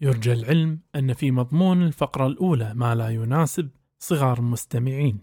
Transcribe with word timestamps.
يرجى 0.00 0.32
العلم 0.32 0.80
أن 0.96 1.12
في 1.12 1.30
مضمون 1.30 1.82
الفقرة 1.82 2.26
الأولى 2.26 2.72
ما 2.74 2.94
لا 2.94 3.08
يناسب 3.08 3.70
صغار 3.98 4.38
المستمعين 4.38 5.20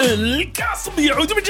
الكاس 0.00 0.90
يعود 0.98 1.32
من 1.32 1.42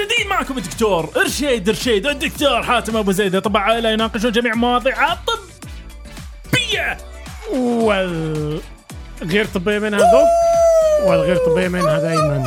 معكم 0.42 0.58
الدكتور 0.58 1.10
إرشيد 1.16 1.68
إرشيد 1.68 2.06
الدكتور 2.06 2.62
حاتم 2.62 2.96
أبو 2.96 3.12
زيد 3.12 3.40
طبعا 3.40 3.62
عائله 3.62 3.90
يناقشون 3.90 4.32
جميع 4.32 4.54
مواضيع 4.54 5.12
الطبية 5.12 6.96
والغير 7.52 9.44
طبية 9.54 9.78
منها 9.78 9.98
ذوق 9.98 10.28
والغير 11.10 11.36
طبية 11.36 11.68
منها 11.68 11.98
دايما 11.98 12.44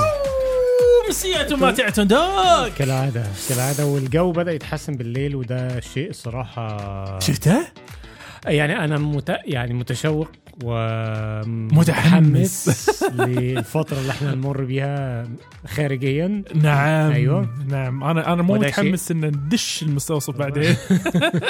مسيات 1.09 1.53
ما 1.53 1.72
تعتندك 1.72 2.73
كالعادة 2.77 3.23
كالعادة 3.50 3.86
والجو 3.86 4.31
بدأ 4.31 4.52
يتحسن 4.52 4.94
بالليل 4.94 5.36
وده 5.36 5.80
شيء 5.80 6.09
الصراحة 6.09 7.20
شفته؟ 7.20 7.67
يعني 8.45 8.84
أنا 8.84 8.98
مت... 8.98 9.38
يعني 9.45 9.73
متشوق 9.73 10.27
متحمس. 11.73 13.04
للفترة 13.14 13.98
اللي 14.00 14.12
إحنا 14.12 14.36
نمر 14.36 14.64
بيها 14.64 15.28
خارجيا. 15.68 16.44
نعم. 16.55 17.12
أيوة. 17.12 17.50
نعم. 17.68 18.04
أنا 18.04 18.34
أنا 18.34 18.41
مو 18.41 18.55
متحمس 18.55 19.12
إن 19.12 19.26
ندش 19.26 19.84
المستوصف 19.84 20.38
بعدين. 20.38 20.76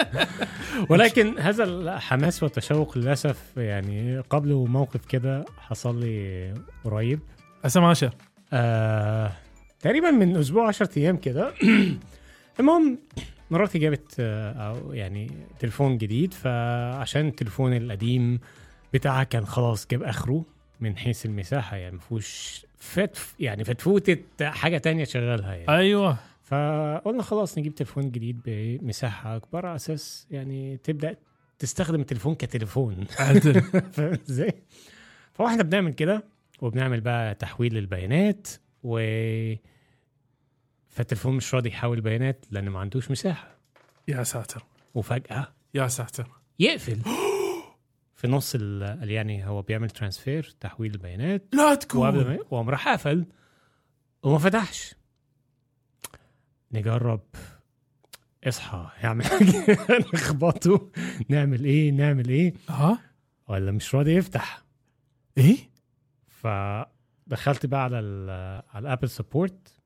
ولكن 0.90 1.40
هذا 1.40 1.64
الحماس 1.64 2.44
والتشوق 2.44 2.98
للأسف 2.98 3.38
يعني 3.58 4.20
قبله 4.20 4.66
موقف 4.66 5.06
كده 5.06 5.46
حصل 5.58 6.00
لي 6.00 6.54
قريب. 6.84 7.20
اسماشة 7.66 8.12
آه، 8.54 9.32
تقريبا 9.80 10.12
من 10.12 10.38
أسبوع 10.38 10.68
10 10.68 10.90
أيام 10.98 11.18
كده. 11.18 11.54
المهم 12.60 13.00
مراتي 13.52 13.80
جابت 13.80 14.16
آه، 14.20 14.52
أو 14.52 14.94
يعني 14.94 15.32
تليفون 15.60 15.98
جديد 15.98 16.34
فعشان 16.34 17.28
التليفون 17.28 17.74
القديم 17.74 18.40
بتاعها 18.94 19.24
كان 19.24 19.46
خلاص 19.46 19.88
جاب 19.88 20.04
آخره 20.04 20.46
من 20.80 20.98
حيث 20.98 21.26
المساحة 21.26 21.78
يعني 21.78 21.96
ما 21.96 22.02
فيهوش 22.02 22.66
فت 22.78 23.18
يعني 23.40 23.64
فتفوتة 23.64 24.18
حاجة 24.42 24.78
تانية 24.78 25.04
شغالها 25.04 25.54
يعني. 25.56 25.70
أيوه. 25.78 26.18
فقلنا 26.44 27.24
خلاص 27.24 27.58
نجيب 27.58 27.76
تليفون 27.76 28.12
جديد 28.12 28.42
بمساحة 28.46 29.36
أكبر 29.36 29.66
على 29.66 29.76
أساس 29.76 30.28
يعني 30.32 30.78
تبدأ 30.78 31.16
تستخدم 31.60 32.02
التليفون 32.02 32.36
كتليفون. 32.36 33.06
فاهم 33.94 34.18
إزاي؟ 34.30 34.54
فاحنا 35.34 35.64
بنعمل 35.64 35.94
كده 35.94 36.24
وبنعمل 36.62 37.02
بقى 37.02 37.36
تحويل 37.36 37.74
للبيانات 37.74 38.48
و 38.84 39.00
فالتليفون 40.90 41.36
مش 41.36 41.56
راضي 41.56 41.70
يحول 41.70 42.02
بيانات 42.02 42.46
لأن 42.52 42.70
ما 42.70 42.80
عندوش 42.80 43.12
مساحة. 43.12 43.56
يا 44.08 44.24
ساتر. 44.24 44.64
وفجأة 44.96 45.48
يا 45.74 45.88
ساتر. 45.88 46.28
يقفل. 46.60 47.00
في 48.26 48.32
نص 48.32 48.56
ال 48.56 49.10
يعني 49.12 49.48
هو 49.48 49.62
بيعمل 49.62 49.90
ترانسفير 49.90 50.56
تحويل 50.60 50.92
البيانات. 50.94 51.46
لا 51.54 51.76
تكون. 51.76 52.38
وقام 52.52 52.70
راح 52.70 52.90
قفل. 52.90 53.26
وما 54.24 54.38
فتحش. 54.38 54.96
نجرب. 56.72 57.22
اصحى. 58.44 58.90
يعمل 59.04 59.26
حاجة. 59.26 59.78
نخبطه. 60.14 60.92
نعمل 61.30 61.66
إيه؟ 61.66 61.92
نعمل 61.92 62.30
إيه؟ 62.30 62.54
ها؟ 62.70 63.00
ولا 63.48 63.72
مش 63.72 63.96
راضي 63.96 64.16
يفتح. 64.16 64.64
إيه؟ 65.38 65.58
فدخلت 66.28 67.66
بقى 67.66 67.84
على 67.84 68.00
ال 68.00 68.30
على 68.70 68.88
ال 68.88 68.91
Apple 68.91 69.10
support 69.10 69.82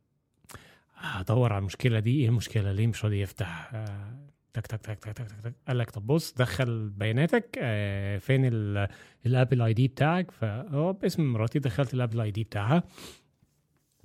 ادور 0.98 1.54
على 1.54 1.60
المشكلة 1.60 2.00
دي. 2.00 2.22
إيه 2.22 2.28
المشكلة؟ 2.28 2.72
ليه 2.72 2.88
مش 2.88 3.06
راضي 3.06 3.22
يفتح؟ 3.22 3.72
آه، 3.74 4.29
تك 4.54 4.68
تك 4.68 4.82
تك 4.82 5.00
تك 5.00 5.14
تك 5.14 5.42
تك. 5.44 5.54
قال 5.68 5.78
لك 5.78 5.92
طب 5.92 6.08
بص 6.08 6.34
دخل 6.34 6.90
بياناتك 6.90 7.60
آه، 7.62 8.18
فين 8.18 8.42
ال- 8.46 8.88
ال 9.26 9.62
Apple 9.62 9.74
ID 9.74 9.88
بتاعك؟ 9.88 10.32
فهو 10.32 10.94
باسم 10.94 11.24
مراتي 11.34 11.60
دخلت 11.60 11.94
ال 11.94 12.22
Apple 12.22 12.32
ID 12.32 12.44
بتاعها. 12.44 12.84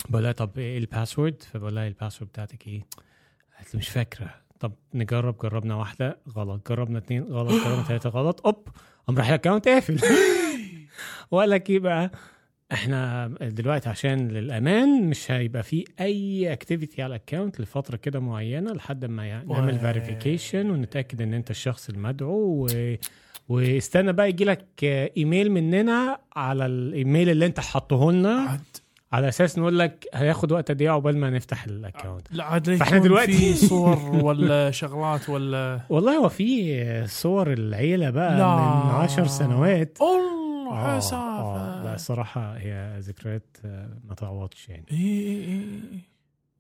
بقول 0.09 0.23
لها 0.23 0.33
طب 0.33 0.59
إيه 0.59 0.79
ال 0.79 0.85
password؟ 0.85 1.43
فبقول 1.43 1.75
لها 1.75 1.89
ال 1.89 1.93
password 1.93 2.31
بتاعتك 2.31 2.67
إيه؟ 2.67 2.83
قالت 3.57 3.75
لي 3.75 3.79
مش 3.79 3.89
فاكرة. 3.89 4.35
طب 4.61 4.73
نجرب 4.95 5.39
جربنا 5.39 5.75
واحدة 5.75 6.19
غلط 6.37 6.69
جربنا 6.69 6.99
اتنين 6.99 7.23
غلط 7.23 7.65
جربنا 7.65 7.83
ثلاثة 7.83 8.11
غلط 8.11 8.47
أوب 8.47 8.69
قام 9.07 9.19
راح 9.19 9.29
ال 9.29 9.34
account 9.34 9.69
قافل. 9.69 9.99
وقال 11.31 11.51
لك 11.51 11.71
إيه 11.71 11.79
بقى؟ 11.79 12.11
إحنا 12.73 13.27
دلوقتي 13.43 13.89
عشان 13.89 14.29
للأمان 14.29 15.09
مش 15.09 15.31
هيبقى 15.31 15.63
في 15.63 15.85
أي 16.01 16.53
activity 16.53 17.03
على 17.03 17.11
ال 17.17 17.22
account 17.22 17.61
لفترة 17.61 17.97
كده 17.97 18.21
معينة 18.21 18.73
لحد 18.73 19.05
ما 19.05 19.43
نعمل 19.45 19.79
verification 19.79 20.71
ونتأكد 20.71 21.23
إن 21.23 21.35
أنت 21.35 21.51
الشخص 21.51 21.89
المدعو 21.89 22.67
و... 22.67 22.95
واستنى 23.49 24.13
بقى 24.13 24.29
يجي 24.29 24.45
لك 24.45 24.65
ايميل 25.17 25.51
مننا 25.53 26.19
على 26.37 26.67
الايميل 26.67 27.29
اللي 27.31 27.47
أنت 27.47 27.61
حاطه 27.61 28.13
لنا. 28.13 28.61
على 29.13 29.29
أساس 29.29 29.59
نقول 29.59 29.79
لك 29.79 30.07
هياخد 30.15 30.53
وقت 30.53 30.71
قد 30.71 30.83
إيه 30.83 30.91
عقبال 30.91 31.19
ما 31.19 31.31
نفتح 31.31 31.65
ال 31.65 31.73
account 31.73 32.29
لا 32.33 32.45
عاد 32.45 32.69
يكون 32.69 33.01
دلوقتي- 33.01 33.33
في 33.33 33.55
صور 33.55 33.99
ولا 34.25 34.71
شغلات 34.71 35.29
ولا 35.29 35.81
والله 35.91 36.17
هو 36.17 36.29
في 36.29 37.07
صور 37.07 37.53
العيلة 37.53 38.11
بقى 38.11 38.39
لا. 38.39 38.57
من 38.57 38.91
عشر 38.91 39.27
سنوات. 39.27 39.99
الله 40.01 41.84
آه، 41.95 41.97
آه، 41.97 42.01
الصراحه 42.01 42.57
هي 42.59 42.97
ذكريات 43.01 43.57
آه، 43.65 43.99
ما 44.09 44.15
تعوضش 44.15 44.69
يعني. 44.69 44.85
إيه 44.93 44.99
إيه 44.99 45.45
إيه 45.45 45.65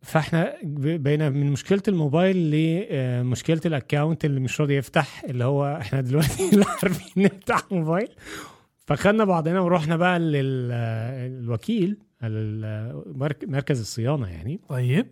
فاحنا 0.02 0.54
ب- 0.62 1.02
بقينا 1.02 1.30
من 1.30 1.52
مشكلة 1.52 1.82
الموبايل 1.88 2.50
لمشكله 2.50 3.60
الاكونت 3.66 4.24
اللي 4.24 4.40
مش 4.40 4.60
راضي 4.60 4.76
يفتح 4.76 5.24
اللي 5.24 5.44
هو 5.44 5.78
إحنا 5.80 6.00
دلوقتي 6.00 6.50
لا 6.56 6.66
عارفين 6.68 7.24
نفتح 7.24 7.62
موبايل. 7.70 8.08
فخدنا 8.86 9.24
بعضنا 9.24 9.60
ورحنا 9.60 9.96
بقى 9.96 10.18
للوكيل 10.18 11.96
مركز 13.46 13.80
الصيانة 13.80 14.26
يعني. 14.28 14.60
طيب. 14.68 15.06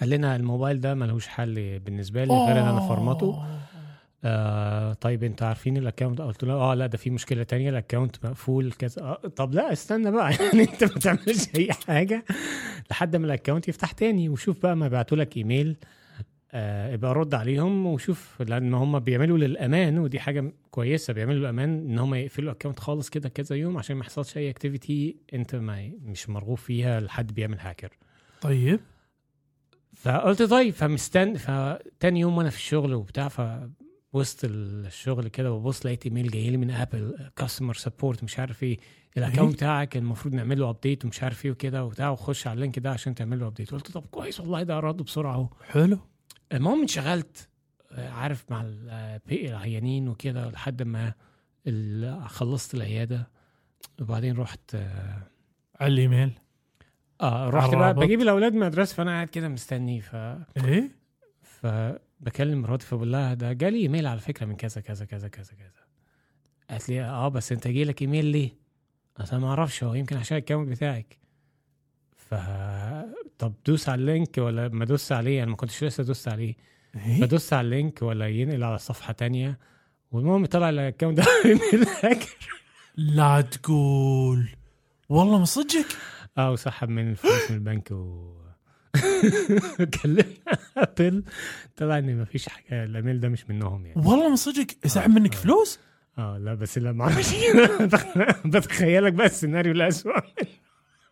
قال 0.00 0.10
لنا 0.10 0.36
الموبايل 0.36 0.80
ده 0.80 0.94
ملهوش 0.94 1.26
حل 1.26 1.78
بالنسبة 1.78 2.24
لي 2.24 2.34
غير 2.34 2.52
إن 2.62 2.68
أنا 2.68 2.80
فرمته 2.88 3.42
آه 4.24 4.92
طيب 4.92 5.24
انت 5.24 5.42
عارفين 5.42 5.76
ال 5.76 5.81
account؟ 5.81 6.20
قلت 6.20 6.44
له 6.44 6.52
آه 6.54 6.74
لا 6.74 6.86
ده 6.86 6.98
في 6.98 7.10
مشكلة 7.10 7.42
تانية 7.42 7.70
ال 7.70 7.77
account 7.77 8.24
مقفول 8.26 8.72
كذا. 8.72 9.02
آه 9.02 9.14
طب 9.36 9.54
لا 9.54 9.72
استنى 9.72 10.10
بقى. 10.10 10.32
يعني 10.44 10.62
انت 10.62 10.84
ما 10.84 11.00
تعملش 11.00 11.48
أي 11.56 11.72
حاجة. 11.72 12.24
لحد 12.90 13.16
ما 13.16 13.26
ال 13.26 13.31
account 13.31 13.68
يفتح 13.68 13.92
تاني 13.92 14.28
وشوف 14.28 14.62
بقى 14.62 14.76
ما 14.76 14.88
بعتوا 14.88 15.16
لك 15.16 15.36
إيميل. 15.36 15.76
آه 16.52 16.92
يبقى 16.92 17.14
رد 17.14 17.34
عليهم 17.34 17.86
وشوف 17.86 18.42
لأن 18.42 18.74
هم 18.74 18.98
بيعملوا 18.98 19.38
للأمان 19.38 19.98
ودي 19.98 20.20
حاجة 20.20 20.52
كويسة 20.70 21.12
بيعملوا 21.12 21.40
الامان 21.40 21.68
إن 21.90 21.98
هم 21.98 22.14
يقفلوا 22.14 22.50
ال 22.52 22.55
account 22.55 22.80
خالص 22.80 23.08
كده 23.08 23.28
كذا 23.28 23.56
يوم 23.56 23.78
عشان 23.78 23.96
ما 23.96 24.02
يحصلش 24.02 24.36
أي 24.36 24.50
activity 24.50 25.16
أنت 25.34 25.54
ما 25.54 25.90
مش 26.02 26.28
مرغوب 26.28 26.58
فيها 26.58 27.00
لحد 27.00 27.32
بيعمل 27.34 27.58
هاكر 27.60 27.88
طيب. 28.40 28.80
فقلت 29.94 30.42
طيب 30.42 30.74
فمستني 30.74 31.38
فتاني 31.38 32.20
يوم 32.20 32.38
وأنا 32.38 32.50
في 32.50 32.56
الشغل 32.56 32.94
وبتاع 32.94 33.28
ف 33.28 33.40
وسط 34.16 34.40
الشغل 34.44 35.28
كده 35.28 35.50
ببص 35.50 35.86
لقيت 35.86 36.06
إيميل 36.06 36.30
جاي 36.30 36.50
لي 36.50 36.56
من 36.56 36.70
Apple 36.70 37.30
customer 37.36 37.74
support 37.74 38.24
مش 38.24 38.38
عارف 38.38 38.62
إيه. 38.62 38.78
ال 39.16 39.21
account 39.21 39.54
بتاعك 39.54 39.96
المفروض 39.96 40.34
نعمل 40.34 40.60
له 40.60 40.70
update 40.70 41.04
ومش 41.04 41.22
عارف 41.22 41.44
إيه 41.44 41.50
وكده 41.50 41.84
وبتاع 41.84 42.10
وخش 42.10 42.46
على 42.46 42.54
ال 42.54 42.59
link 42.59 42.78
ده 42.78 42.90
عشان 42.90 43.14
تعمل 43.14 43.40
له 43.40 43.46
update 43.46 43.70
قلت 43.70 43.90
طب 43.90 44.06
كويس 44.10 44.40
والله 44.40 44.62
ده 44.62 44.80
رد 44.80 44.96
بسرعة 45.02 45.34
أهو. 45.34 45.48
حلو. 45.68 45.98
المهم 46.52 46.80
انشغلت 46.80 47.48
عارف 47.98 48.44
مع 48.50 48.60
ال- 48.62 48.88
آه، 48.90 49.20
بي- 49.26 49.48
العيانين 49.50 50.08
وكده 50.08 50.50
لحد 50.50 50.82
ما 50.82 51.12
خلصت 52.26 52.74
العيادة. 52.74 53.28
وبعدين 54.00 54.36
رحت 54.36 54.74
على 55.80 55.92
الايميل 55.92 56.32
آه 57.20 57.48
رحت 57.50 57.74
بقى. 57.74 57.94
بجيب 57.94 58.20
الأولاد 58.20 58.52
من 58.54 58.62
المدرسة 58.62 58.94
فأنا 58.94 59.10
قاعد 59.10 59.28
كده 59.28 59.48
مستني 59.48 60.00
ف 60.00 60.14
إيه؟ 60.56 60.90
فبكلم 62.20 62.62
مراتي 62.62 62.86
فبقول 62.86 63.12
لها 63.12 63.34
ده 63.34 63.52
جالي 63.52 63.78
إيميل 63.78 64.06
على 64.06 64.20
فكرة 64.20 64.46
من 64.46 64.56
كذا 64.56 64.80
كذا 64.80 65.04
كذا 65.04 65.28
كذا 65.28 65.54
كذا. 65.54 65.86
قالت 66.70 66.88
لي 66.88 67.02
آه 67.02 67.28
بس 67.28 67.52
أنت 67.52 67.68
جاي 67.68 67.84
لك 67.84 68.02
إيميل 68.02 68.24
ليه؟ 68.24 68.50
لها 69.18 69.38
ما 69.38 69.48
أعرفش 69.48 69.84
هو 69.84 69.94
يمكن 69.94 70.16
عشان 70.16 70.36
ال 70.36 70.40
account 70.40 70.68
بتاعك. 70.68 71.18
ف 72.16 72.34
طب 73.38 73.54
دوس 73.66 73.88
على 73.88 74.00
ال 74.00 74.08
link 74.08 74.38
ولا 74.38 74.68
ما 74.68 74.84
دوس 74.84 75.12
عليه؟ 75.12 75.42
أنا 75.42 75.50
ما 75.50 75.56
كنتش 75.56 75.84
لسه 75.84 76.04
دوست 76.04 76.28
عليه. 76.28 76.54
بدوس 76.94 77.52
على 77.52 77.64
ال 77.64 77.72
link 77.72 78.02
ولا 78.02 78.28
ينقل 78.28 78.64
على 78.64 78.78
صفحة 78.78 79.12
تانية. 79.12 79.58
والمهم 80.12 80.46
طلع 80.46 80.68
ال 80.68 80.74
account 80.74 81.18
ده 81.18 81.24
هاكر 82.02 82.36
لا 82.96 83.40
تقول. 83.40 84.48
والله 85.08 85.38
من 85.38 85.44
صدقك 85.44 85.86
آه 86.38 86.52
وسحب 86.52 86.88
من 86.88 87.10
الفلوس 87.10 87.50
من 87.50 87.56
البنك 87.56 87.90
و 87.90 88.32
كلمنا 90.02 90.24
Apple 90.76 91.24
طلع 91.76 91.98
ان 91.98 92.20
مفيش 92.20 92.48
حاجة 92.48 92.84
الإيميل 92.84 93.20
ده 93.20 93.28
مش 93.28 93.50
منهم 93.50 93.86
يعني. 93.86 94.00
والله 94.06 94.28
من 94.30 94.36
صدق 94.36 94.66
سحب 94.86 95.10
منك 95.10 95.34
فلوس؟ 95.34 95.78
آه 96.18 96.38
لا 96.38 96.54
بس 96.54 96.78
لا 96.78 96.92
ما 96.92 97.04
أعرفش. 97.04 97.34
بتخيلك 98.46 99.12
بقى 99.12 99.26
السيناريو 99.26 99.72
الاسوء 99.72 100.14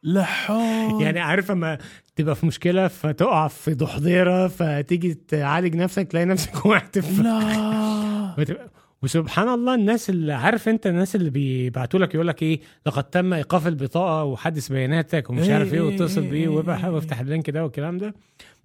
لا 0.02 0.25
حول. 0.25 1.02
يعني 1.02 1.20
عارف 1.20 1.50
أما 1.50 1.78
تبقى 2.16 2.34
في 2.36 2.46
مشكلة 2.46 2.88
فتقع 2.88 3.48
في 3.48 3.75
دحديرة 3.75 4.48
فتيجي 4.48 5.14
تعالج 5.14 5.76
نفسك 5.76 6.08
تلاقي 6.08 6.26
نفسك 6.26 6.56
وقعت 6.66 6.98
في 6.98 7.22
لا. 7.22 8.73
وسبحان 9.04 9.48
الله 9.48 9.74
الناس 9.74 10.10
اللي 10.10 10.32
عارف 10.32 10.68
انت 10.68 10.86
الناس 10.86 11.16
اللي 11.16 11.30
بيبعتوا 11.30 12.00
لك 12.00 12.14
يقول 12.14 12.28
لك 12.28 12.42
إيه 12.42 12.60
لقد 12.86 13.04
تم 13.04 13.32
ايقاف 13.32 13.66
البطاقة 13.66 14.24
وحدث 14.24 14.72
بياناتك 14.72 15.30
ومش 15.30 15.48
عارف 15.48 15.74
إيه 15.74 15.80
إيه 15.80 15.86
واتصل 15.86 16.22
بيه 16.22 16.48
وابقى 16.48 16.78
إيه 16.84 16.88
وافتح 16.90 17.20
ال 17.20 17.26
link 17.26 17.50
ده 17.50 17.62
والكلام 17.64 17.98
ده. 17.98 18.14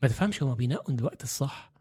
ما 0.04 0.10
تفهمش 0.10 0.44
هما 0.44 0.54
بينقوا 0.54 0.96
الوقت 0.96 1.24
الصح. 1.24 1.72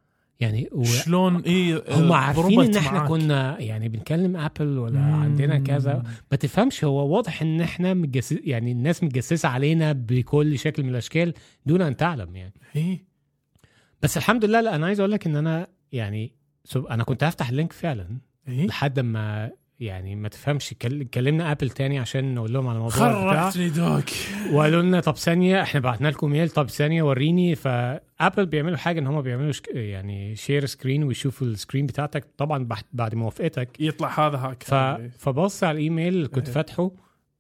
يعني 0.40 0.68
و... 0.72 0.84
شلون؟ 0.84 1.36
إيه 1.40 1.84
هم 1.90 2.12
عارفين 2.12 2.44
ضربت 2.56 2.68
إن 2.68 2.76
إحنا 2.76 2.98
معاك. 2.98 3.08
كنا 3.08 3.60
يعني 3.60 3.88
بنكلم 3.88 4.36
Apple 4.36 4.78
ولا 4.78 4.98
مم. 5.00 5.14
عندنا 5.22 5.58
كذا. 5.58 6.02
ما 6.30 6.36
تفهمش 6.36 6.84
هو 6.84 7.14
واضح 7.16 7.42
إن 7.42 7.60
إحنا 7.60 7.94
متجسس 7.94 8.38
يعني 8.44 8.72
الناس 8.72 9.04
متجسسة 9.04 9.48
علينا 9.48 9.92
بكل 9.92 10.58
شكل 10.58 10.82
من 10.82 10.88
الأشكال 10.88 11.34
دون 11.66 11.82
أن 11.82 11.96
تعلم 11.96 12.36
يعني. 12.36 12.54
إيه. 12.76 13.04
بس 14.02 14.16
الحمد 14.16 14.44
لله 14.44 14.60
لأ 14.60 14.74
أنا 14.74 14.86
عايز 14.86 15.00
أقول 15.00 15.12
لك 15.12 15.26
إن 15.26 15.36
أنا 15.36 15.66
يعني 15.92 16.32
سب- 16.64 16.86
أنا 16.86 17.04
كنت 17.04 17.24
هفتح 17.24 17.48
ال 17.48 17.53
link 17.53 17.72
فعلا. 17.72 18.08
إيه؟ 18.48 18.66
لحد 18.66 19.00
ما 19.00 19.50
يعني 19.80 20.16
ما 20.16 20.28
تفهمش 20.28 20.74
كل- 20.82 21.04
كلمنا 21.04 21.52
Apple 21.52 21.70
تاني 21.70 21.98
عشان 21.98 22.34
نقول 22.34 22.52
لهم 22.52 22.66
على 22.68 22.76
الموضوع 22.76 22.96
خرجتني 23.42 23.68
دوك. 23.68 24.04
وقالوا 24.52 24.82
لنا 24.82 25.00
طب 25.00 25.16
ثانية 25.16 25.62
إحنا 25.62 25.80
بعتنا 25.80 26.08
لكم 26.08 26.30
mail 26.30 26.48
طب 26.50 26.68
ثانية 26.68 27.02
وريني. 27.02 27.54
ف 27.54 27.70
Apple 27.70 28.46
بيعملوا 28.46 28.76
حاجة 28.76 29.00
إن 29.00 29.06
هم 29.06 29.22
بيعملوا 29.22 29.52
شك... 29.52 29.68
يعني 29.74 30.36
share 30.36 30.66
screen 30.66 31.04
ويشوفوا 31.04 31.46
ال 31.46 31.52
screen 31.52 31.86
بتاعتك. 31.86 32.24
طبعا 32.38 32.68
بعد- 32.92 33.14
موافقتك 33.14 33.80
يطلع 33.80 34.26
هذا 34.28 34.36
hack 34.38 34.62
ف... 34.62 34.74
فبص 35.18 35.64
على 35.64 35.78
الايميل 35.78 36.14
اللي 36.14 36.28
كنت 36.28 36.46
إيه. 36.46 36.54
فاتحه 36.54 36.90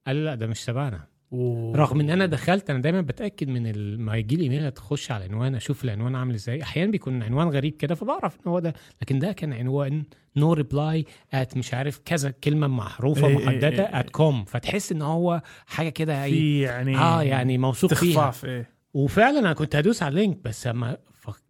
قال 0.06 0.24
لا 0.24 0.34
ده 0.34 0.46
مش 0.46 0.64
تبعنا. 0.64 1.04
أوه. 1.32 1.76
رغم 1.76 2.00
إن 2.00 2.10
أنا 2.10 2.26
دخلت 2.26 2.70
أنا 2.70 2.78
دايما 2.82 3.00
بتأكد 3.00 3.48
من 3.48 3.66
ال... 3.66 4.00
ما 4.00 4.16
يجي 4.16 4.36
لي 4.36 4.42
ايميل 4.42 4.70
تخش 4.70 5.10
على 5.10 5.26
العنوان 5.26 5.54
أشوف 5.54 5.84
العنوان 5.84 6.14
عامل 6.14 6.34
إزاي. 6.34 6.62
أحيانا 6.62 6.90
بيكون 6.90 7.22
عنوان 7.22 7.48
غريب 7.48 7.76
كده 7.76 7.94
فبعرف 7.94 8.34
إن 8.34 8.50
هو 8.50 8.58
ده. 8.58 8.74
لكن 9.02 9.18
ده 9.18 9.32
كان 9.32 9.52
عنوان 9.52 10.04
no 10.36 10.52
reply 10.52 11.04
at 11.34 11.56
مش 11.56 11.74
عارف 11.74 12.00
كذا 12.04 12.30
كلمة 12.30 12.66
محروفه 12.66 13.26
إيه 13.26 13.38
إيه 13.38 13.46
محددة 13.46 13.68
إيه. 13.68 14.00
at 14.00 14.10
com 14.10 14.44
فتحس 14.44 14.92
إن 14.92 15.02
هو 15.02 15.42
حاجة 15.66 15.88
كده 15.88 16.24
في 16.24 16.60
يعني 16.60 16.96
آه 16.96 17.22
يعني 17.22 17.58
موثوق 17.58 17.94
فيها. 17.94 18.32
إيه. 18.44 18.70
وفعلا 18.94 19.38
أنا 19.38 19.52
كنت 19.52 19.76
هدوس 19.76 20.02
على 20.02 20.10
ال 20.10 20.16
link 20.16 20.38
بس 20.44 20.66
اما 20.66 20.96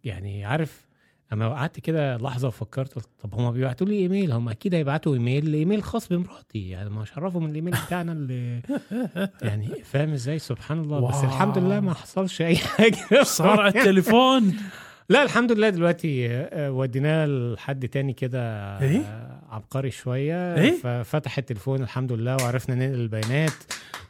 يعني 0.03 0.45
عارف 0.45 0.88
اما 1.33 1.49
قعدت 1.49 1.79
كده 1.79 2.17
لحظة 2.17 2.47
وفكرت 2.47 2.93
قلت 2.93 3.07
طب 3.23 3.35
هم 3.35 3.51
بيبعتوا 3.51 3.87
لي 3.87 3.99
إيميل 3.99 4.31
هم 4.31 4.49
أكيد 4.49 4.75
هيبعتوا 4.75 5.13
email 5.13 5.53
email 5.53 5.83
خاص 5.83 6.07
بمراتي 6.07 6.69
يعني 6.69 6.89
ما 6.89 7.05
عرفوا 7.17 7.41
من 7.41 7.49
الإيميل 7.49 7.75
بتاعنا 7.85 8.11
اللي 8.11 8.61
يعني 9.41 9.67
فاهم 9.83 10.13
إزاي؟ 10.13 10.39
سبحان 10.39 10.79
الله 10.79 11.07
بس 11.09 11.15
wow. 11.15 11.23
الحمد 11.23 11.57
لله 11.57 11.79
ما 11.79 11.93
حصلش 11.93 12.41
أي 12.41 12.55
حاجة. 12.57 13.23
صار 13.23 13.59
على 13.61 13.79
التليفون. 13.79 14.53
لا 15.09 15.23
الحمد 15.23 15.51
لله 15.51 15.69
دلوقتي 15.69 16.27
آه، 16.29 16.71
وديناه 16.71 17.25
لحد 17.25 17.87
تاني 17.87 18.13
كده 18.13 18.41
إيه؟ 18.81 18.99
آه، 18.99 19.39
عبقري 19.51 19.91
شوية 19.91 20.55
إيه؟ 20.55 20.71
ففتح 20.71 21.37
التليفون 21.37 21.81
الحمد 21.83 22.11
لله 22.11 22.35
وعرفنا 22.35 22.75
ننقل 22.75 22.99
البيانات 22.99 23.51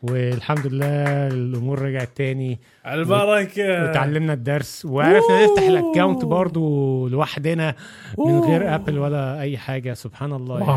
والحمد 0.03 0.67
لله 0.67 1.27
الأمور 1.27 1.81
رجعت 1.81 2.09
تاني 2.15 2.59
البركة 2.87 3.89
وتعلمنا 3.89 4.33
الدرس 4.33 4.85
وعرفنا 4.85 5.45
نفتح 5.45 5.63
ال 5.63 5.71
account 5.71 6.25
برضو 6.25 7.07
لوحدنا 7.07 7.75
من 8.17 8.39
غير. 8.39 8.75
Apple 8.75 8.97
ولا 8.97 9.41
أي 9.41 9.57
حاجة 9.57 9.93
سبحان 9.93 10.33
الله 10.33 10.59
يعني. 10.59 10.71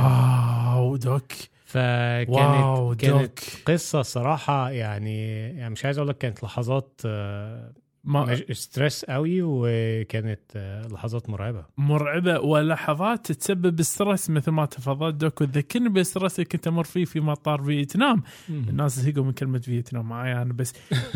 wow 0.74 0.96
doc 0.96 1.32
فكانت 1.64 2.28
wow 2.30 2.94
كانت 2.96 3.12
doc 3.20 3.38
قصة 3.66 4.02
صراحة 4.02 4.70
يعني 4.70 5.48
يعني 5.48 5.70
مش 5.70 5.84
عايز 5.84 5.98
أقول 5.98 6.08
لك 6.08 6.18
كانت 6.18 6.44
لحظات 6.44 7.00
آه، 7.06 7.72
ما 8.04 8.36
stress 8.52 9.04
قوي 9.04 9.38
وكانت 9.42 10.40
آه، 10.56 10.88
لحظات 10.88 11.30
مرعبة. 11.30 11.66
مرعبة 11.76 12.40
ولحظات 12.40 13.32
تسبب 13.32 13.82
stress 13.82 14.30
مثل 14.30 14.50
ما 14.50 14.66
تفضلت 14.66 15.14
دوك 15.14 15.40
وتذكرني 15.40 15.88
بال 15.88 16.00
stress 16.00 16.34
اللي 16.34 16.44
كنت 16.44 16.66
أمر 16.66 16.84
فيه 16.84 17.04
في 17.04 17.20
مطار 17.20 17.62
فيتنام. 17.62 18.22
الناس 18.50 19.00
زهقوا 19.00 19.24
من 19.24 19.32
كلمة 19.32 19.58
فيتنام 19.58 20.08
معي 20.08 20.42
أنا 20.42 20.52
بس 20.52 20.74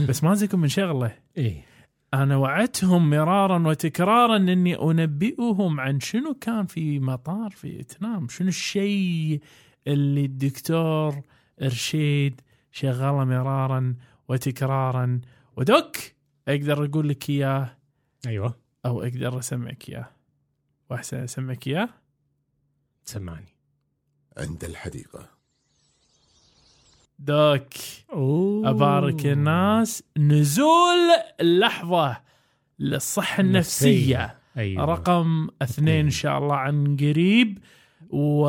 بس 0.08 0.24
ما 0.24 0.34
زهقوا 0.34 0.58
من 0.58 0.68
شغلة. 0.68 1.12
إيه. 1.36 1.64
أنا 2.14 2.36
وعدتهم 2.36 3.10
مرارا 3.10 3.68
وتكرارا 3.68 4.36
إني 4.36 4.74
أنبئهم 4.74 5.80
عن 5.80 6.00
شنو 6.00 6.34
كان 6.34 6.66
في 6.66 7.00
مطار 7.00 7.50
فيتنام. 7.50 8.28
شنو 8.28 8.48
الشيء 8.48 9.40
اللي 9.86 10.24
الدكتور 10.24 11.14
إرشيد 11.62 12.40
شغله 12.72 13.24
مرارا 13.24 13.94
وتكرارا. 14.28 15.20
ودك 15.56 16.15
أقدر 16.48 16.84
أقول 16.84 17.08
لك 17.08 17.30
إياه؟ 17.30 17.76
أيوه. 18.26 18.54
أو 18.86 19.02
أقدر 19.02 19.38
أسمعك 19.38 19.88
إياه. 19.88 20.10
وأحسن 20.90 21.16
أسمعك 21.16 21.66
إياه؟ 21.66 21.88
سمعني. 23.04 23.54
عند 24.36 24.64
الحديقة. 24.64 25.28
دوك. 27.18 27.68
أوه. 28.12 28.70
أبارك 28.70 29.26
الناس. 29.26 30.02
نزول 30.18 31.10
اللحظه 31.40 32.20
للصحة 32.78 33.40
النفسية. 33.40 34.38
أيوه. 34.56 34.84
رقم 34.84 35.48
اثنين 35.62 36.04
إن 36.04 36.10
شاء 36.10 36.38
الله 36.38 36.56
عن 36.56 36.96
قريب. 36.96 37.58
و... 38.10 38.40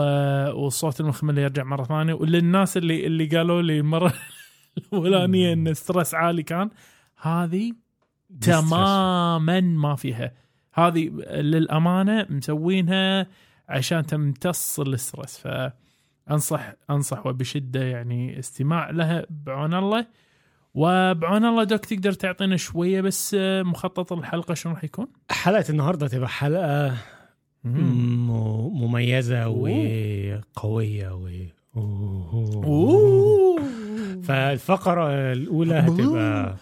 والصوت 0.61 0.99
المخمل 1.01 1.37
يرجع 1.37 1.63
مرة 1.63 1.83
ثانية. 1.83 2.13
وللناس 2.13 2.77
اللي 2.77 3.07
اللي 3.07 3.25
قالوا 3.25 3.61
لي 3.61 3.79
المره 3.79 4.13
الأولانية 4.77 5.53
إن 5.53 5.67
ال 5.67 5.74
stress 5.74 6.13
عالي 6.13 6.43
كان. 6.43 6.69
هذه 7.21 7.73
تماما 8.41 9.59
ما 9.61 9.95
فيها. 9.95 10.31
هذه 10.73 11.09
للأمانة 11.29 12.25
مسوينها 12.29 13.27
عشان 13.69 14.05
تمتص 14.05 14.79
ال 14.79 14.88
stress 14.88 15.37
فأنصح 16.27 16.73
أنصح 16.89 17.25
وبشدة 17.25 17.83
يعني 17.83 18.39
استماع 18.39 18.89
لها 18.89 19.25
بعون 19.45 19.73
الله. 19.73 20.05
وبعون 20.73 21.45
الله 21.45 21.63
doc 21.63 21.85
تقدر 21.85 22.13
تعطينا 22.13 22.57
شوية 22.57 23.01
بس 23.01 23.35
مخطط 23.61 24.13
الحلقة 24.13 24.53
شنو 24.53 24.73
راح 24.73 24.83
يكون؟ 24.83 25.07
حلقة 25.31 25.65
النهارده 25.69 26.07
تبقى 26.07 26.29
حلقة 26.29 26.97
مميزة 27.63 29.37
أوه. 29.43 30.39
وقوية 30.55 31.09
و 31.15 31.29
أوه. 31.77 33.61
فالفقرة 34.23 35.31
الأولى 35.33 35.75
هتبقى 35.75 36.55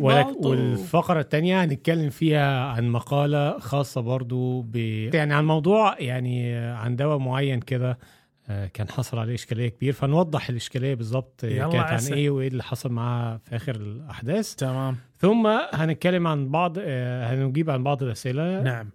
ولك 0.00 0.36
والفقرة 0.44 1.20
التانية 1.20 1.64
هنتكلم 1.64 2.10
فيها 2.10 2.64
عن 2.64 2.88
مقالة 2.88 3.58
خاصة 3.58 4.00
برضو 4.00 4.62
ب... 4.62 4.76
يعني 5.14 5.34
عن 5.34 5.44
موضوع 5.46 5.96
يعني 6.00 6.54
عن 6.56 6.96
دواء 6.96 7.18
معين 7.18 7.60
كده 7.60 7.98
آه، 8.48 8.66
كان 8.66 8.88
حصل 8.88 9.18
عليه 9.18 9.34
إشكالية 9.34 9.68
كبير. 9.68 9.92
فنوضح 9.92 10.48
الإشكالية 10.48 10.94
بالظبط 10.94 11.40
كانت 11.40 11.74
عن 11.74 11.94
عسل. 11.94 12.14
إيه 12.14 12.30
وإيه 12.30 12.48
اللي 12.48 12.62
حصل 12.62 12.92
معاه 12.92 13.36
في 13.36 13.56
آخر 13.56 13.76
الأحداث. 13.76 14.54
تمام. 14.54 14.96
ثم 15.18 15.46
هنتكلم 15.72 16.26
عن 16.26 16.48
بعض 16.48 16.76
آه، 16.80 17.34
هنجيب 17.34 17.70
عن 17.70 17.82
بعض 17.84 18.02
الأسئلة. 18.02 18.62
نعم. 18.62 18.90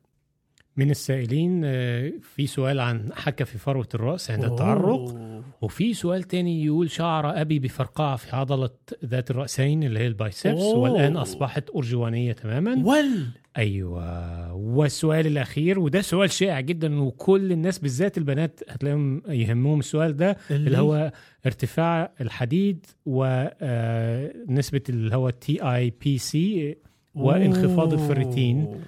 من 0.78 0.92
السائلين 0.92 1.62
آه، 1.66 2.12
في 2.22 2.48
سؤال 2.48 2.80
عن 2.80 3.10
حكة 3.14 3.46
في 3.46 3.58
فروة 3.58 3.88
الرأس 3.96 4.32
عند 4.32 4.44
التعرق. 4.44 5.16
وفي 5.62 5.94
سؤال 5.94 6.24
تاني 6.24 6.66
يقول 6.66 6.92
شعر 6.92 7.42
أبي 7.42 7.60
بفرقعة 7.60 8.16
في 8.16 8.36
عضلة 8.36 8.70
ذات 9.06 9.32
الرأسين 9.32 9.84
اللي 9.84 10.00
هي 10.00 10.08
ال 10.08 10.15
biceps. 10.15 10.62
والآن 10.62 11.18
أصبحت 11.18 11.70
أرجوانية 11.76 12.32
تماما 12.32 12.82
ول 12.86 13.26
أيوة 13.58 14.54
والسؤال 14.54 15.28
الأخير 15.28 15.80
وده 15.80 16.02
سؤال 16.02 16.32
شائع 16.32 16.60
جدا 16.60 17.02
وكل 17.02 17.52
الناس 17.52 17.80
بالذات 17.80 18.18
البنات 18.18 18.60
هتلاقيهم 18.70 19.22
يهمهم 19.28 19.80
السؤال 19.80 20.18
ده 20.18 20.38
اللي 20.52 20.78
هو 20.78 21.12
ارتفاع 21.46 22.12
الحديد 22.22 22.86
ونسبة 23.06 24.82
اللي 24.90 25.16
هو 25.16 25.30
TIBC 25.30 26.76
وانخفاض. 27.16 27.94
الفريتين 27.94 28.82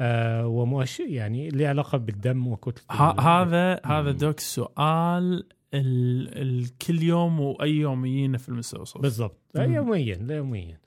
آه 0.00 0.46
ومؤش 0.46 1.00
يعني 1.00 1.48
ليه 1.48 1.68
علاقة 1.68 1.98
بالدم 1.98 2.46
وكتلة 2.46 2.84
ه- 2.90 3.10
ال- 3.12 3.20
هذا. 3.20 3.80
هذا 3.86 4.10
دوك 4.10 4.40
سؤال 4.40 5.46
ال... 5.74 6.28
ال... 6.38 6.78
كل 6.78 7.02
يوم 7.02 7.40
وأي 7.40 7.76
يوم 7.76 8.06
يجينا 8.06 8.38
في 8.38 8.48
المستوصف 8.48 9.00
بالضبط 9.00 9.38
مم. 9.54 9.74
يوميا 9.74 10.14
لا 10.14 10.36
يوميا. 10.36 10.78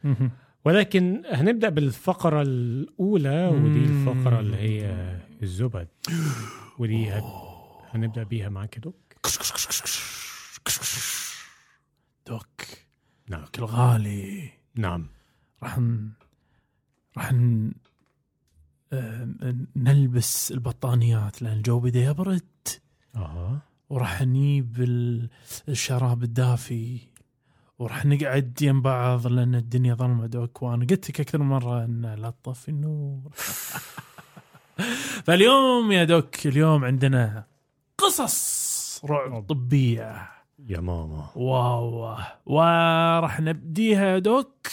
ولكن 0.65 1.21
هنبدأ 1.31 1.69
بالفقرة 1.69 2.41
الأولى 2.41 3.47
ودي. 3.47 3.79
الفقرة 3.79 4.39
اللي 4.39 4.57
هي 4.57 5.15
الزبد 5.43 5.87
ودي. 6.79 7.09
هنبدأ 7.91 8.23
بيها 8.23 8.49
معاك 8.49 8.79
دوك 8.79 8.95
دوك 12.27 12.61
نعم 13.29 13.45
الغالي 13.59 14.49
نعم 14.75 15.07
راح 15.63 15.79
راح 17.17 17.33
ن... 17.33 17.71
آه، 18.93 19.27
نلبس 19.75 20.51
البطانيات 20.51 21.41
لأن 21.41 21.53
الجو 21.57 21.79
بدا 21.79 21.99
يبرد 22.03 22.41
آه 23.15 23.57
وراح 23.89 24.21
نجيب 24.21 24.81
ال- 24.81 25.29
الشراب 25.69 26.23
الدافي. 26.23 26.99
وراح 27.79 28.05
نقعد 28.05 28.61
يم 28.61 28.81
بعض 28.81 29.27
لأن 29.27 29.55
الدنيا 29.55 29.93
ظلمة. 29.93 30.25
دوك 30.25 30.61
وأنا 30.61 30.85
قلت 30.85 31.09
لك 31.09 31.21
أكثر 31.21 31.37
من 31.37 31.45
مرة 31.49 31.85
أن 31.85 32.05
لا 32.05 32.29
تطفي 32.29 32.69
النور. 32.69 33.31
فاليوم 35.25 35.91
يا 35.91 36.03
دوك 36.03 36.45
اليوم 36.47 36.85
عندنا 36.85 37.43
قصص 37.97 39.01
رعب. 39.05 39.45
طبية. 39.49 40.29
يا 40.67 40.79
ماما. 40.79 41.29
واو. 41.35 42.17
وراح 42.45 43.39
نبديها 43.39 44.05
يا 44.05 44.19
دوك. 44.19 44.67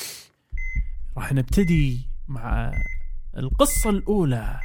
راح 1.17 1.33
نبتدي 1.33 2.01
مع 2.29 2.73
القصة 3.37 3.91
الأولى 3.91 4.61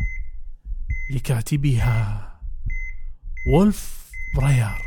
لكاتبها 1.11 2.29
وولف 3.47 4.11
براير 4.35 4.81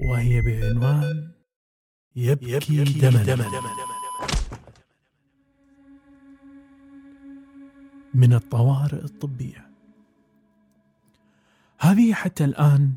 وهي 0.00 0.40
بعنوان 0.40 1.32
يبكي, 2.16 2.52
يبكي 2.52 3.00
دما, 3.00 3.22
دما 3.22 3.46
من 8.14 8.32
الطوارئ 8.34 9.04
الطبية. 9.04 9.70
هذه 11.80 12.14
حتى 12.14 12.44
الآن 12.44 12.94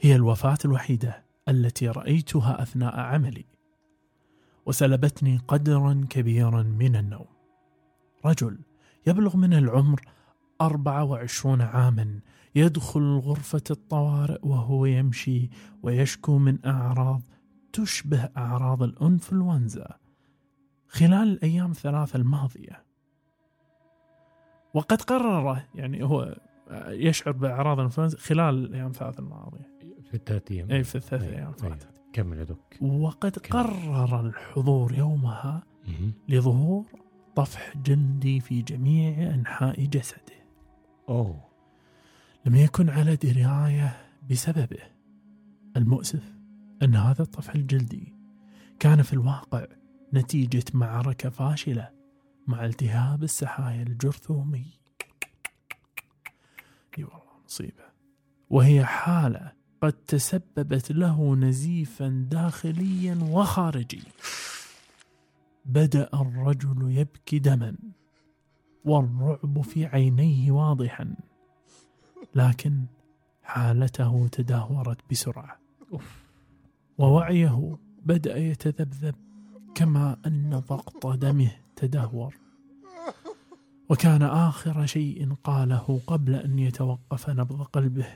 هي 0.00 0.16
الوفاة 0.16 0.58
الوحيدة 0.64 1.24
التي 1.48 1.88
رأيتها 1.88 2.62
أثناء 2.62 3.00
عملي 3.00 3.44
وسلبتني 4.66 5.40
قدرا 5.48 6.06
كبيرا 6.10 6.62
من 6.62 6.96
النوم. 6.96 7.35
رجل 8.26 8.58
يبلغ 9.06 9.36
من 9.36 9.54
العمر 9.54 10.00
24 10.60 11.60
عاما 11.62 12.20
يدخل 12.54 13.18
غرفة 13.18 13.62
الطوارئ 13.70 14.38
وهو 14.42 14.86
يمشي 14.86 15.50
ويشكو 15.82 16.38
من 16.38 16.58
أعراض 16.66 17.22
تشبه 17.72 18.28
أعراض 18.36 18.82
الإنفلونزا 18.82 19.96
خلال 20.88 21.28
الأيام 21.32 21.70
الثلاثة 21.70 22.16
الماضية 22.16 22.82
وقد 24.74 25.02
قرر 25.02 25.62
يعني 25.74 26.04
هو 26.04 26.36
يشعر 26.88 27.32
بأعراض 27.32 27.78
الإنفلونزا 27.78 28.18
خلال 28.18 28.54
الأيام 28.64 28.86
الثلاثة 28.86 29.20
الماضية 29.20 29.70
في 30.10 30.14
الثلاث 30.14 30.50
أيام 30.52 30.70
أي 30.70 30.84
في 30.84 30.94
الثلاث 30.94 31.22
أي- 31.22 31.24
أيام. 31.24 31.52
فاتت 31.52 31.88
كمل 32.12 32.38
يا 32.38 32.44
دوك 32.44 32.82
وقد 32.82 33.30
كمل. 33.30 33.62
قرر 33.62 34.20
الحضور 34.26 34.94
يومها. 34.94 35.62
لظهور 36.28 36.84
طفح 37.36 37.76
جلدي 37.76 38.40
في 38.40 38.62
جميع 38.62 39.34
أنحاء 39.34 39.84
جسده. 39.84 40.36
أوه. 41.08 41.44
لم 42.46 42.54
يكن 42.54 42.90
على 42.90 43.16
دراية 43.16 43.96
بسببه. 44.30 44.82
المؤسف 45.76 46.32
أن 46.82 46.94
هذا 46.94 47.22
الطفح 47.22 47.54
الجلدي 47.54 48.14
كان 48.80 49.02
في 49.02 49.12
الواقع 49.12 49.66
نتيجة 50.14 50.64
معركة 50.74 51.30
فاشلة 51.30 51.90
مع 52.46 52.64
التهاب 52.64 53.22
السحايا 53.22 53.82
الجرثومي. 53.82 54.66
إي 56.98 57.04
والله 57.04 57.40
مصيبة. 57.44 57.84
وهي 58.50 58.84
حالة 58.84 59.52
قد 59.82 59.92
تسببت 59.92 60.92
له 60.92 61.34
نزيفا 61.36 62.26
داخليا 62.30 63.18
وخارجي 63.22 64.02
بدأ 65.66 66.10
الرجل 66.14 66.90
يبكي 66.90 67.38
دما 67.38 67.76
والرعب 68.84 69.60
في 69.60 69.86
عينيه 69.86 70.52
واضحا 70.52 71.14
لكن 72.34 72.84
حالته 73.42 74.28
تدهورت 74.28 74.98
بسرعة. 75.10 75.58
ووعيه 76.98 77.78
بدأ 78.04 78.36
يتذبذب 78.36 79.14
كما 79.74 80.16
أن 80.26 80.62
ضغط 80.68 81.06
دمه 81.06 81.50
تدهور. 81.76 82.34
وكان 83.88 84.22
آخر 84.22 84.86
شيء 84.86 85.34
قاله 85.44 86.00
قبل 86.06 86.34
أن 86.34 86.58
يتوقف 86.58 87.30
نبض 87.30 87.62
قلبه 87.62 88.06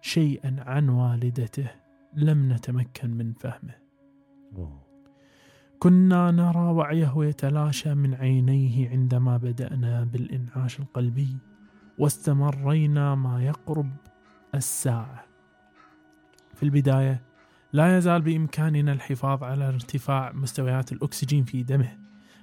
شيئا 0.00 0.56
عن 0.58 0.88
والدته 0.88 1.70
لم 2.14 2.52
نتمكن 2.52 3.10
من 3.10 3.32
فهمه. 3.32 3.74
أوه. 4.56 4.85
كنا 5.78 6.30
نرى 6.30 6.70
وعيه 6.72 7.12
يتلاشى 7.16 7.94
من 7.94 8.14
عينيه 8.14 8.90
عندما 8.90 9.36
بدأنا 9.36 10.04
بالإنعاش 10.04 10.80
القلبي 10.80 11.36
واستمرينا 11.98 13.14
ما 13.14 13.44
يقرب 13.44 13.90
الساعة. 14.54 15.24
في 16.54 16.62
البداية 16.62 17.22
لا 17.72 17.98
يزال 17.98 18.22
بإمكاننا 18.22 18.92
الحفاظ 18.92 19.42
على 19.44 19.68
ارتفاع 19.68 20.32
مستويات 20.32 20.92
الأكسجين 20.92 21.44
في 21.44 21.62
دمه 21.62 21.98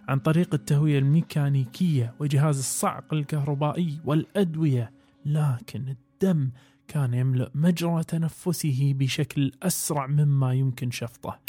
عن 0.08 0.20
طريق 0.20 0.54
التهوية 0.54 1.00
الميكانيكية 1.00 2.14
وجهاز 2.20 2.58
الصعق 2.58 3.14
الكهربائي 3.14 4.00
والأدوية 4.06 4.92
لكن 5.26 5.86
الدم 5.88 6.50
كان 6.88 7.14
يملأ 7.14 7.52
مجرى 7.56 8.04
تنفسه 8.04 8.94
بشكل 8.98 9.52
أسرع 9.64 10.08
مما 10.08 10.54
يمكن 10.54 10.92
شفطه. 10.92 11.40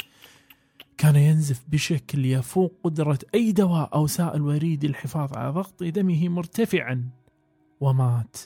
كان 0.99 1.17
ينزف 1.17 1.65
بشكل 1.69 2.27
يفوق 2.27 2.81
قدرة 2.85 3.19
أي 3.35 3.53
دواء 3.53 3.95
أو 3.95 4.07
سائل 4.07 4.43
وريد 4.43 4.85
الحفاظ 4.85 5.37
على 5.37 5.51
ضغط 5.51 5.83
دمه 5.83 6.29
مرتفعا 6.29 7.09
ومات 7.81 8.37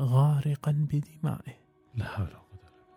غارقا 0.00 0.72
بدمائه. 0.72 1.58
لا 1.94 2.04
حول 2.04 2.28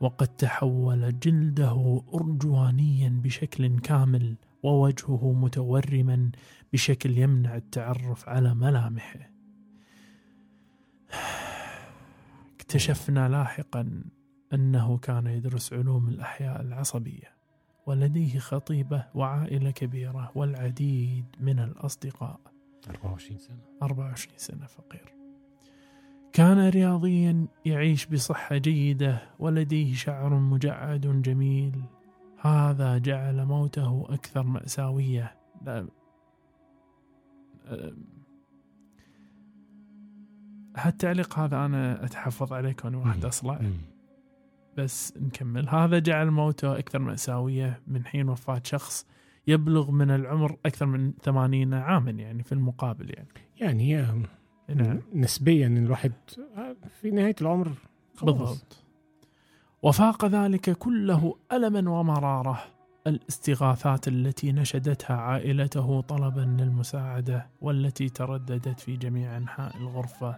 وقد 0.01 0.27
تحول 0.27 1.19
جلده 1.19 2.03
أرجوانيا 2.13 3.09
بشكل 3.23 3.79
كامل 3.79 4.35
ووجهه 4.63 5.33
متورما 5.33 6.31
بشكل 6.73 7.17
يمنع 7.17 7.55
التعرف 7.55 8.29
على 8.29 8.55
ملامحه. 8.55 9.31
اكتشفنا 12.55 13.29
لاحقا 13.29 14.03
أنه 14.53 14.97
كان 14.97 15.27
يدرس 15.27 15.73
علوم 15.73 16.09
الأحياء 16.09 16.61
العصبية. 16.61 17.40
ولديه 17.91 18.39
خطيبة 18.39 19.05
وعائلة 19.15 19.71
كبيرة 19.71 20.31
والعديد 20.35 21.25
من 21.39 21.59
الأصدقاء. 21.59 22.39
24 22.89 23.37
سنة. 23.37 23.57
24 23.83 24.37
سنة 24.37 24.65
فقير. 24.65 25.13
كان 26.33 26.69
رياضيا 26.69 27.47
يعيش 27.65 28.05
بصحة 28.05 28.57
جيدة 28.57 29.21
ولديه 29.39 29.93
شعر 29.93 30.33
مجعد 30.33 31.21
جميل. 31.21 31.81
هذا 32.41 32.97
جعل 32.97 33.45
موته 33.45 34.05
أكثر 34.09 34.43
مأساوية. 34.43 35.35
لا 35.61 35.79
أم. 35.79 35.89
هالتعليق 40.77 41.39
هذا؟ 41.39 41.65
أنا 41.65 42.05
أتحفظ 42.05 42.53
عليه 42.53 42.71
كوني 42.71 42.97
واحد. 42.97 43.25
أصلع. 43.25 43.59
بس 44.77 45.13
نكمل. 45.17 45.69
هذا 45.69 45.99
جعل 45.99 46.31
موته 46.31 46.79
أكثر 46.79 46.99
مأساوية 46.99 47.81
من 47.87 48.05
حين 48.05 48.29
وفاة 48.29 48.61
شخص 48.65 49.05
يبلغ 49.47 49.91
من 49.91 50.11
العمر 50.11 50.57
أكثر 50.65 50.85
من 50.85 51.13
ثمانين 51.21 51.73
عاما 51.73 52.11
يعني 52.11 52.43
في 52.43 52.51
المقابل 52.51 53.09
يعني. 53.09 53.27
يعني 53.59 53.83
هي 53.83 54.05
نعم. 54.75 55.01
نسبيا 55.13 55.67
الواحد 55.67 56.11
في 57.01 57.11
نهاية 57.11 57.35
العمر 57.41 57.71
خلاص. 58.15 58.37
بالضبط. 58.37 58.83
وفاق 59.81 60.25
ذلك 60.25 60.69
كله 60.69 61.35
ألما 61.51 61.91
ومرارة 61.91 62.63
الاستغاثات 63.07 64.07
التي 64.07 64.51
نشدتها 64.51 65.15
عائلته 65.15 66.01
طلبا 66.01 66.41
للمساعدة 66.59 67.49
والتي 67.61 68.09
ترددت 68.09 68.79
في 68.79 68.97
جميع 68.97 69.37
أنحاء 69.37 69.77
الغرفة. 69.77 70.35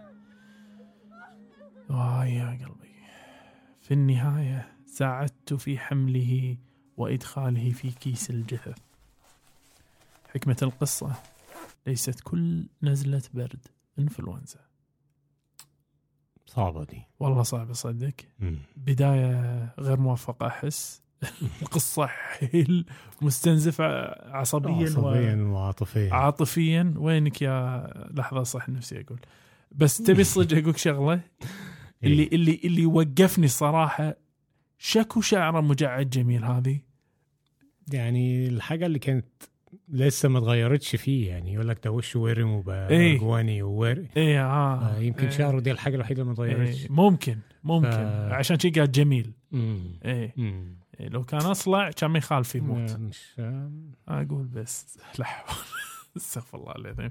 آه 1.90 2.24
يا 2.24 2.48
قلبي. 2.50 2.93
في 3.84 3.94
النهاية 3.94 4.72
ساعدت 4.86 5.54
في 5.54 5.78
حمله 5.78 6.56
وإدخاله 6.96 7.70
في 7.70 7.90
كيس 7.90 8.30
الجثث 8.30 8.78
حكمة 10.34 10.56
القصة 10.62 11.12
ليست 11.86 12.20
كل 12.20 12.66
نزلة 12.82 13.22
برد 13.34 13.66
إنفلونزا. 13.98 14.58
صعبة 16.46 16.84
دي. 16.84 17.02
والله 17.20 17.42
صعب 17.42 17.70
أصدق 17.70 18.12
مم. 18.40 18.58
بداية 18.76 19.68
غير 19.80 20.00
موفقة 20.00 20.46
أحس. 20.46 21.02
القصة 21.62 22.06
حيل 22.06 22.86
مستنزفة 23.22 23.84
عصبيا 24.36 24.86
عصبيا 24.86 25.34
وعاطفيا. 25.42 26.10
وعاطفيا 26.10 26.94
وينك 26.96 27.42
يا 27.42 27.86
لحظة 28.10 28.42
صح 28.42 28.68
نفسي 28.68 29.00
أقول. 29.00 29.20
بس 29.72 29.98
تبي 29.98 30.24
صدق 30.34 30.56
أقولك 30.58 30.76
شغلة؟ 30.76 31.20
اللي 32.06 32.22
إيه. 32.22 32.34
اللي 32.34 32.60
اللي 32.64 32.86
وقفني 32.86 33.44
الصراحة 33.46 34.16
شكو 34.78 35.20
شعرة 35.20 35.60
مجعد 35.60 36.10
جميل 36.10 36.44
هذه 36.44 36.80
يعني 37.92 38.48
الحاجة 38.48 38.86
اللي 38.86 38.98
كانت 38.98 39.26
لسه 39.88 40.28
ما 40.28 40.38
اتغيرتش 40.38 40.96
فيه 40.96 41.28
يعني 41.28 41.52
يقول 41.54 41.68
لك 41.68 41.84
ده 41.84 41.90
وشه 41.90 42.20
ورم 42.20 42.50
وبقى 42.50 42.90
إيه. 42.90 43.18
جواني 43.18 43.62
وور 43.62 44.04
إيه 44.16 44.44
آه 44.46 44.96
آه 44.96 44.98
يمكن 45.00 45.24
إيه. 45.24 45.30
شعره 45.30 45.60
دي 45.60 45.70
الحاجة 45.70 45.94
الوحيدة 45.94 46.22
اللي 46.22 46.26
ما 46.28 46.32
اتغيرتش 46.34 46.82
إيه. 46.84 46.92
ممكن 46.92 47.38
ممكن 47.64 47.90
ف- 47.90 48.32
عشان 48.32 48.58
شي 48.58 48.70
قاعد 48.70 48.92
جميل 48.92 49.32
مم. 49.52 49.78
مم. 50.36 50.76
إيه، 51.00 51.08
لو 51.08 51.24
كان 51.24 51.40
أصلع 51.40 51.90
كان 51.90 52.10
ما 52.10 52.18
يخالف 52.18 52.54
يموت 52.54 52.90
مش 52.96 53.40
أقول 54.08 54.44
بس 54.46 54.98
لا 55.18 55.26
استغفر 56.16 56.58
الله 56.58 56.72
العظيم 56.74 57.10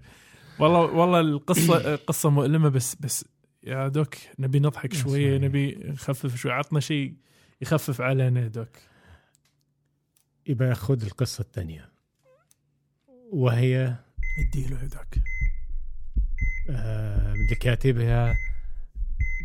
والله 0.59 0.79
والله 0.79 1.19
القصة 1.19 1.95
قصه 1.95 2.29
مؤلمة 2.29 2.69
بس 2.69 2.95
بس 2.99 3.25
يا 3.63 3.87
دوك 3.87 4.15
نبي 4.39 4.59
نضحك 4.59 4.93
شوية. 4.93 5.37
نبي 5.37 5.75
نخفف 5.75 6.35
شوي. 6.35 6.51
عطنا 6.51 6.79
شيء 6.79 7.15
يخفف 7.61 8.01
علينا 8.01 8.47
دوك. 8.47 8.77
يبقى 10.47 10.75
خذ 10.75 11.03
القصة 11.05 11.41
الثانية. 11.41 11.89
وهي؟ 13.31 13.95
اديله 14.39 14.83
دوك. 14.83 15.23
آه، 16.69 17.33
لكاتبها 17.51 18.35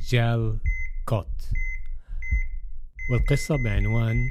جال 0.09 0.61
كوت. 1.07 1.51
والقصة 3.11 3.57
بعنوان 3.57 4.31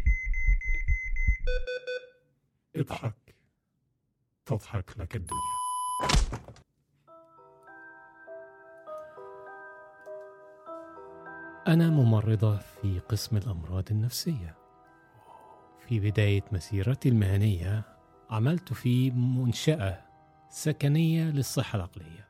اضحك. 2.76 3.36
تضحك 4.46 5.00
لك 5.00 5.16
الدنيا. 5.16 5.67
أنا 11.68 11.90
ممرضة 11.90 12.58
في 12.58 13.00
قسم 13.00 13.38
الأمراض 13.38 13.84
النفسية. 13.92 14.56
في 15.88 16.00
بداية 16.00 16.44
مسيرتي 16.52 17.10
المهنية 17.10 17.84
عملت 18.30 18.74
في 18.74 19.12
منشأة 19.12 20.02
سكنية 20.50 21.24
للصحة 21.24 21.76
العقلية. 21.76 22.28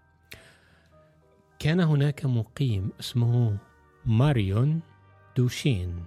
كان 1.60 1.80
هناك 1.80 2.26
مقيم 2.26 2.92
اسمه 3.00 3.58
ماريون 4.06 4.80
دوشين. 5.38 6.06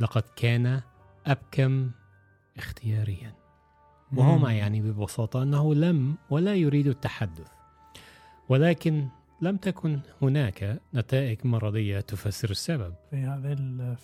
لقد 0.00 0.24
كان 0.36 0.80
أبكم 1.26 1.90
اختياريا. 2.56 3.34
وهو 4.16 4.38
ما 4.38 4.52
يعني 4.52 4.80
ببساطة 4.80 5.42
أنه 5.42 5.74
لم 5.74 6.16
ولا 6.30 6.54
يريد 6.54 6.86
التحدث. 6.86 7.50
ولكن 8.48 9.08
لم 9.42 9.56
تكن 9.56 10.00
هناك 10.22 10.80
نتائج 10.94 11.46
مرضية 11.46 12.00
تفسر 12.00 12.50
السبب. 12.50 12.94
في 13.10 13.16
هذه 13.16 13.56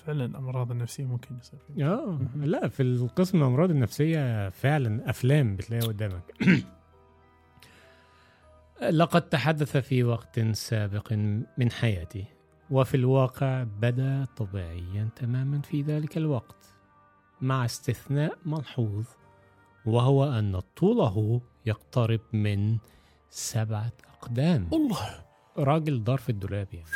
فعلا 0.07 0.25
الأمراض 0.25 0.71
النفسية 0.71 1.04
ممكن 1.04 1.38
يصير 1.38 1.88
آه 1.88 2.18
لا 2.37 2.68
في 2.68 2.83
القسم 2.83 3.38
الأمراض 3.38 3.71
النفسية 3.71 4.49
فعلا 4.49 5.11
أفلام 5.11 5.57
بتلاقيها 5.57 5.88
قدامك. 5.88 6.23
لقد 8.90 9.23
تحدث 9.23 9.76
في 9.76 10.04
وقت 10.04 10.40
سابق 10.40 11.12
من 11.59 11.71
حياتي 11.71 12.25
وفي 12.71 12.97
الواقع 12.97 13.62
بدا 13.62 14.26
طبيعيا 14.37 15.09
تماما 15.16 15.61
في 15.61 15.83
ذلك 15.83 16.16
الوقت 16.16 16.75
مع 17.40 17.64
استثناء 17.64 18.38
ملحوظ 18.45 19.07
وهو 19.87 20.25
أن 20.25 20.61
طوله 20.76 21.40
يقترب 21.66 22.21
من 22.33 22.78
سبعة 23.30 23.92
أقدام. 24.21 24.68
الله! 24.73 25.27
راجل 25.58 26.04
دار 26.04 26.18
في 26.18 26.28
الدولاب 26.28 26.68
يعني. 26.74 26.90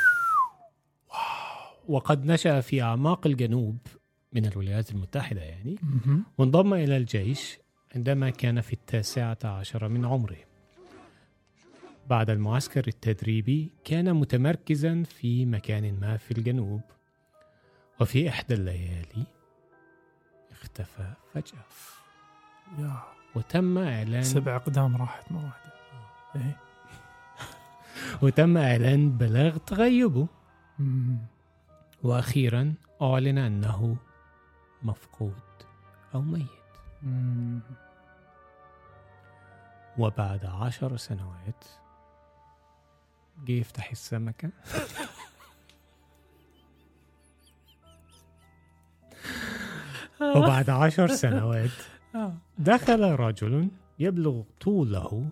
وقد 1.89 2.25
نشأ 2.25 2.61
في 2.61 2.83
أعماق 2.83 3.27
الجنوب 3.27 3.79
من 4.33 4.47
الولايات 4.47 4.91
المتحدة 4.91 5.41
يعني. 5.41 5.79
وانضم 6.39 6.75
إلى 6.75 6.97
الجيش 6.97 7.59
عندما 7.95 8.31
كان 8.31 8.61
في 8.61 8.73
التاسعة 8.73 9.39
عشر 9.45 9.89
من 9.89 10.05
عمره. 10.05 10.37
بعد 12.11 12.31
المعسكر 12.31 12.89
التدريبي 12.89 13.71
كان 13.85 14.15
متمركزا 14.15 15.03
في 15.03 15.47
مكان 15.47 16.01
ما 16.01 16.17
في 16.17 16.31
الجنوب. 16.31 16.81
وفي 18.01 18.29
إحدى 18.29 18.55
الليالي 18.55 19.27
اختفى 20.51 21.13
فجأة. 21.35 21.65
وتم 23.35 23.79
إعلان 23.79 24.23
سبع 24.23 24.57
أقدام 24.57 24.97
راحت 24.97 25.33
مرة 25.33 25.45
واحدة. 25.45 25.73
إيه. 26.37 26.57
وتم 28.23 28.57
إعلان 28.57 29.19
بلاغ 29.19 29.57
تغيبه. 29.57 30.27
وأخيرا 32.03 32.75
أعلن 33.03 33.39
أنه 33.39 33.97
مفقود 34.83 35.33
أو 36.15 36.21
ميت. 36.21 36.47
وبعد 39.99 40.45
عشر 40.45 40.97
سنوات 40.97 41.65
جه 43.45 43.53
يفتح 43.53 43.91
السمكة 43.91 44.51
وبعد 50.37 50.71
عشر 50.71 51.07
سنوات 51.07 51.71
آه. 52.15 52.35
دخل 52.59 53.03
رجل 53.03 53.69
يبلغ 53.99 54.43
طوله 54.61 55.29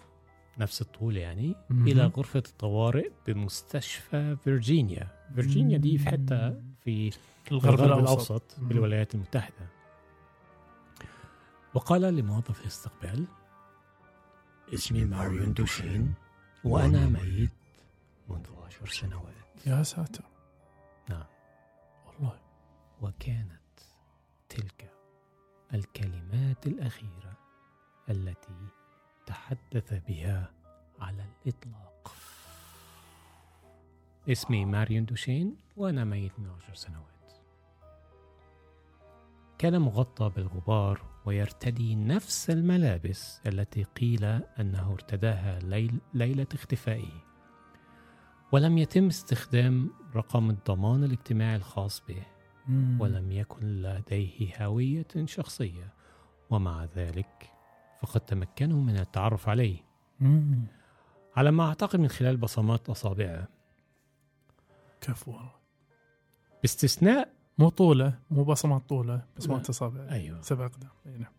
نفس 0.61 0.83
الطول 0.83 1.17
يعني. 1.17 1.55
إلى 1.71 2.07
غرفة 2.07 2.43
الطوارئ 2.49 3.11
بمستشفى 3.27 4.37
فيرجينيا. 4.45 5.09
فيرجينيا 5.35 5.79
دي 5.79 5.99
في 5.99 6.07
حتة 6.09 6.63
في 6.85 7.11
الغرب 7.53 7.81
الأوسط. 7.81 8.59
مم. 8.59 8.69
بالولايات 8.69 9.15
المتحدة. 9.15 9.67
وقال 11.75 12.03
لموظف 12.03 12.61
الاستقبال 12.61 13.27
اسمي 14.75 15.05
ماريون 15.05 15.53
دوشين 15.53 16.15
وأنا 16.65 17.07
ميت 17.07 17.51
منذ 18.29 18.47
عشر 18.67 18.87
سنوات. 18.87 19.67
يا 19.67 19.83
ساتر. 19.83 20.25
نعم. 21.11 21.25
والله. 22.07 22.39
وكانت 23.03 23.61
تلك 24.49 24.91
الكلمات 25.75 26.67
الأخيرة 26.67 27.37
التي 28.11 28.57
تحدث 29.31 29.95
بها 30.09 30.51
على 31.01 31.25
الإطلاق. 31.47 32.15
اسمي 34.29 34.65
ماريون 34.65 35.05
دوشين 35.05 35.57
وأنا 35.77 36.05
ميت 36.05 36.33
من 36.39 36.51
عشر 36.51 36.75
سنوات. 36.75 37.33
كان 39.59 39.79
مغطى 39.79 40.33
بالغبار 40.37 41.01
ويرتدي 41.25 41.95
نفس 41.95 42.51
الملابس 42.51 43.41
التي 43.47 43.83
قيل 43.83 44.25
أنه 44.61 44.93
ارتداها 44.93 45.59
ليل 45.59 46.01
ليلة 46.15 46.47
اختفائه. 46.55 47.25
ولم 48.53 48.79
يتم 48.79 49.07
استخدام 49.07 49.91
رقم 50.15 50.51
الضمان 50.51 51.05
الاجتماعي 51.05 51.57
الخاص 51.57 52.03
به. 52.09 52.23
ولم 52.99 53.33
يكن 53.33 53.83
لديه 53.83 54.65
هوية 54.67 55.09
شخصية. 55.25 55.95
ومع 56.51 56.85
ذلك 56.85 57.60
فقد 58.03 58.21
تمكنوا 58.21 58.83
من 58.83 58.97
التعرف 58.97 59.49
عليه. 59.49 59.85
مم. 60.21 60.67
على 61.37 61.51
ما 61.51 61.69
أعتقد 61.69 62.01
من 62.01 62.09
خلال 62.09 62.37
بصمات 62.37 62.91
أصابعه. 62.91 63.49
كفو. 65.01 65.33
والله 65.33 65.53
باستثناء 66.63 67.33
مو 67.59 67.69
طولة 67.69 68.19
مو 68.31 68.45
بصمات 68.45 68.89
طولة 68.89 69.25
بصمات 69.37 69.65
لا. 69.65 69.71
أصابع. 69.71 70.09
أيوه. 70.11 70.41
سبع 70.43 70.67
أقدام. 70.67 70.91
إي 71.07 71.19
نعم. 71.19 71.33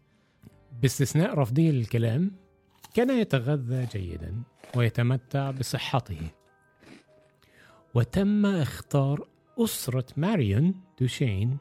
باستثناء 0.82 1.34
رفضه 1.40 1.64
للكلام 1.64 2.32
كان 2.94 3.10
يتغذى 3.10 3.86
جيدا 3.86 4.44
ويتمتع 4.76 5.52
بصحته. 5.52 6.30
وتم 7.94 8.46
اختار 8.46 9.28
أسرة 9.60 10.06
ماريون 10.18 10.82
دوشين 11.00 11.58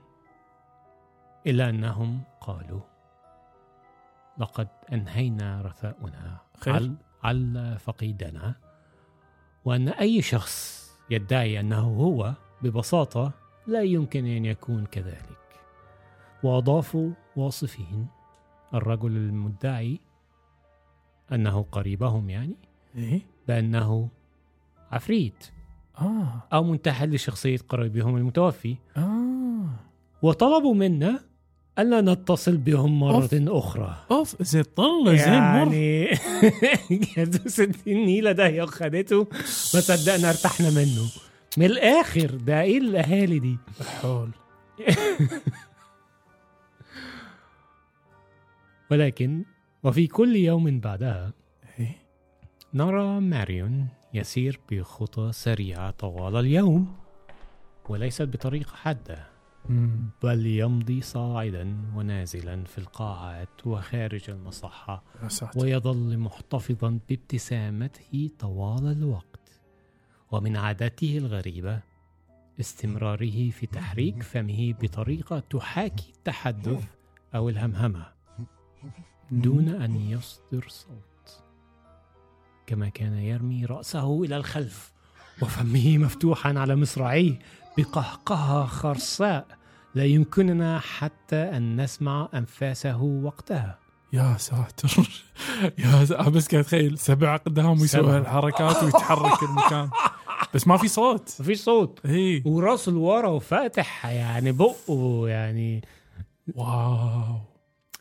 إلا 1.47 1.69
أنهم 1.71 2.21
قالوا 2.41 2.81
لقد 4.41 4.69
أنهينا 4.93 5.63
رثاؤنا 5.63 6.39
خير. 6.61 6.75
على, 6.75 6.95
على 7.23 7.79
فقيدنا. 7.79 8.55
وأن 9.65 9.89
أي 9.89 10.23
شخص 10.23 10.87
يدعي 11.11 11.61
أنه 11.61 11.81
هو 11.81 12.35
ببساطة 12.63 13.33
لا 13.67 13.83
يمكن 13.83 14.27
أن 14.27 14.45
يكون 14.45 14.87
كذلك. 14.87 15.61
وأضافوا 16.43 17.11
واصفين 17.37 18.07
الرجل 18.75 19.17
المدعي 19.17 20.01
أنه 21.33 21.63
قريبهم 21.73 22.31
يعني 22.31 22.57
إيه؟ 22.97 23.21
بأنه 23.49 24.09
عفريت. 24.91 25.51
آه. 25.99 26.43
أو 26.53 26.65
منتحل 26.65 27.15
لشخصية 27.15 27.59
قريبهم 27.69 28.17
المتوفي. 28.17 28.77
آه. 28.97 29.69
وطلبوا 30.23 30.75
منا 30.75 31.30
ألا 31.79 32.01
نتصل 32.01 32.57
بهم 32.57 33.01
مرة 33.01 33.15
أوف. 33.15 33.35
أخرى 33.35 33.97
أوف 34.11 34.43
زين 34.43 34.63
طلة 34.63 35.15
زين 35.17 35.33
مر 35.33 35.75
يعني 35.75 36.19
جدوس 37.17 37.61
النيلة 37.87 38.33
ده 38.33 38.67
خدته 38.67 39.27
ما 39.75 39.81
صدقنا 39.81 40.31
ارتحنا 40.31 40.71
منه 40.71 41.11
من 41.59 41.67
الآخر 41.67 42.31
ده 42.31 42.61
إيه 42.61 42.79
الأهالي 42.79 43.39
دي 43.39 43.59
حول 44.03 44.31
ولكن 48.91 49.45
وفي 49.83 50.07
كل 50.07 50.37
يوم 50.37 50.81
بعدها 50.81 51.33
إيه. 51.81 51.97
نرى 52.75 53.21
ماريون 53.21 53.89
يسير 54.15 54.61
بخطى 54.71 55.31
سريعة 55.33 55.91
طوال 55.91 56.37
اليوم 56.37 56.97
وليست 57.89 58.23
بطريقة 58.23 58.77
حادة. 58.77 59.30
بل 60.23 60.47
يمضي 60.47 61.01
صاعدا 61.01 61.77
ونازلا 61.95 62.65
في 62.65 62.79
القاعات 62.79 63.67
وخارج 63.67 64.31
المصحة 64.31 65.03
ويظل 65.57 66.19
محتفظا 66.19 66.99
بابتسامته 67.09 68.31
طوال 68.39 68.93
الوقت. 68.93 69.61
ومن 70.31 70.57
عادته 70.57 71.19
الغريبة 71.19 71.81
استمراره 72.61 73.51
في 73.51 73.67
تحريك 73.67 74.23
فمه 74.23 74.75
بطريقة 74.81 75.39
تحاكي 75.39 76.13
التحدث 76.17 76.85
أو 77.35 77.49
الهمهمة 77.49 78.07
دون 79.31 79.69
أن 79.69 79.97
يصدر 79.97 80.65
صوت. 80.69 81.43
كما 82.67 82.89
كان 82.89 83.13
يرمي 83.15 83.65
رأسه 83.65 84.23
إلى 84.25 84.37
الخلف 84.37 84.93
وفمه 85.43 85.99
مفتوحا 85.99 86.59
على 86.59 86.77
مصراعيه 86.77 87.39
بقهقهة 87.79 88.67
خرساء 88.67 89.47
لا 89.95 90.05
يمكننا 90.05 90.79
حتى 90.79 91.37
أن 91.37 91.81
نسمع 91.81 92.29
أنفاسه 92.35 93.03
وقتها. 93.03 93.79
يا 94.13 94.37
ساتر. 94.39 94.91
يا 95.79 96.05
س... 96.05 96.13
بس 96.13 96.49
قاعد 96.49 96.65
اتخيل 96.65 96.99
سبع 96.99 97.35
أقدام 97.35 97.81
ويسوي. 97.81 98.19
الحركات 98.19 98.83
ويتحرك 98.83 99.43
المكان. 99.43 99.91
بس 100.55 100.67
ما 100.67 100.77
في 100.77 100.89
صوت. 100.89 101.37
ما 101.39 101.47
في 101.47 101.55
صوت. 101.55 102.01
إي. 102.07 102.43
وراسه 102.47 102.93
لورا 102.93 103.29
وفاتح 103.29 104.07
يعني 104.07 104.53
بقه 104.53 105.29
يعني. 105.29 105.83
wow. 106.55 107.41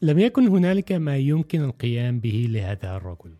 لم 0.02 0.20
يكن 0.20 0.48
هنالك 0.48 0.92
ما 0.92 1.18
يمكن 1.18 1.64
القيام 1.64 2.20
به 2.20 2.48
لهذا 2.50 2.96
الرجل. 2.96 3.34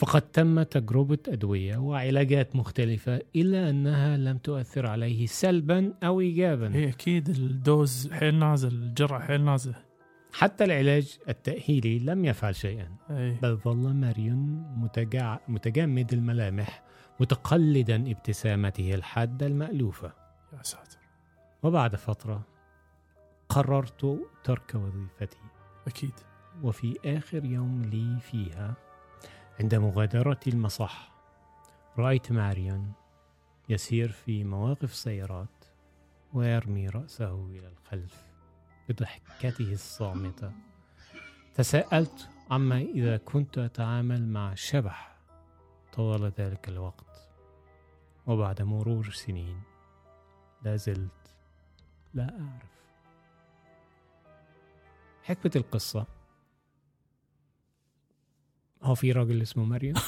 فقد 0.00 0.22
تم 0.22 0.62
تجربة 0.62 1.18
أدوية 1.28 1.76
وعلاجات 1.76 2.56
مختلفة 2.56 3.20
إلا 3.36 3.70
أنها 3.70 4.16
لم 4.16 4.38
تؤثر 4.38 4.86
عليه 4.86 5.26
سلبا 5.26 5.92
أو 6.02 6.20
إيجابا. 6.20 6.74
اي 6.74 6.88
أكيد 6.88 7.28
ال 7.28 7.45
dose 7.45 8.12
حيل 8.12 8.34
نازل 8.34 8.68
الجرعه 8.68 9.20
حيل 9.20 9.44
نازله 9.44 9.74
حتى 10.32 10.64
العلاج 10.64 11.18
التأهيلي 11.28 11.98
لم 11.98 12.24
يفعل 12.24 12.54
شيئا. 12.54 12.88
أي. 13.10 13.36
بل 13.42 13.56
ظل 13.56 13.94
ماريون 13.94 14.38
متجع... 14.76 15.38
متجمد 15.48 16.12
الملامح 16.12 16.82
متقلدا 17.20 18.10
ابتسامته 18.10 18.94
الحادة 18.94 19.46
المألوفة. 19.46 20.12
يا 20.52 20.62
ساتر. 20.62 20.98
وبعد 21.62 21.96
فترة 21.96 22.46
قررت 23.48 24.18
ترك 24.44 24.74
وظيفتي. 24.74 25.38
أكيد. 25.86 26.14
وفي 26.62 26.94
آخر 27.04 27.44
يوم 27.44 27.82
لي 27.82 28.20
فيها 28.20 28.74
عند 29.60 29.74
مغادرة 29.74 30.40
المصح. 30.46 31.12
رأيت 31.98 32.32
ماريون 32.32 32.92
يسير 33.68 34.12
في 34.12 34.44
مواقف 34.44 34.94
سيارات 34.94 35.64
ويرمي 36.32 36.88
رأسه 36.88 37.46
إلى 37.46 37.68
الخلف 37.68 38.26
بضحكته 38.88 39.72
الصامتة. 39.72 40.52
تساءلت 41.54 42.28
عما 42.50 42.78
إذا 42.80 43.16
كنت 43.16 43.58
أتعامل 43.58 44.28
مع 44.28 44.54
شبح 44.54 45.16
طوال 45.92 46.32
ذلك 46.38 46.68
الوقت 46.68 47.28
وبعد 48.26 48.62
مرور 48.62 49.10
سنين 49.10 49.62
لا 50.62 50.76
زلت 50.76 51.34
لا 52.14 52.40
أعرف. 52.40 52.70
حكمة 55.22 55.52
القصة. 55.56 56.19
هو 58.82 58.94
في 58.94 59.12
راجل 59.12 59.42
اسمه 59.42 59.64
مريم. 59.64 59.94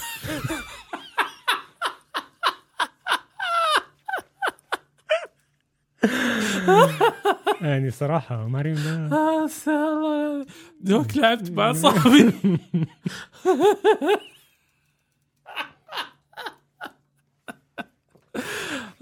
يعني 7.63 7.91
صراحة 7.91 8.47
مريم 8.47 8.75
ده 8.75 9.17
آه 9.17 9.47
سلام. 9.47 10.47
دوك 10.81 11.17
لعبت 11.17 11.51
مع 11.51 11.73
صاحبي. 11.73 12.33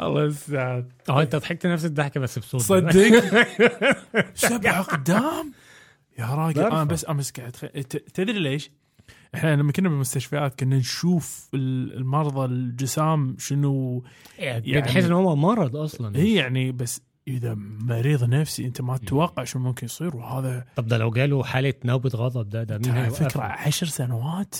الله 0.00 0.24
يسعد 0.24 0.92
آه 1.08 1.22
انت 1.22 1.36
ضحكت 1.36 1.66
نفس 1.66 1.84
الضحكة 1.84 2.20
بس 2.20 2.38
بصوت. 2.38 2.60
صدق؟ 2.60 2.92
سبع 4.34 4.78
اقدام 4.80 5.52
يا 6.18 6.26
راجل. 6.26 6.60
أنا 6.62 6.84
بس 6.84 7.04
بس 7.04 7.30
قاعد 7.30 7.52
تدري 8.14 8.38
ليش؟ 8.38 8.70
إحنا 9.34 9.56
لما 9.56 9.72
كنا 9.72 9.88
بالمستشفيات 9.88 10.60
كنا 10.60 10.76
نشوف 10.76 11.48
ال- 11.54 11.96
المرضى 11.96 12.44
الجسام 12.44 13.36
شنو 13.38 14.04
يعني 14.38 14.70
يعني- 14.70 14.82
بتحس 14.82 15.04
ان 15.04 15.12
هو 15.12 15.36
مرض 15.36 15.76
أصلا 15.76 16.18
هي 16.18 16.34
يعني 16.34 16.72
بس 16.72 17.00
إذا 17.28 17.54
مريض 17.80 18.24
نفسي 18.24 18.66
أنت 18.66 18.80
ما 18.80 18.96
تتوقع 18.96 19.44
شو 19.44 19.58
ممكن 19.58 19.84
يصير 19.84 20.16
وهذا 20.16 20.64
طب 20.76 20.86
ده 20.86 20.98
لو 20.98 21.10
جاله 21.10 21.44
حالة 21.44 21.74
نوبة 21.84 22.10
غضب 22.14 22.48
ده 22.48 22.62
ده 22.64 22.78
مين؟ 22.78 23.08
فكرة 23.10 23.42
عشر 23.42 23.86
سنوات 23.86 24.54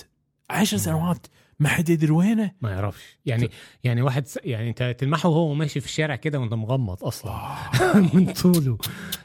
عشر 0.51 0.77
سنوات 0.77 1.27
ما 1.61 1.69
حد 1.69 1.89
يدري 1.89 2.11
وينه. 2.11 2.51
ما 2.61 2.71
يعرفش. 2.71 3.19
يعني 3.27 3.49
يعني 3.85 4.03
واحد 4.03 4.27
س... 4.27 4.39
يعني 4.45 4.69
انت 4.69 4.97
تلمحه 4.99 5.29
وهو 5.29 5.55
ماشي 5.55 5.81
في 5.81 5.87
الشارع 5.87 6.17
كده 6.17 6.39
وانت 6.41 6.55
مغمض 6.55 7.05
أصلا. 7.05 7.57
من 8.15 8.33
طوله. 8.33 8.79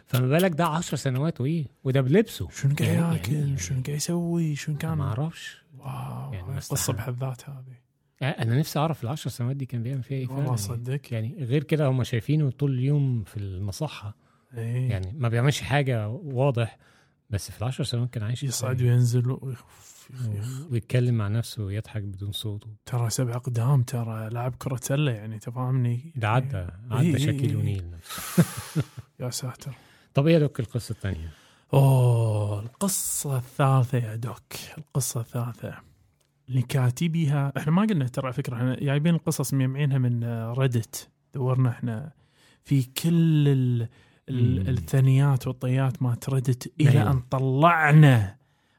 فما 0.07 0.27
بالك 0.27 0.51
ده 0.51 0.65
10 0.65 0.97
سنوات 0.97 1.41
وإيه؟ 1.41 1.65
وده 1.83 2.01
بلبسه. 2.01 2.49
شنو 2.49 2.75
قاعد 2.75 2.91
يعني- 2.93 3.15
ياكل؟ 3.15 3.33
يعني- 3.33 3.57
شنو 3.57 3.81
قاعد 3.83 3.97
يسوي؟ 3.97 4.55
شنو 4.55 4.75
ما 4.75 4.79
كان 4.81 5.01
أعرفش. 5.01 5.57
واو. 5.79 6.33
يعني 6.33 6.55
قصة. 6.55 6.93
بحد 6.93 7.19
ذات 7.23 7.49
هذه. 7.49 7.75
أنا 8.21 8.59
نفسي 8.59 8.79
أعرف 8.79 9.03
العشر 9.03 9.29
سنوات 9.29 9.55
دي 9.55 9.65
كان 9.65 9.83
بيعمل 9.83 10.03
فيها 10.03 10.17
إيه 10.17 10.27
والله 10.27 10.55
صدق 10.55 10.99
يعني 11.11 11.35
غير 11.39 11.63
كده 11.63 11.87
هم 11.87 12.03
شايفينه 12.03 12.49
طول 12.49 12.71
اليوم 12.73 13.23
في 13.23 13.37
المصحة. 13.37 14.15
إيه. 14.57 14.89
يعني 14.89 15.13
ما 15.17 15.29
بيعملش 15.29 15.61
حاجة 15.61 16.07
واضح. 16.09 16.77
بس 17.29 17.51
في 17.51 17.61
العشر 17.61 17.83
سنوات 17.83 18.09
كان 18.09 18.23
عايش 18.23 18.43
يصعد؟ 18.43 18.81
وينزل 18.81 19.37
ويتكلم 20.71 21.15
مع 21.15 21.27
نفسه 21.27 21.63
ويضحك 21.63 22.01
بدون 22.01 22.31
صوت. 22.31 22.67
ترى 22.85 23.09
سبع 23.09 23.35
أقدام 23.35 23.83
ترى 23.83 24.29
لاعب 24.29 24.55
كرة 24.55 24.79
سلة 24.81 25.11
يعني 25.11 25.39
تفهمني؟ 25.39 26.13
ده 26.15 26.29
عدى 26.29 26.67
عدى 26.91 27.29
إيه. 27.29 27.55
ونيل. 27.55 27.85
يا 29.19 29.29
ساتر. 29.29 29.71
طب 30.13 30.27
إيه 30.27 30.33
يا 30.33 30.39
دوك 30.39 30.59
القصة 30.59 30.91
الثانية؟ 30.91 31.29
أوه 31.73 32.59
القصة 32.59 33.37
الثالثة 33.37 33.97
يا 33.97 34.15
دوك. 34.15 34.53
القصة 34.77 35.19
الثالثة. 35.21 35.73
لكاتبها 36.49 37.53
إحنا 37.57 37.71
ما 37.71 37.81
قلنا 37.81 38.07
ترى 38.07 38.33
فكرة 38.33 38.55
إحنا 38.55 38.75
جايبين 38.79 39.15
القصص 39.15 39.53
مجمعينها 39.53 39.97
من 39.97 40.23
ريدت 40.51 41.09
دورنا 41.33 41.69
إحنا 41.69 42.11
في 42.63 42.83
كل 42.83 43.47
ال. 43.47 43.89
الثنيات 44.29 45.47
والطيات 45.47 46.03
ما 46.03 46.15
تردت 46.15 46.73
إلى 46.81 46.89
أيوة. 46.89 47.11
أن 47.11 47.19
طلعنا. 47.19 48.35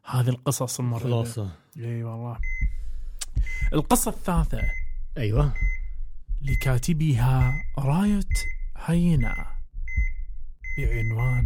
هذه 0.07 0.29
القصص 0.29 0.81
المرة 0.81 0.99
خلاصة. 0.99 1.51
إي 1.79 2.05
والله. 2.05 2.41
القصة 3.73 4.11
الثالثة. 4.11 4.63
أيوه. 5.17 5.55
لكاتبها 6.43 7.63
رايت 7.79 8.39
هينا 8.77 9.47
بعنوان 10.79 11.45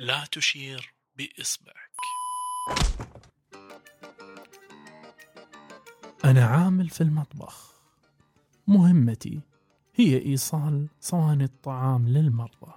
لا 0.00 0.24
تشير 0.32 0.94
بإصبعك. 1.16 1.90
أنا 6.24 6.46
عامل 6.46 6.88
في 6.88 7.00
المطبخ. 7.00 7.72
مهمتي 8.66 9.40
هي 9.94 10.26
إيصال 10.26 10.88
صواني 11.00 11.44
الطعام 11.44 12.08
للمرضى. 12.08 12.74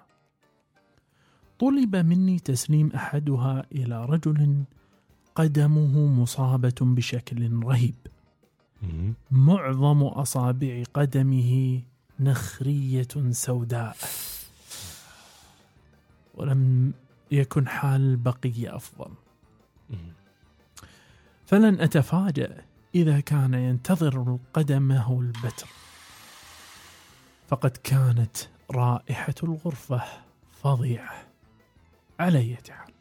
طلب 1.62 1.95
مني 1.95 2.39
تسليم 2.39 2.91
أحدها 2.95 3.65
إلى 3.71 4.06
رجل 4.06 4.63
قدمه 5.36 6.08
مصابة 6.08 6.76
بشكل 6.82 7.63
رهيب. 7.63 7.95
معظم 9.32 10.04
أصابع 10.04 10.84
قدمه 10.93 11.82
نخرية 12.19 13.08
سوداء. 13.32 13.97
ولم 16.36 16.93
يكن 17.32 17.67
حال 17.67 18.02
البقية 18.02 18.76
أفضل. 18.76 19.12
مم. 19.89 19.97
فلن 21.45 21.82
أتفاجأ 21.82 22.65
إذا 22.95 23.19
كان 23.19 23.54
ينتظر 23.54 24.38
قدمه 24.54 25.21
البتر. 25.21 25.67
فقد 27.47 27.78
كانت 27.84 28.38
رائحة 28.71 29.36
الغرفة 29.43 30.04
فظيعة. 30.63 31.31
على 32.21 32.39
أية 32.39 32.63
حال 32.69 32.93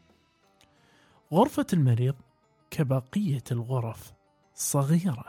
غرفة 1.33 1.65
المريض 1.73 2.15
كبقية 2.71 3.43
الغرف 3.51 4.13
صغيرة 4.55 5.25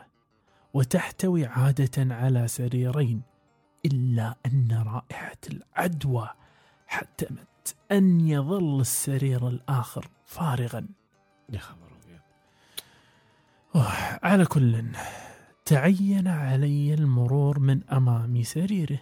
وتحتوي 0.75 1.47
عادة 1.47 2.15
على 2.15 2.49
سريرين 2.49 3.23
إلا 3.87 4.37
أن 4.47 4.83
رائحة 4.87 5.37
العدوى 5.53 6.29
حتمت 6.87 7.77
أن 7.93 8.21
يظل 8.21 8.81
السرير 8.81 9.49
الآخر 9.49 10.09
فارغا. 10.27 10.87
يا 11.49 11.59
خبر 11.59 11.93
على 14.23 14.45
كل 14.45 14.85
تعين 15.65 16.29
علي 16.29 16.95
المرور 16.95 17.59
من 17.59 17.85
امام 17.85 18.43
سريره 18.43 19.01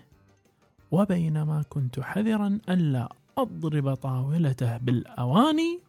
وبينما 0.90 1.62
كنت 1.68 2.00
حذرا 2.00 2.58
الا 2.68 3.12
أضرب 3.38 3.94
طاولته 3.94 4.76
بالأواني. 4.76 5.80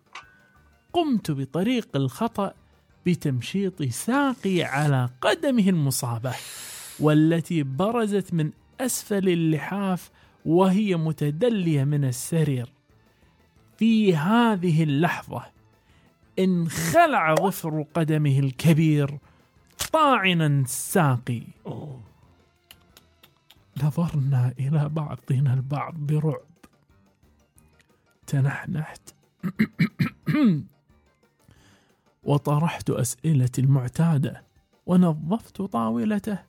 قمت 0.93 1.32
بطريق 1.32 1.88
الخطأ 1.95 2.54
بتمشيط 3.06 3.84
ساقي 3.84 4.63
على 4.63 5.10
قدمه 5.21 5.69
المصابة 5.69 6.34
والتي 6.99 7.63
برزت 7.63 8.34
من 8.34 8.51
أسفل 8.82 9.30
اللحاف 9.30 10.12
وهي 10.45 10.95
متدلية 10.95 11.84
من 11.84 12.06
السرير. 12.06 12.69
في 13.77 14.15
هذه 14.15 14.84
اللحظة 14.84 15.43
انخلع 16.39 17.36
ظفر 17.36 17.86
قدمه 17.93 18.39
الكبير 18.39 19.17
طاعنا 19.93 20.47
الساقي 20.47 21.41
نظرنا 23.84 24.54
إلى 24.60 24.89
بعضنا 24.89 25.54
البعض 25.54 25.93
برعب. 25.93 26.50
تنحنحت 28.32 29.15
وطرحت 32.24 32.89
اسئلتي 32.89 33.62
المعتادة 33.62 34.44
ونظفت 34.86 35.62
طاولته 35.62 36.39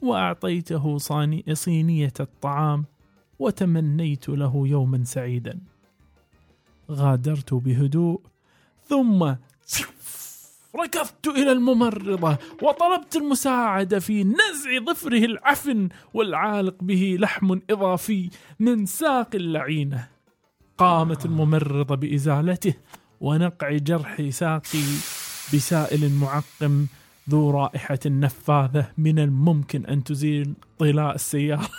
وأعطيته 0.00 0.98
صاني 0.98 1.44
صينية 1.52 2.12
الطعام 2.20 2.84
وتمنيت 3.38 4.28
له 4.28 4.62
يوما 4.66 5.04
سعيدا. 5.04 5.58
غادرت 6.90 7.54
بهدوء 7.54 8.20
ثم 8.84 9.34
ركضت 10.76 11.26
إلى 11.26 11.52
الممرضة 11.52 12.38
وطلبت 12.62 13.16
المساعدة 13.16 13.98
في 13.98 14.24
نزع 14.24 14.84
ظفره 14.86 15.24
العفن 15.24 15.88
والعالق 16.14 16.76
به 16.80 17.16
لحم 17.20 17.58
إضافي 17.70 18.30
من 18.58 18.86
ساق 18.86 19.34
اللعينة. 19.34 20.17
قامت 20.78 21.24
الممرضة 21.26 21.94
بإزالته 21.94 22.74
ونقع 23.20 23.72
جرح 23.76 24.22
ساقي 24.30 24.82
بسائل 25.54 26.10
معقم 26.12 26.86
ذو 27.30 27.50
رائحة 27.50 27.98
نفاذة 28.06 28.88
من 28.98 29.18
الممكن 29.18 29.86
أن 29.86 30.04
تزيل 30.04 30.54
طلاء 30.78 31.14
السيارة. 31.14 31.68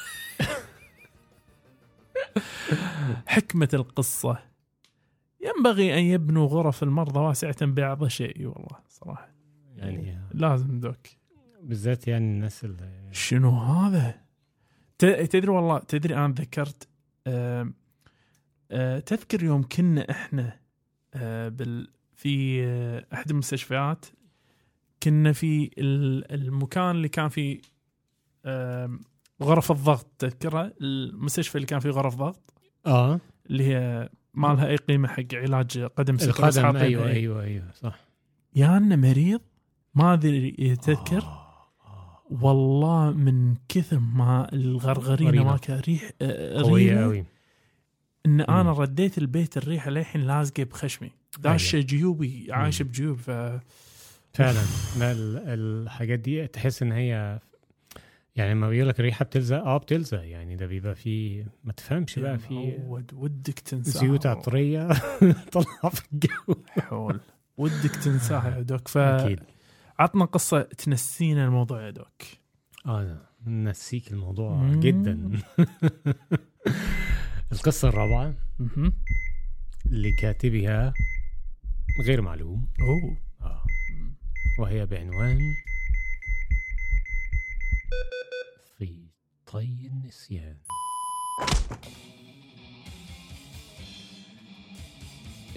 حكمة 3.28 3.70
القصة. 3.74 4.38
ينبغي 5.42 5.94
أن 6.00 6.04
يبنوا 6.04 6.48
غرف 6.48 6.84
المرضى 6.84 7.20
واسعة 7.20 7.66
بعض 7.66 8.08
شيء 8.08 8.46
والله 8.48 8.80
صراحة. 8.90 9.30
يعني 9.76 10.20
لازم 10.34 10.80
دوك. 10.80 10.98
بالذات 11.64 12.08
يعني 12.08 12.26
الناس 12.26 12.64
اللي 12.66 13.10
شنو 13.12 13.50
هذا؟ 13.60 14.22
ت- 14.98 15.06
تدري 15.06 15.52
والله 15.52 15.80
تدري 15.80 16.16
أنا 16.16 16.34
ذكرت 16.34 16.88
آه، 18.72 19.00
تذكر 19.00 19.44
يوم 19.44 19.64
كنا 19.64 20.12
إحنا 20.12 20.60
آه، 21.14 21.50
بال 21.50 21.88
في 22.16 22.64
آه، 22.66 23.06
أحد 23.14 23.30
المستشفيات 23.30 24.06
كنا 25.04 25.32
في 25.34 25.72
ال- 25.78 26.32
المكان 26.34 26.92
اللي 26.92 27.10
كان 27.10 27.30
فيه 27.30 27.62
غرف 29.44 29.72
الضغط 29.72 30.08
تذكرها 30.20 30.74
المستشفى 30.82 31.56
اللي 31.56 31.66
كان 31.68 31.80
فيه 31.80 31.90
غرف 31.90 32.16
ضغط؟ 32.16 32.54
آه. 32.86 33.20
اللي 33.50 33.64
هي 33.64 34.10
ما 34.34 34.48
لها 34.48 34.68
أي 34.68 34.76
قيمة 34.76 35.08
حق 35.08 35.24
علاج 35.34 35.80
قدم 35.80 36.18
سكر 36.18 36.48
القدم 36.48 36.78
أيوه. 36.78 37.08
أيوه 37.08 37.44
أيوه 37.44 37.72
صح. 37.74 38.00
يانا 38.56 38.96
مريض؟ 38.96 39.42
ما 39.96 40.14
أدري 40.14 40.76
تذكر؟ 40.76 41.18
آه، 41.24 41.68
آه. 41.86 42.24
والله 42.44 43.12
من 43.12 43.56
كثر 43.70 44.00
ما 44.00 44.54
الغرغرينة. 44.54 45.44
ما 45.44 45.58
كان 45.58 45.80
ريح 45.80 46.12
قوية 46.64 47.04
قوي 47.04 47.26
إن 48.26 48.42
أنا. 48.42 48.72
رديت 48.72 49.18
البيت 49.18 49.58
الريحه 49.58 49.92
للحين 49.92 50.22
لازقة 50.22 50.64
بخشمي. 50.64 51.12
داشه 51.40 51.80
جيوبي 51.80 52.48
عايشة 52.50 52.84
بجيوب 52.84 53.18
ف 53.18 53.30
فعلا. 54.34 54.60
لا 55.00 55.12
ال- 55.12 55.38
الحاجات 55.48 56.20
دي 56.20 56.48
تحس 56.48 56.82
إن 56.84 56.92
هي 56.92 57.40
يعني 58.36 58.52
لما 58.54 58.70
بيقول 58.70 58.90
لك 58.90 59.00
الريحة 59.00 59.26
بتلزق 59.26 59.58
آه 59.58 59.78
بتلزق. 59.78 60.24
يعني 60.24 60.56
ده 60.56 60.66
بيبقى 60.66 60.96
فيه 60.96 61.48
ما 61.64 61.74
تفهمش 61.74 62.20
بقى 62.20 62.38
في 62.38 62.78
ود 62.88 63.12
ودك 63.14 63.60
تنساها. 63.60 64.02
زيوت 64.02 64.26
عطرية 64.26 64.88
طلع 65.54 65.90
في 65.90 66.02
الجو. 66.14 66.64
حول. 66.70 67.20
ودك 67.58 67.96
تنساها 67.96 68.58
يا 68.58 68.62
دوك. 68.62 68.98
أكيد. 68.98 69.40
فعطنا 69.98 70.26
قصة 70.26 70.62
تنسينا 70.62 71.46
الموضوع 71.46 71.82
يا 71.86 71.90
دوك. 71.90 72.22
آه 72.86 73.18
نسيك 73.48 74.12
الموضوع. 74.12 74.72
جدا. 74.74 75.30
القصة 77.52 77.88
الرابعة 77.88 78.36
مهم. 78.60 78.94
لكاتبها 79.86 80.94
غير 82.02 82.22
معلوم. 82.22 82.68
أوه. 82.82 83.18
آه. 83.42 83.66
وهي 84.60 84.86
بعنوان 84.86 85.40
في 88.78 89.08
طي 89.46 89.88
النسيان. 89.88 90.58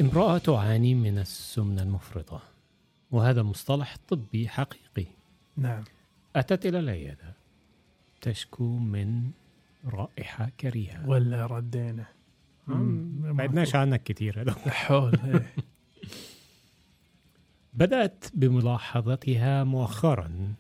امرأة 0.01 0.39
تعاني 0.39 0.95
من 0.95 1.19
السمنة 1.19 1.83
المفرطة 1.83 2.43
وهذا 3.11 3.43
مصطلح 3.43 3.97
طبي 4.09 4.49
حقيقي. 4.49 5.07
نعم. 5.57 5.85
أتت 6.37 6.67
إلى 6.67 6.79
العيادة 6.79 7.37
تشكو 8.21 8.79
من 8.79 9.31
رائحة 9.85 10.49
كريهة. 10.61 11.09
ولا 11.09 11.47
ردينا. 11.47 12.07
بعدناش 12.67 13.75
عنك 13.75 14.03
كتير 14.03 14.41
هذا. 14.41 14.53
حول 14.53 15.19
إيه. 15.25 15.55
بدأت 17.75 18.25
بملاحظتها 18.35 19.65
مؤخرا 19.65 20.55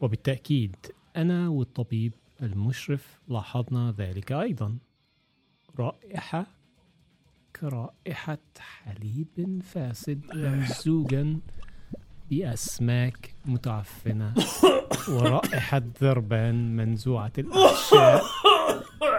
وبالتأكيد 0.00 0.76
أنا 1.16 1.48
والطبيب 1.48 2.12
المشرف 2.42 3.20
لاحظنا 3.28 3.94
ذلك 3.98 4.32
أيضا. 4.32 4.78
رائحة 5.78 6.46
كرائحة 7.60 8.38
حليب 8.58 9.60
فاسد 9.64 10.20
ممزوجا. 10.34 11.40
بأسماك 12.32 13.34
متعفنة 13.44 14.34
ورائحة 15.14 15.82
ذربان 16.02 16.76
منزوعة 16.76 17.32
الأحشاء 17.38 18.22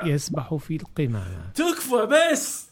يسبح 0.04 0.56
في 0.56 0.76
القمامة. 0.76 1.52
تكفى 1.56 2.08
بس. 2.12 2.70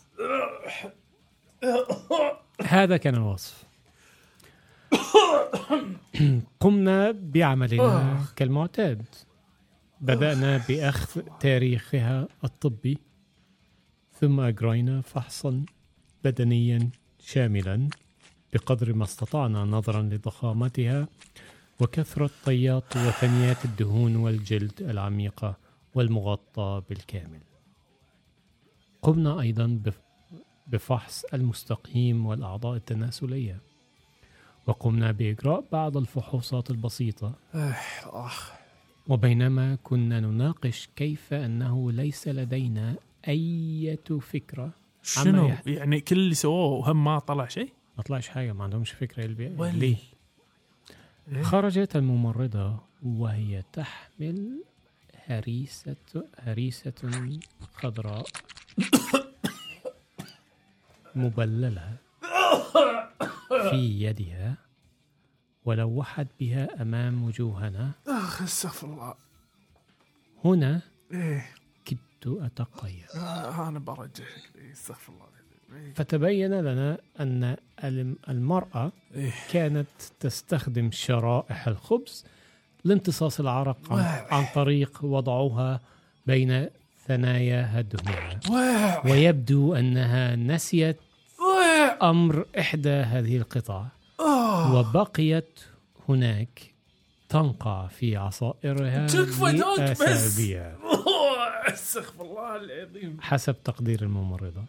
هذا 2.63 2.97
كان 2.97 3.15
الوصف. 3.15 3.63
قمنا 6.59 7.11
بعملنا 7.11 8.25
كالمعتاد. 8.35 9.05
بدأنا 10.01 10.61
بأخذ 10.69 11.21
تاريخها 11.39 12.27
الطبي 12.43 12.97
ثم 14.19 14.39
أجرينا 14.39 15.01
فحصا 15.01 15.65
بدنيا 16.23 16.89
شاملا. 17.19 17.89
بقدر 18.53 18.93
ما 18.93 19.03
استطعنا 19.03 19.65
نظرا 19.65 20.01
لضخامتها 20.01 21.07
وكثرة 21.79 22.29
طيات 22.45 22.97
وثنيات 22.97 23.65
الدهون 23.65 24.15
والجلد 24.15 24.81
العميقة 24.81 25.57
والمغطى 25.95 26.81
بالكامل. 26.89 27.39
قمنا 29.01 29.41
أيضا 29.41 29.79
بف- 29.85 30.01
بفحص 30.67 31.23
المستقيم 31.33 32.25
والأعضاء 32.25 32.75
التناسلية 32.75 33.61
وقمنا 34.67 35.11
بإجراء 35.11 35.63
بعض 35.71 35.97
الفحوصات 35.97 36.71
البسيطة. 36.71 37.33
وبينما 39.07 39.75
كنا 39.83 40.19
نناقش 40.19 40.89
كيف 40.95 41.33
أنه 41.33 41.91
ليس 41.91 42.27
لدينا 42.27 42.95
أي 43.27 43.97
فكرة 44.21 44.71
شنو. 45.03 45.47
يعني 45.65 46.01
كل 46.01 46.15
اللي 46.19 46.35
سووه 46.35 46.65
وهم 46.65 47.03
ما 47.03 47.19
طلع 47.19 47.47
شيء؟ 47.47 47.73
ما 47.97 48.03
طلعش 48.03 48.27
حاجة 48.27 48.53
ما 48.53 48.63
عندهمش 48.63 48.91
فكرة 48.91 49.25
البي... 49.25 49.47
ولا. 49.57 49.71
ليه 49.71 49.97
إيه؟ 51.31 51.43
خرجت 51.43 51.95
الممرضة 51.95 52.79
وهي 53.03 53.63
تحمل 53.73 54.63
هريسة 55.25 55.95
هريسة 56.39 56.93
خضراء 57.73 58.25
مبللة 61.15 61.97
في 63.69 64.01
يدها 64.01 64.57
ولوحت 65.65 66.27
بها 66.39 66.81
أمام 66.81 67.23
وجوهنا. 67.23 67.91
آخ 68.07 68.41
استغفر 68.41 68.87
الله. 68.87 69.15
هنا 70.45 70.81
إيه. 71.11 71.49
كدت 71.85 72.27
أتقيأ. 72.27 73.07
آه 73.15 73.67
أنا 73.67 73.79
برجع 73.79 74.23
شكلي 74.25 74.71
استغفر 74.71 75.13
الله. 75.13 75.40
فتبين 75.95 76.53
لنا 76.61 76.97
أن 77.19 77.55
الم- 77.83 78.15
المرأة 78.29 78.91
إيه. 79.15 79.31
كانت 79.51 79.87
تستخدم 80.19 80.91
شرائح 80.91 81.67
الخبز 81.67 82.25
لامتصاص 82.83 83.39
العرق 83.39 83.93
عن, 83.93 84.45
طريق 84.55 84.99
وضعها 85.03 85.79
بين 86.25 86.67
ثناياها 87.07 87.79
الدهنية 87.79 88.39
ويبدو 89.11 89.75
أنها 89.75 90.35
نسيت 90.35 90.97
أمر 92.01 92.45
إحدى 92.59 92.89
هذه 92.89 93.37
القطع. 93.37 93.85
آه. 94.19 94.75
وبقيت 94.75 95.59
هناك 96.09 96.61
تنقع 97.29 97.87
في 97.87 98.17
عصائرها 98.17 99.07
تكفى 99.77 100.03
بس. 100.03 100.37
استغفر 101.73 102.23
الله 102.23 102.55
العظيم 102.55 103.17
حسب 103.21 103.55
تقدير 103.63 104.01
الممرضة. 104.01 104.65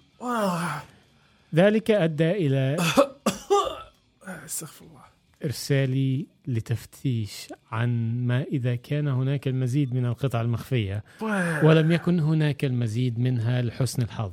ذلك 1.54 1.90
أدى 1.90 2.30
إلى 2.30 2.76
استغفر 4.46 4.84
الله 4.84 5.02
إرسالي 5.44 6.26
لتفتيش 6.46 7.48
عن 7.72 8.20
ما 8.26 8.42
إذا 8.42 8.74
كان 8.74 9.08
هناك 9.08 9.48
المزيد 9.48 9.94
من 9.94 10.06
القطع 10.06 10.40
المخفية. 10.40 11.04
ولم 11.62 11.92
يكن 11.92 12.20
هناك 12.20 12.64
المزيد 12.64 13.18
منها 13.18 13.62
لحسن 13.62 14.02
الحظ. 14.02 14.32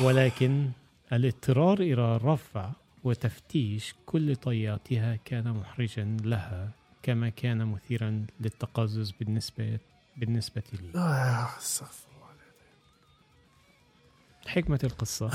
ولكن 0.00 0.70
الاضطرار 1.12 1.80
إلى 1.80 2.16
رفع 2.16 2.70
وتفتيش 3.04 3.94
كل 4.06 4.36
طياتها 4.36 5.16
كان 5.24 5.52
محرجا 5.52 6.16
لها 6.24 6.70
كما 7.02 7.28
كان 7.28 7.66
مثيرا 7.66 8.26
للتقزز 8.40 9.10
بالنسبة 9.10 9.78
بالنسبة 10.16 10.62
لي. 10.72 10.98
آه. 11.00 11.48
أستغفر 11.58 12.08
الله 12.12 12.28
حكمة 14.46 14.80
القصة. 14.84 15.30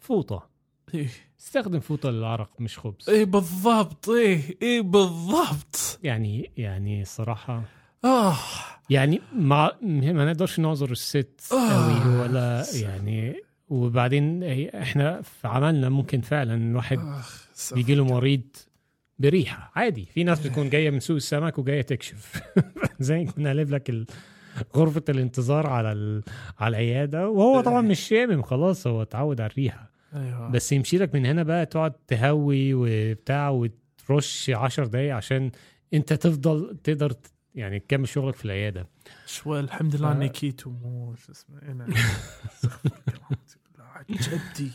فوطة. 0.00 0.48
إيه. 0.94 1.08
استخدم 1.40 1.80
فوطة 1.80 2.10
للعرق 2.10 2.50
مش 2.58 2.78
خبز. 2.78 3.10
إيه 3.10 3.24
بالضبط. 3.24 4.08
إيه 4.08 4.56
إيه 4.62 4.80
بالضبط. 4.80 5.98
يعني 6.02 6.50
يعني 6.56 7.04
صراحة. 7.04 7.62
آه. 8.04 8.36
يعني 8.90 9.20
ما 9.32 9.72
ما 9.82 10.24
نقدرش 10.32 10.58
نعذر 10.60 10.90
الست 10.90 11.40
آه. 11.52 11.72
قوي 11.72 12.16
ولا 12.16 12.64
يعني 12.74 13.36
وبعدين 13.68 14.42
إحنا 14.74 15.22
في 15.22 15.48
عملنا 15.48 15.88
ممكن 15.88 16.20
فعلا 16.20 16.54
الواحد 16.54 16.98
استغفر 17.56 17.74
بيجي 17.76 17.94
له 17.94 18.04
مريض. 18.04 18.56
بريحة. 19.18 19.72
عادي. 19.74 20.04
في 20.04 20.24
ناس 20.24 20.40
بتكون 20.46 20.70
جاية 20.70 20.90
من 20.90 21.00
سوق 21.00 21.16
السمك 21.16 21.58
وجاية 21.58 21.82
تكشف. 21.82 22.42
زي 23.00 23.24
كنا 23.24 23.48
قالب 23.48 23.70
لك 23.70 24.06
غرفة 24.76 25.02
الانتظار 25.08 25.66
على 25.66 25.92
ال... 25.92 26.22
على 26.58 26.70
العيادة. 26.76 27.28
وهو 27.28 27.60
طبعا 27.60 27.80
مش 27.80 28.00
شامم. 28.00 28.42
خلاص 28.42 28.86
هو 28.86 29.02
اتعود 29.02 29.40
على 29.40 29.50
الريحة. 29.50 29.90
أيوه. 30.14 30.48
بس 30.48 30.72
يمشي 30.72 30.98
لك 30.98 31.14
من 31.14 31.26
هنا 31.26 31.42
بقى 31.42 31.66
تقعد 31.66 31.92
تهوي 31.92 32.74
وبتاع 32.74 33.48
وترش 33.50 34.50
عشر 34.50 34.86
دقايق 34.86 35.14
عشان 35.14 35.50
انت 35.94 36.12
تفضل 36.12 36.76
تقدر 36.84 37.12
يعني 37.54 37.78
تكمل 37.78 38.08
شغلك 38.08 38.34
في 38.34 38.44
العيادة. 38.44 38.86
شوي 39.26 39.60
الحمد 39.60 39.96
لله 39.96 40.12
ف- 40.12 40.16
اني 40.16 40.28
كيتو 40.28 40.70
مو 40.70 41.14
شو 41.14 41.32
اسمه 41.32 41.86
عاد 43.78 44.06
جدي. 44.10 44.70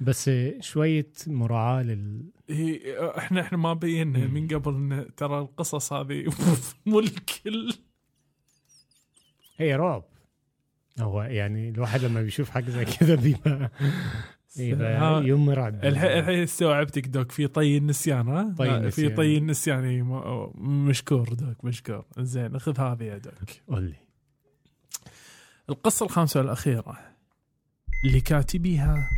بس 0.00 0.30
شوية 0.60 1.12
مراعاة 1.26 1.82
لل 1.82 2.30
إيه، 2.50 3.18
إحنا 3.18 3.40
إحنا 3.40 3.58
ما 3.58 3.72
بينا 3.74 4.26
من 4.26 4.48
قبل 4.48 4.74
ان 4.74 5.14
ترى 5.16 5.38
القصص 5.38 5.92
هذه 5.92 6.24
مو 6.86 6.98
الكل. 6.98 7.74
هي 9.56 9.74
رعب. 9.76 10.04
هو 11.00 11.22
يعني 11.22 11.68
الواحد 11.68 12.04
لما 12.04 12.22
بيشوف 12.22 12.50
حاجة 12.50 12.70
زي 12.70 12.84
كده 12.84 13.14
بيبقى 13.14 13.70
يبقى 14.56 15.24
يوم 15.24 15.46
مرعب 15.46 15.84
الحين 15.84 16.10
الحين 16.18 16.42
استوعبتك 16.42 17.06
دوك 17.06 17.32
في 17.32 17.46
طي 17.46 17.76
النسيان 17.76 18.28
ها؟ 18.28 18.54
طي 18.58 18.64
لا، 18.64 18.70
في 18.72 18.78
النسيان. 18.80 19.14
طي 19.14 19.38
النسيان 19.38 20.02
مشكور 20.58 21.32
دوك 21.34 21.64
مشكور. 21.64 22.04
زين 22.18 22.58
خذ 22.58 22.80
هذه 22.80 23.02
يا 23.04 23.18
دوك. 23.18 23.34
قول 23.68 23.82
لي. 23.82 23.96
القصة 25.70 26.06
الخامسة 26.06 26.40
والأخيرة. 26.40 26.98
لكاتبها 28.04 29.10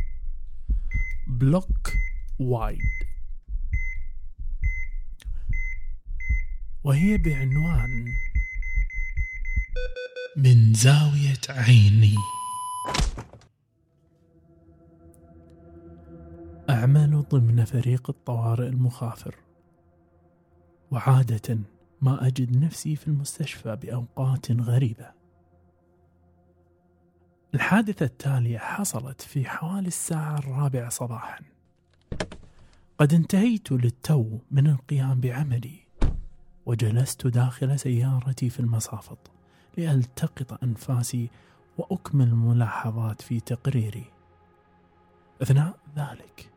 بلوك 1.27 1.93
وايد. 2.39 2.79
وهي 6.83 7.17
بعنوان 7.17 8.05
من 10.37 10.73
زاوية 10.73 11.41
عيني. 11.49 12.15
أعمل 16.69 17.23
ضمن 17.29 17.65
فريق 17.65 18.09
الطوارئ 18.09 18.67
المخافر. 18.67 19.35
وعادة 20.91 21.59
ما 22.01 22.27
أجد 22.27 22.57
نفسي 22.57 22.95
في 22.95 23.07
المستشفى 23.07 23.75
بأوقات 23.75 24.51
غريبة. 24.51 25.20
الحادثة 27.55 28.05
التالية 28.05 28.57
حصلت 28.57 29.21
في 29.21 29.45
حوالي 29.45 29.87
الساعة 29.87 30.37
الرابعة 30.37 30.89
صباحا. 30.89 31.39
قد 32.97 33.13
انتهيت 33.13 33.71
للتو 33.71 34.39
من 34.51 34.67
القيام 34.67 35.19
بعملي 35.19 35.79
وجلست 36.65 37.27
داخل 37.27 37.79
سيارتي 37.79 38.49
في 38.49 38.59
المصافط 38.59 39.31
لألتقط 39.77 40.63
أنفاسي 40.63 41.29
وأكمل 41.77 42.27
الملاحظات 42.27 43.21
في 43.21 43.39
تقريري. 43.39 44.05
أثناء 45.41 45.77
ذلك 45.95 46.49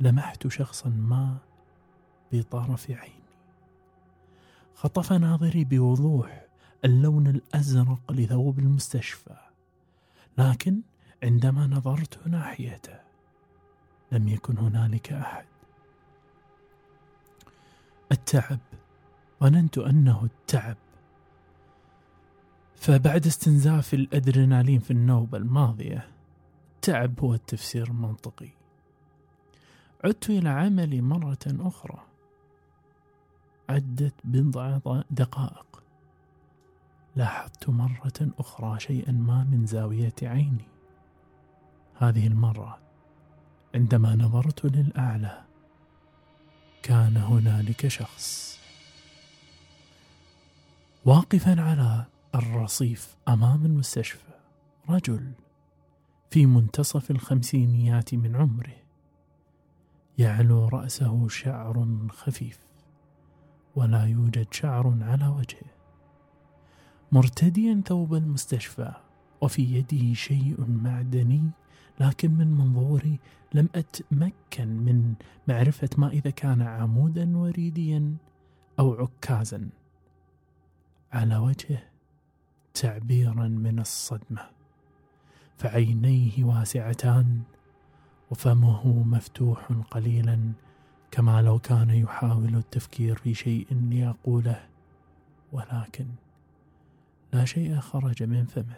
لمحت 0.00 0.48
شخصا 0.48 0.88
ما 0.88 1.36
بطرف 2.32 2.90
عيني. 2.90 3.22
خطف 4.74 5.12
ناظري 5.12 5.64
بوضوح 5.64 6.46
اللون 6.84 7.26
الأزرق 7.26 8.12
لثوب 8.12 8.58
المستشفى. 8.58 9.51
لكن 10.38 10.82
عندما 11.22 11.66
نظرت 11.66 12.26
ناحيته 12.26 13.00
لم 14.12 14.28
يكن 14.28 14.58
هنالك 14.58 15.12
أحد. 15.12 15.46
التعب 18.12 18.58
ظننت 19.40 19.78
أنه 19.78 20.24
التعب. 20.24 20.76
فبعد 22.76 23.26
استنزاف 23.26 23.94
الأدرينالين 23.94 24.80
في 24.80 24.90
النوبة 24.90 25.38
الماضية 25.38 26.08
التعب 26.74 27.20
هو 27.20 27.34
التفسير 27.34 27.86
المنطقي. 27.86 28.48
عدت 30.04 30.30
إلى 30.30 30.48
عملي 30.48 31.00
مرة 31.00 31.38
أخرى. 31.46 32.02
عدت 33.68 34.14
بضع 34.24 34.78
دقائق. 35.10 35.81
لاحظت 37.16 37.68
مرة 37.68 38.32
أخرى 38.38 38.80
شيئا 38.80 39.12
ما 39.12 39.44
من 39.44 39.66
زاوية 39.66 40.14
عيني. 40.22 40.68
هذه 41.94 42.26
المرة 42.26 42.78
عندما 43.74 44.16
نظرت 44.16 44.64
للأعلى 44.64 45.44
كان 46.82 47.16
هنالك 47.16 47.88
شخص. 47.88 48.58
واقفا 51.04 51.62
على 51.62 52.06
الرصيف 52.34 53.16
أمام 53.28 53.66
المستشفى 53.66 54.32
رجل 54.88 55.32
في 56.30 56.46
منتصف 56.46 57.10
الخمسينيات 57.10 58.14
من 58.14 58.36
عمره. 58.36 58.76
يعلو 60.18 60.68
رأسه 60.68 61.28
شعر 61.28 62.06
خفيف 62.10 62.58
ولا 63.76 64.04
يوجد 64.04 64.46
شعر 64.54 64.98
على 65.00 65.28
وجهه. 65.28 65.71
مرتديا 67.12 67.82
ثوب 67.86 68.14
المستشفى 68.14 68.92
وفي 69.40 69.62
يده 69.62 70.14
شيء 70.14 70.64
معدني 70.68 71.50
لكن 72.00 72.30
من 72.30 72.46
منظوري 72.46 73.18
لم 73.54 73.68
أتمكن 73.74 74.68
من 74.68 75.14
معرفة 75.48 75.88
ما 75.96 76.08
إذا 76.08 76.30
كان 76.30 76.62
عمودا 76.62 77.36
وريديا 77.38 78.16
أو 78.78 78.92
عكازا. 78.92 79.68
على 81.12 81.36
وجهه 81.36 81.82
تعبيرا 82.74 83.48
من 83.48 83.78
الصدمة 83.78 84.50
فعينيه 85.56 86.44
واسعتان 86.44 87.42
وفمه 88.30 89.02
مفتوح 89.02 89.72
قليلا 89.90 90.52
كما 91.10 91.42
لو 91.42 91.58
كان 91.58 91.90
يحاول 91.90 92.56
التفكير 92.56 93.16
في 93.16 93.34
شيء 93.34 93.66
ليقوله 93.70 94.60
ولكن 95.52 96.06
لا 97.32 97.44
شيء 97.44 97.76
خرج 97.80 98.22
من 98.22 98.44
فمه. 98.44 98.76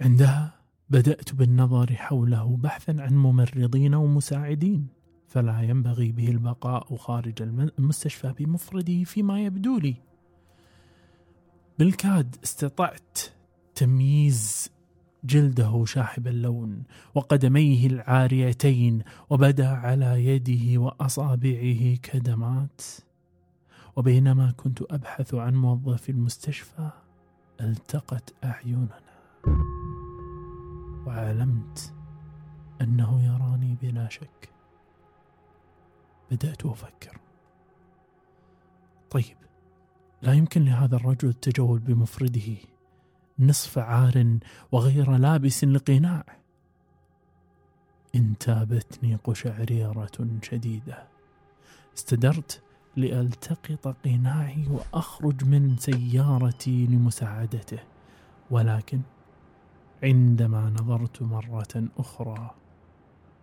عندها 0.00 0.54
بدأت 0.90 1.34
بالنظر 1.34 1.94
حوله 1.94 2.56
بحثا 2.56 2.96
عن 2.98 3.12
ممرضين 3.14 3.94
ومساعدين 3.94 4.86
فلا 5.28 5.60
ينبغي 5.60 6.12
به 6.12 6.28
البقاء 6.28 6.96
خارج 6.96 7.42
الم- 7.42 7.70
المستشفى 7.78 8.32
بمفرده 8.38 9.04
فيما 9.04 9.40
يبدو 9.44 9.78
لي. 9.78 9.94
بالكاد 11.78 12.36
استطعت 12.44 13.18
تمييز 13.74 14.70
جلده 15.24 15.84
شاحب 15.84 16.26
اللون 16.26 16.82
وقدميه 17.14 17.86
العاريتين 17.86 19.02
وبدا 19.30 19.68
على 19.68 20.26
يده 20.26 20.80
وأصابعه 20.80 21.94
كدمات. 22.02 22.80
وبينما 23.96 24.50
كنت 24.50 24.82
أبحث 24.82 25.34
عن 25.34 25.54
موظف 25.54 26.10
المستشفى 26.10 26.90
التقت 27.60 28.34
أعيننا. 28.44 29.00
وعلمت 31.06 31.94
أنه 32.80 33.24
يراني 33.24 33.76
بلا 33.82 34.08
شك. 34.08 34.50
بدأت 36.30 36.66
أفكر. 36.66 37.20
طيب 39.10 39.36
لا 40.22 40.32
يمكن 40.32 40.64
لهذا 40.64 40.96
الرجل 40.96 41.28
التجول 41.28 41.78
بمفرده 41.78 42.56
نصف 43.38 43.78
عار 43.78 44.38
وغير 44.72 45.16
لابس 45.16 45.64
لقناع. 45.64 46.24
انتابتني 48.14 49.16
قشعريرة 49.16 50.38
شديدة. 50.42 51.08
استدرت 51.96 52.62
لألتقط 52.96 53.96
قناعي 54.04 54.66
وأخرج 54.70 55.44
من 55.44 55.76
سيارتي 55.76 56.86
لمساعدته. 56.86 57.78
ولكن 58.50 59.00
عندما 60.02 60.70
نظرت 60.70 61.22
مرة 61.22 61.88
أخرى 61.98 62.50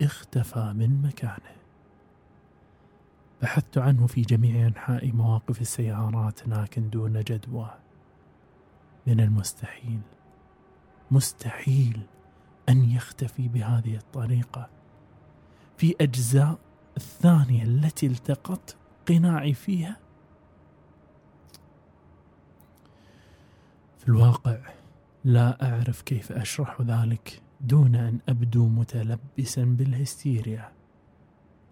اختفى 0.02 0.74
من 0.76 1.02
مكانه. 1.02 1.56
بحثت 3.42 3.78
عنه 3.78 4.08
في 4.08 4.22
جميع 4.22 4.68
أنحاء 4.68 5.12
مواقف 5.12 5.62
السيارات 5.62 6.48
لكن 6.48 6.90
دون 6.90 7.20
جدوى. 7.20 7.70
من 9.08 9.20
المستحيل 9.20 10.00
مستحيل 11.12 12.02
أن 12.70 12.92
يختفي 12.92 13.48
بهذه 13.48 13.96
الطريقة. 13.96 14.70
في 15.78 15.96
أجزاء 16.02 16.60
الثانية 16.98 17.64
التي 17.64 18.08
التقطت 18.08 18.76
قناعي 19.08 19.54
فيها؟ 19.54 19.98
في 23.98 24.08
الواقع 24.08 24.58
لا 25.24 25.74
أعرف 25.74 26.02
كيف 26.02 26.32
أشرح 26.32 26.82
ذلك 26.82 27.42
دون 27.62 27.96
أن 27.96 28.20
أبدو 28.30 28.68
متلبسا 28.68 29.64
بالهستيريا 29.64 30.72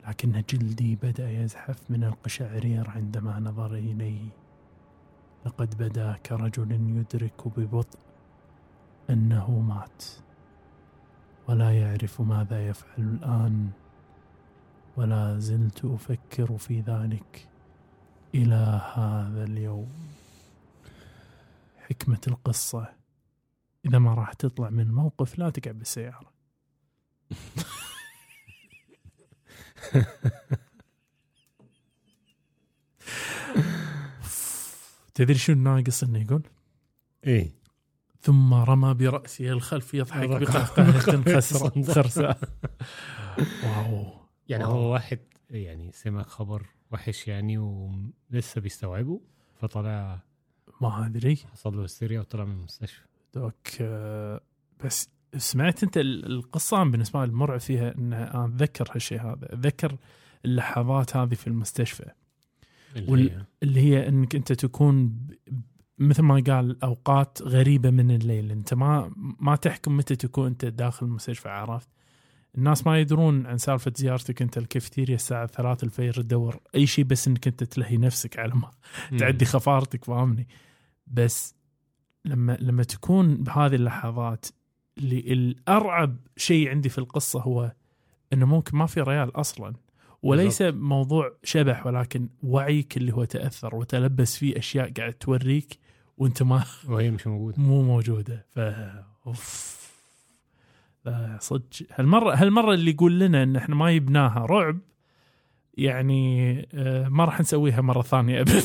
لكن 0.07 0.43
جلدي 0.49 0.95
بدأ 0.95 1.31
يزحف 1.31 1.91
من 1.91 2.03
القشعرير 2.03 2.89
عندما 2.89 3.39
نظر 3.39 3.73
الي 3.73 4.19
لقد 5.45 5.77
بدا 5.77 6.13
كرجل 6.25 6.71
يدرك 6.71 7.47
ببطء 7.59 7.99
أنه 9.09 9.59
مات 9.59 10.03
ولا 11.47 11.71
يعرف 11.71 12.21
ماذا 12.21 12.67
يفعل 12.67 13.03
الآن. 13.03 13.69
ولا 14.99 15.39
زلت 15.39 15.85
أفكر 15.85 16.57
في 16.57 16.81
ذلك 16.81 17.47
إلى 18.35 18.81
هذا 18.95 19.43
اليوم. 19.43 19.89
حكمة 21.77 22.21
القصة. 22.27 22.93
إذا 23.85 23.99
ما 23.99 24.13
راح 24.13 24.33
تطلع 24.33 24.69
من 24.69 24.79
الموقف 24.79 25.39
لا 25.39 25.49
تقعد 25.49 25.79
بالسيارة. 25.79 26.31
تدري 35.13 35.37
شو 35.37 35.51
الناقص 35.51 36.03
إنه 36.03 36.21
يقول؟ 36.21 36.43
إيه. 37.27 37.51
ثم 38.21 38.53
رمى 38.53 38.93
برأسه 38.93 39.49
الخلف 39.49 39.93
يضحك 39.93 40.29
بقهقهة 40.29 40.99
خرساء 41.93 42.39
واو. 43.63 44.18
يعني. 44.49 44.63
هو 44.65 44.93
واحد 44.93 45.19
يعني 45.49 45.91
سمع 45.91 46.23
خبر 46.23 46.65
وحش 46.91 47.27
يعني 47.27 47.57
ولسه 47.57 48.61
بيستوعبه 48.61 49.21
فطلع 49.55 50.19
ما 50.81 51.05
أدري. 51.05 51.35
حصل 51.35 51.77
له 51.77 51.83
هستيريا 51.83 52.19
وطلع 52.19 52.45
من 52.45 52.51
المستشفى. 52.51 53.01
دوك 53.33 53.55
آه، 53.81 54.41
بس 54.85 55.09
سمعت 55.37 55.83
أنت 55.83 55.97
ال- 55.97 56.25
القصة 56.25 56.83
بالنسبة 56.83 57.19
لي 57.19 57.25
المرعب 57.31 57.59
فيها 57.59 57.95
إن 57.97 58.13
أنا 58.13 58.45
أتذكر 58.45 58.87
هالشيء 58.95 59.21
هذا 59.21 59.53
أتذكر 59.53 59.97
اللحظات 60.45 61.15
هذه 61.17 61.33
في 61.33 61.47
المستشفى. 61.47 62.11
اللي 62.95 63.11
وال- 63.11 63.29
هي- 63.31 63.45
اللي 63.63 63.79
هي 63.81 64.07
إنك 64.07 64.35
أنت 64.35 64.53
تكون 64.53 65.27
مثل 65.97 66.21
ما 66.23 66.43
قال 66.47 66.83
أوقات 66.83 67.41
غريبة 67.41 67.89
من 67.89 68.11
الليل 68.11 68.51
أنت 68.51 68.73
ما 68.73 69.11
ما 69.17 69.55
تحكم 69.55 69.97
متى 69.97 70.15
تكون 70.15 70.45
أنت 70.47 70.65
داخل 70.65 71.05
المستشفى 71.05 71.49
عرفت؟ 71.49 71.89
الناس 72.57 72.87
ما 72.87 72.99
يدرون 72.99 73.45
عن 73.45 73.57
سالفة 73.57 73.93
زيارتك 73.95 74.41
انت 74.41 74.57
الكافيتيريا 74.57 75.15
الساعة 75.15 75.47
3 75.47 75.85
الفجر 75.85 76.13
تدور 76.13 76.59
أي 76.75 76.87
شيء 76.87 77.05
بس 77.05 77.27
إنك 77.27 77.47
انت 77.47 77.63
تلهي 77.63 77.97
نفسك 77.97 78.39
على 78.39 78.53
ما 78.53 78.71
تعدي 79.17 79.45
خفارتك 79.45 80.05
فاهمني؟ 80.05 80.47
بس 81.07 81.55
لما 82.25 82.57
لما 82.61 82.83
تكون 82.83 83.35
بهذه 83.35 83.75
اللحظات 83.75 84.45
اللي 84.97 85.19
الأرعب 85.19 86.17
شيء 86.37 86.69
عندي 86.69 86.89
في 86.89 86.97
القصة 86.97 87.41
هو 87.41 87.71
إنه 88.33 88.45
ممكن 88.45 88.77
ما 88.77 88.85
في 88.85 89.01
ريال 89.01 89.39
أصلا. 89.39 89.73
وليس 90.23 90.61
موضوع 90.61 91.31
شبح 91.43 91.85
ولكن 91.85 92.29
وعيك 92.43 92.97
اللي 92.97 93.13
هو 93.13 93.23
تأثر 93.23 93.75
وتلبس 93.75 94.37
فيه 94.37 94.57
أشياء 94.57 94.91
قاعد 94.91 95.13
توريك 95.13 95.79
وأنت 96.17 96.43
ما 96.43 96.65
وهي 96.87 97.11
مش 97.11 97.27
موجودة. 97.27 97.57
مو 97.57 97.83
موجودة. 97.83 98.45
ف 98.49 98.59
أوف. 99.27 99.78
صدق. 101.39 101.63
هالمره 101.95 102.35
هالمرة 102.35 102.73
اللي 102.73 102.91
يقول 102.91 103.19
لنا 103.19 103.43
إن 103.43 103.55
إحنا 103.55 103.75
ما 103.75 103.91
يبناها 103.91 104.45
رعب 104.45 104.79
يعني 105.73 106.59
آه، 106.73 107.07
ما 107.07 107.25
راح 107.25 107.39
نسويها 107.39 107.81
مرة 107.81 108.01
ثانية 108.01 108.41
ابدا. 108.41 108.63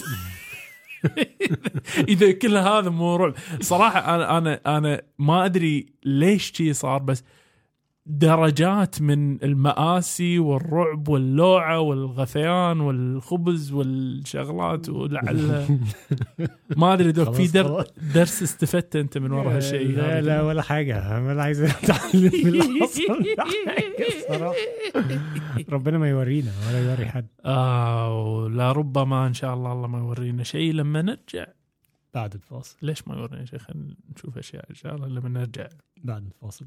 إذا 2.08 2.32
كل 2.32 2.56
هذا 2.56 2.90
مو 2.90 3.16
رعب. 3.16 3.34
صراحة 3.60 4.14
أنا 4.14 4.38
أنا 4.38 4.60
أنا 4.78 5.02
ما 5.18 5.44
أدري 5.44 5.86
ليش 6.04 6.52
شي 6.52 6.72
صار 6.72 6.98
بس 7.02 7.24
درجات 8.06 9.02
من 9.02 9.44
المآسي 9.44 10.38
والرعب 10.38 11.08
واللوعة 11.08 11.80
والغثيان 11.80 12.80
والخبز 12.80 13.72
والشغلات 13.72 14.88
ولعل 14.88 15.66
ما 16.76 16.92
أدري 16.94 17.12
دوك 17.12 17.34
في 17.34 17.46
در. 17.46 17.84
درس 18.14 18.42
استفدت 18.42 18.96
أنت 18.96 19.18
من 19.18 19.32
ورا 19.32 19.56
هالشيء 19.56 19.96
لا 19.96 20.20
لا 20.20 20.42
ولا 20.42 20.62
حاجة. 20.62 21.22
ولا 21.22 21.42
عايز 21.42 21.62
أتعلم 21.62 22.30
حاجة. 23.68 24.52
ربنا 25.74 25.98
ما 25.98 26.08
يورينا 26.10 26.52
ولا 26.68 26.90
يوري 26.90 27.06
حد. 27.06 27.26
آه 27.44 28.48
لا 28.52 28.72
ربما 28.72 29.26
إن 29.26 29.34
شاء 29.34 29.54
الله 29.54 29.72
الله 29.72 29.86
ما 29.86 29.98
يورينا 29.98 30.42
شيء 30.42 30.72
لما 30.72 31.02
نرجع. 31.02 31.46
بعد 32.14 32.34
الفاصل. 32.34 32.76
ليش 32.82 33.08
ما 33.08 33.14
يورينا 33.14 33.44
شيء؟ 33.44 33.58
خلينا 33.58 33.94
نشوف 34.16 34.38
أشياء 34.38 34.70
إن 34.70 34.74
شاء 34.74 34.94
الله 34.94 35.08
لما 35.08 35.28
نرجع. 35.28 35.68
بعد 36.04 36.24
الفاصل. 36.26 36.66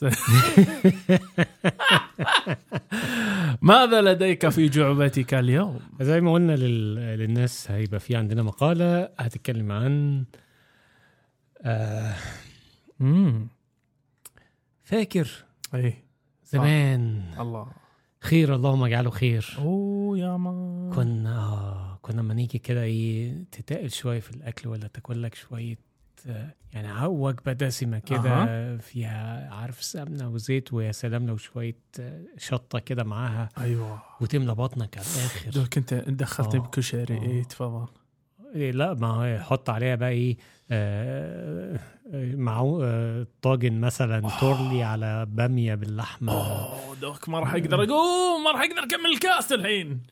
ماذا 3.62 4.00
لديك 4.02 4.48
في 4.48 4.68
جعبتك 4.68 5.34
اليوم؟ 5.34 5.80
زي 6.00 6.20
ما 6.20 6.32
قلنا 6.32 6.52
لل... 6.56 6.94
للناس 6.94 7.70
هيبقى 7.70 8.00
في 8.00 8.16
عندنا 8.16 8.42
مقالة 8.42 9.08
هتتكلم 9.18 9.72
عن 9.72 10.24
آه 11.62 12.14
امم 13.00 13.48
فاكر 14.82 15.28
اي 15.74 15.94
زمان. 16.44 17.22
الله. 17.40 17.66
خير 18.20 18.54
اللهم 18.54 18.84
اجعله 18.84 19.10
خير. 19.10 19.56
أوه 19.58 20.18
يا 20.18 20.36
ما. 20.36 20.90
كنا 20.94 21.38
آه 21.38 21.98
كنا 22.02 22.20
لما 22.20 22.34
نيجي 22.34 22.58
كده 22.58 22.82
إيه 22.82 23.44
تتقل 23.52 23.90
شوية 23.90 24.20
في 24.20 24.30
الأكل 24.30 24.68
ولا 24.68 24.86
تاكل 24.88 25.22
لك 25.22 25.34
شوية 25.34 25.78
يعني 26.72 27.06
وجبه 27.06 27.52
دسمه 27.52 27.98
كده 27.98 28.76
فيها 28.76 29.54
عارف 29.54 29.82
سمنة 29.82 30.28
وزيت 30.28 30.72
ويا 30.72 30.92
سلام 30.92 31.26
لو 31.26 31.36
شوية 31.36 31.76
آه، 32.00 32.24
شطة 32.38 32.78
كده 32.78 33.04
معاها. 33.04 33.48
أيوه. 33.58 34.02
وتملى 34.20 34.54
بطنك 34.54 34.98
على 34.98 35.06
الآخر. 35.06 35.50
دوك 35.50 35.76
أنت 35.76 35.94
دخلت 35.94 36.54
آه. 36.54 36.58
بكشري 36.58 37.16
آه. 37.16 37.22
اي 37.22 37.44
تفضل. 37.44 37.86
إيه 38.54 38.70
لا 38.72 38.94
ما 38.94 39.06
هو 39.06 39.24
يحط 39.24 39.70
عليها 39.70 39.94
بقى 39.94 40.08
إيه 40.08 40.36
آه، 40.70 41.78
آه، 42.14 42.78
آه، 42.82 43.26
طاجن 43.42 43.80
مثلا 43.80 44.30
تورلي 44.40 44.82
على 44.82 45.26
بامية 45.26 45.74
باللحمة. 45.74 46.32
أوه 46.32 46.96
دوك 46.96 47.28
ما 47.28 47.40
راح 47.40 47.54
أقدر 47.54 47.82
أقوم 47.82 48.44
ما 48.44 48.50
راح 48.52 48.60
أقدر 48.60 48.84
أكمل 48.84 49.10
الكاس 49.14 49.52
الحين. 49.52 50.02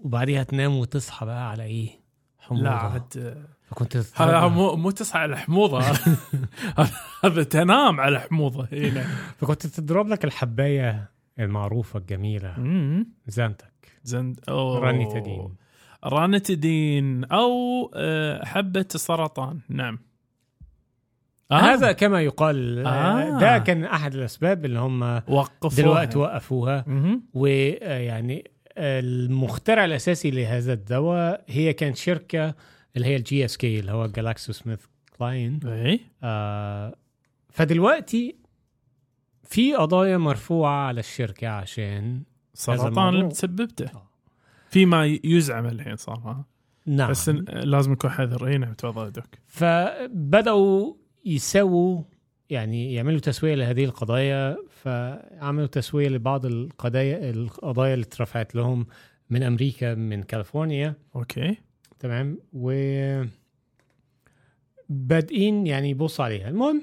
وبعديها 0.00 0.42
تنام 0.42 0.76
وتصحى 0.78 1.26
بقى 1.26 1.50
على 1.50 1.62
إيه 1.64 2.00
حموضة. 2.38 2.64
لا 2.64 2.70
عاد 2.70 3.44
فكنت 3.70 3.96
هذا 4.14 4.48
مو 4.48 4.76
مو 4.76 4.90
تصحى 4.90 5.18
على 5.18 5.36
حموضة. 5.36 5.80
هذا 7.24 7.42
تنام 7.42 8.00
على 8.00 8.20
حموضة. 8.20 8.68
هنا 8.72 9.06
فكنت 9.38 9.66
تضرب 9.66 10.08
لك 10.08 10.24
الحباية 10.24 11.10
المعروفة 11.38 11.98
الجميلة. 11.98 12.54
زانتك 13.26 13.70
زند. 14.04 14.40
رانيتادين. 14.48 15.54
رانيتادين 16.04 17.24
أو 17.24 17.50
آه، 17.94 18.44
حبة 18.44 18.86
السرطان 18.94 19.58
نعم. 19.68 19.98
آه. 21.50 21.54
هذا 21.54 21.92
كما 21.92 22.20
يقال 22.22 22.86
آه. 22.86 22.90
آه. 22.90 23.40
ده 23.40 23.58
كان 23.58 23.84
أحد 23.84 24.14
الأسباب 24.14 24.64
اللي 24.64 24.78
هم 24.78 25.02
وقفوا 25.28 25.82
دلوقتي 25.82 26.18
وقفوها. 26.18 26.84
ويعني 27.34 28.50
المخترع 28.78 29.84
الأساسي 29.84 30.30
لهذا 30.30 30.72
الدواء 30.72 31.44
هي 31.48 31.72
كانت 31.72 31.96
شركة 31.96 32.54
اللي 32.96 33.06
هي 33.06 33.16
ال 33.16 33.44
GSK 33.44 33.80
اللي 33.80 33.92
هو 33.92 34.06
GlaxoSmithKline 34.06 35.60
اي 35.66 36.00
آه 36.22 36.96
فدلوقتي 37.48 38.36
في 39.44 39.74
قضايا 39.74 40.18
مرفوعة 40.18 40.86
على 40.86 41.00
الشركة 41.00 41.48
عشان 41.48 42.22
سرطان. 42.54 43.08
اللي 43.14 43.24
مسببته 43.24 43.84
آه. 43.84 44.10
فيما 44.70 45.18
يزعم 45.24 45.66
الحين 45.66 45.96
صار 45.96 46.44
نعم. 46.86 47.10
بس 47.10 47.28
لازم 47.48 47.92
نكون 47.92 48.10
حذر. 48.10 48.46
اي 48.46 48.58
نعم 48.58 48.74
تفضل 48.74 49.12
doc. 49.12 49.26
فبدأوا 49.46 50.94
يسووا 51.24 52.02
يعني 52.50 52.94
يعملوا 52.94 53.20
تسوية 53.20 53.54
لهذه 53.54 53.84
القضايا 53.84 54.56
فعملوا 54.68 55.66
تسوية 55.66 56.08
لبعض 56.08 56.46
القضايا 56.46 57.30
القضايا 57.30 57.94
اللي 57.94 58.04
اترفعت 58.04 58.54
لهم 58.54 58.86
من 59.30 59.42
أمريكا 59.42 59.94
من 59.94 60.22
كاليفورنيا. 60.22 60.94
okay. 61.16 61.56
تمام؟ 62.00 62.38
و 62.52 62.72
بادئين 64.88 65.66
يعني 65.66 65.90
يبص 65.90 66.20
عليها. 66.20 66.48
المهم 66.48 66.82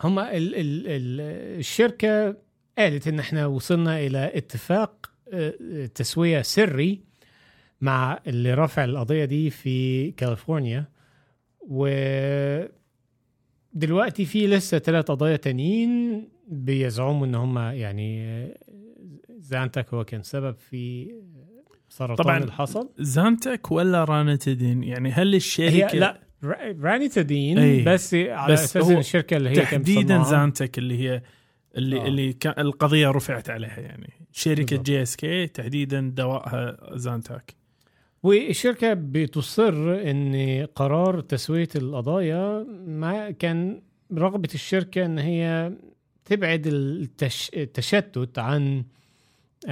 هم 0.00 0.18
ال 0.18 0.54
ال 0.54 0.86
ال 0.86 1.20
الشركة 1.58 2.36
قالت 2.78 3.08
إن 3.08 3.18
إحنا 3.18 3.46
وصلنا 3.46 4.00
إلى 4.00 4.30
اتفاق 4.34 5.10
آه، 5.32 5.86
تسوية 5.94 6.42
سري 6.42 7.00
مع 7.80 8.20
اللي 8.26 8.54
رافع 8.54 8.84
القضية 8.84 9.24
دي 9.24 9.50
في 9.50 10.10
كاليفورنيا. 10.10 10.84
و 11.60 11.88
دلوقتي 13.72 14.24
في 14.24 14.46
لسه 14.46 14.78
ثلاث 14.78 15.04
قضايا 15.04 15.36
تانيين 15.36 16.24
بيزعموا 16.48 17.26
إن 17.26 17.34
هم 17.34 17.58
يعني 17.58 18.24
آه، 18.26 18.56
Zantac 19.38 19.94
هو 19.94 20.04
كان 20.04 20.22
سبب 20.22 20.56
في 20.56 21.14
سرطان 21.88 22.16
طبعاً 22.16 22.38
اللي 22.38 22.52
حصل 22.52 22.90
Zantac 22.98 23.72
ولا 23.72 24.04
رانيتادين 24.04 24.82
يعني 24.82 25.10
هل 25.12 25.28
هي 25.30 25.36
الشركة 25.36 25.98
لا 25.98 26.20
را- 26.44 26.76
رانيتادين 26.80 27.58
أي. 27.58 27.82
بس 27.82 28.14
على 28.14 28.52
بس 28.52 28.76
أساس 28.76 28.90
الشركة 28.90 29.36
اللي 29.36 29.50
هي 29.50 29.54
تحديدا 29.54 30.22
Zantac 30.22 30.78
اللي 30.78 30.98
هي 30.98 31.22
اللي 31.76 32.00
آه. 32.00 32.06
اللي 32.06 32.36
القضية 32.58 33.10
رفعت 33.10 33.50
عليها 33.50 33.80
يعني 33.80 34.12
شركة. 34.32 34.76
GSK 34.76 35.46
تحديدا 35.46 36.00
دوائها 36.16 36.76
Zantac 36.96 37.54
والشركة 38.22 38.94
بتصر 38.94 40.00
إن 40.10 40.66
قرار 40.74 41.20
تسوية 41.20 41.68
القضايا 41.76 42.66
ما 42.86 43.30
كان 43.30 43.82
رغبة 44.12 44.48
الشركة 44.54 45.04
إن 45.04 45.18
هي 45.18 45.72
تبعد 46.24 46.66
التش... 46.66 47.50
التشتت 47.56 48.38
عن 48.38 48.84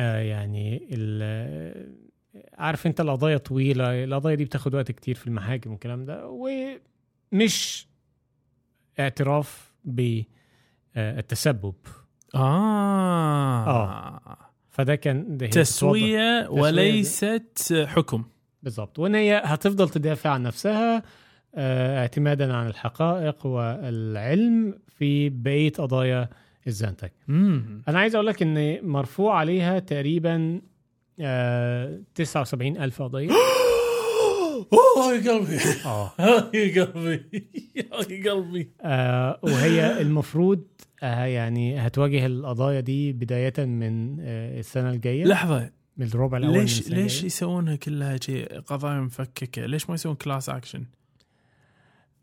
يعني 0.01 0.89
ال... 0.93 1.93
عارف 2.59 2.87
انت 2.87 3.01
القضايا 3.01 3.37
طويلة 3.37 4.05
القضايا 4.05 4.35
دي 4.35 4.45
بتاخد 4.45 4.75
وقت 4.75 4.93
كتير 4.93 5.15
في 5.15 5.27
المحاكم 5.27 5.71
والكلام 5.71 6.05
ده 6.05 6.29
ومش 7.33 7.87
اعتراف 9.01 9.73
بالتسبب 9.85 11.75
آه, 12.35 13.67
آه. 13.67 14.39
فده 14.71 14.95
كان 14.95 15.37
ده 15.37 15.47
هي 15.47 15.51
تسوية 15.51 16.43
تسوية. 16.43 16.63
وليست 16.63 17.85
حكم. 17.87 18.25
بالظبط. 18.63 18.99
وإن 18.99 19.15
هي 19.15 19.43
هتفضل 19.45 19.89
تدافع 19.89 20.31
عن 20.31 20.43
نفسها 20.43 21.03
آه، 21.55 21.99
اعتمادا 22.01 22.55
على 22.57 22.69
الحقائق 22.69 23.47
والعلم 23.47 24.79
في 24.89 25.29
بقية 25.29 25.73
قضايا 25.73 26.29
الزنتك. 26.67 27.13
أنا 27.29 27.99
عايز 27.99 28.15
أقول 28.15 28.27
لك 28.27 28.43
إن 28.43 28.87
مرفوع 28.87 29.39
عليها 29.39 29.79
تقريبا 29.79 30.61
آه 31.21 32.01
79 32.15 32.77
ألف 32.77 33.03
قضية. 33.03 33.31
أوه 34.73 35.13
يا 35.15 35.33
قلبي. 35.33 35.59
آه. 35.85 36.13
يا 36.55 36.85
قلبي. 36.85 37.47
يا 37.77 38.33
قلبي. 38.33 38.71
آه، 38.83 39.39
وهي 39.43 40.01
المفروض 40.01 40.65
آه 41.03 41.25
يعني 41.25 41.79
هتواجه 41.79 42.27
القضايا 42.27 42.81
دي 42.81 43.13
بداية 43.13 43.53
من 43.59 44.21
آه 44.21 44.59
السنة 44.61 44.91
الجاية. 44.91 45.25
لحظة. 45.25 45.71
من 45.97 46.07
الربع 46.07 46.39
الأول 46.39 46.55
من 46.55 46.61
ليش 46.61 46.89
ليش. 46.89 47.25
يسوونها 47.25 47.77
كلها 47.77 48.17
شيء 48.17 48.61
قضايا 48.61 49.01
مفككة؟ 49.01 49.67
ليش 49.67 49.89
ما 49.89 49.95
يسوون 49.95 50.15
class 50.15 50.49
action؟ 50.49 50.85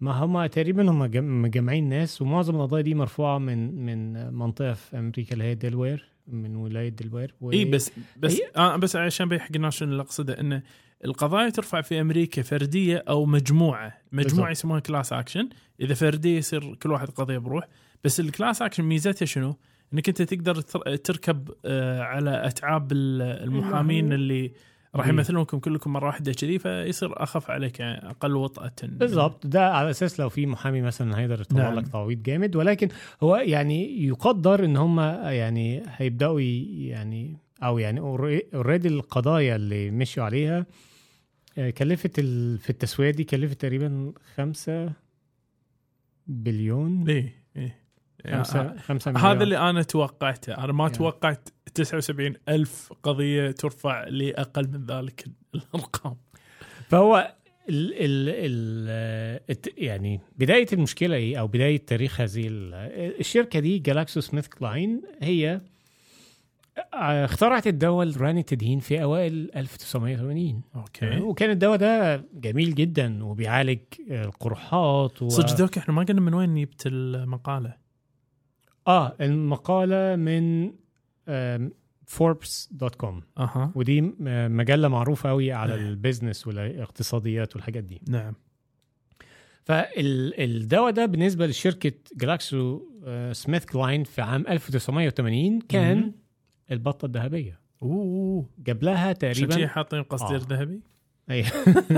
ما 0.02 0.12
هم 0.12 0.45
تقريبا 0.45 0.91
هم 0.91 1.06
جم- 1.06 1.41
مجمعين 1.41 1.89
ناس 1.89 2.22
ومعظم 2.22 2.56
القضايا 2.56 2.84
دي 2.84 2.95
مرفوعة 2.95 3.38
من 3.38 3.86
من 3.86 4.34
منطقة 4.34 4.74
في 4.74 5.00
أمريكا 5.00 5.34
اللي 5.34 5.43
هي 5.43 5.56
ديلاوير 5.55 6.05
من 6.28 6.56
ولاية 6.56 6.89
دلوير 6.89 7.34
و... 7.41 7.52
اي 7.52 7.66
بس 7.66 7.91
بس 8.18 8.34
هي- 8.39 8.52
آه 8.58 8.76
بس 8.76 8.95
عشان 8.95 9.30
بيحق 9.30 9.50
الناس 9.56 9.74
شنو 9.76 9.91
اللي 9.91 10.02
اقصده 10.02 10.39
انه 10.39 10.62
القضايا 11.06 11.50
ترفع 11.50 11.82
في 11.82 12.02
أمريكا 12.02 12.41
فردية 12.41 13.04
أو 13.10 13.26
مجموعة، 13.26 13.93
مجموعة. 14.12 14.52
يسمونها 14.52 14.80
class 14.80 15.14
action، 15.14 15.49
إذا 15.82 15.93
فردية 15.93 16.38
يصير 16.38 16.76
كل 16.76 16.91
واحد 16.91 17.10
قضية 17.10 17.38
بروح، 17.38 17.68
بس 18.04 18.20
ال 18.20 18.26
class 18.26 18.62
action 18.62 18.84
ميزتها 18.84 19.26
شنو؟ 19.26 19.56
إنك 19.93 20.08
أنت 20.10 20.22
تقدر 20.22 20.56
تر- 20.62 20.95
تركب 20.95 21.50
آه 21.66 22.02
على 22.02 22.47
أتعاب 22.47 22.91
ال- 22.91 23.22
المحامين 23.22 23.60
المحامين. 23.66 24.14
اللي 24.14 24.52
راح 24.96 25.08
مم. 25.08 25.14
يمثلونكم 25.14 25.60
كلكم 25.60 25.94
مرة 25.94 26.08
واحدة 26.08 26.34
كذي 26.34 26.60
فيصير 26.60 27.24
أخف 27.24 27.52
عليك 27.52 27.80
يعني 27.80 28.10
أقل 28.10 28.36
وطأة 28.36 28.72
بالضبط 28.84 29.48
ده 29.48 29.74
على 29.74 29.90
أساس 29.90 30.20
لو 30.20 30.30
في 30.30 30.46
محامي 30.46 30.82
مثلا 30.82 31.20
هيقدر 31.20 31.42
يطلع 31.42 31.64
نعم. 31.64 31.80
لك 31.80 31.88
تعويض 31.88 32.24
جامد 32.24 32.56
ولكن 32.56 32.88
هو 33.24 33.36
يعني 33.36 34.06
يقدر 34.06 34.66
إن 34.66 34.78
هم 34.78 35.00
يعني 35.00 35.84
هيبدأوا 35.88 36.42
يعني 36.42 37.38
أو 37.64 37.78
يعني 37.78 38.00
already 37.99 38.88
القضايا 38.88 39.56
اللي 39.56 39.92
مشوا 39.92 40.24
عليها 40.24 40.66
آه، 41.58 41.70
كلفت 41.70 42.20
ال... 42.20 42.58
في 42.58 42.70
التسوية 42.70 43.12
دي 43.12 43.24
كلفت 43.24 43.62
تقريبا 43.62 44.14
خمسة 44.36 44.92
بليون 46.28 47.10
إيه 47.10 47.34
إيه 47.56 47.76
خمسة 48.28 48.78
خمسة 48.78 49.11
مليون. 49.11 49.26
هذا 49.28 49.43
اللي 49.43 49.57
أنا 49.57 49.82
توقعته. 49.84 50.53
أنا 50.53 50.74
ما 50.74 50.84
يعني. 50.84 50.95
توقعت 50.97 51.49
79 51.74 52.34
ألف 52.49 52.93
قضية 53.03 53.51
ترفع 53.51 54.03
لأقل 54.07 54.67
من 54.67 54.86
ذلك 54.86 55.26
الأرقام. 55.55 56.15
فهو 56.89 57.34
ال 57.70 57.93
ال 57.93 58.30
ال 58.30 59.39
الت- 59.49 59.74
يعني 59.78 60.22
بداية 60.38 60.67
المشكلة 60.74 61.36
أو 61.39 61.47
بداية 61.47 61.78
تاريخ 61.78 62.22
هذه 62.22 62.47
ال- 62.47 62.74
الشركة 63.20 63.59
دي 63.59 63.80
GlaxoSmithKline 63.80 65.01
هي 65.22 65.61
اخترعت 66.93 67.67
الدواء 67.67 68.07
الرانيتادين 68.07 68.80
في 68.80 69.03
أوائل 69.03 69.51
1980 69.55 70.61
okay. 70.76 71.20
وكان 71.20 71.49
الدواء 71.49 71.78
ده 71.78 72.17
جميل 72.34 72.76
جدا 72.76 73.24
وبيعالج 73.24 73.80
القرحات 74.11 75.22
و... 75.22 75.30
صدق 75.30 75.57
doc 75.57 75.78
إحنا 75.78 75.93
ما 75.93 76.03
قلنا 76.03 76.22
من 76.22 76.34
وين 76.34 76.61
جبت 76.61 76.84
المقالة. 76.86 77.89
آه 78.90 79.16
المقالة 79.22 80.16
من 80.16 80.72
فوربس 82.06 82.70
dot 82.72 82.95
com 82.95 83.22
أها 83.38 83.72
ودي 83.76 84.02
مجلة 84.50 84.88
معروفة 84.88 85.30
قوي 85.30 85.52
على 85.52 85.74
إيه. 85.74 85.80
ال 85.80 85.87
business 85.87 86.47
والاقتصاديات 86.48 87.56
والحاجات 87.56 87.84
دي 87.84 88.02
نعم 88.10 88.34
فالدواء 89.64 90.92
ده 90.92 91.06
بالنسبة 91.06 91.48
لشركة 91.48 91.92
جلاكسو 92.16 92.82
آه، 93.06 93.34
سميث 93.34 93.66
كلاين 93.66 94.04
في 94.04 94.22
عام 94.22 94.48
1980 94.48 95.60
كان 95.62 95.98
مهم. 95.98 96.14
البطة 96.72 97.06
الذهبية 97.06 97.60
أوه 97.82 98.50
جاب 98.60 98.84
لها 98.84 99.14
تقريبا 99.14 99.68
حاطين 99.68 100.04
قصدير 100.04 100.42
آه. 100.42 100.46
ذهبي 100.50 100.82
أي. 101.32 101.46